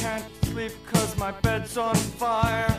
[0.01, 2.73] Can't sleep cause my bed's on fire.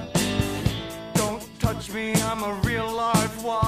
[1.12, 3.65] Don't touch me, I'm a real live wire.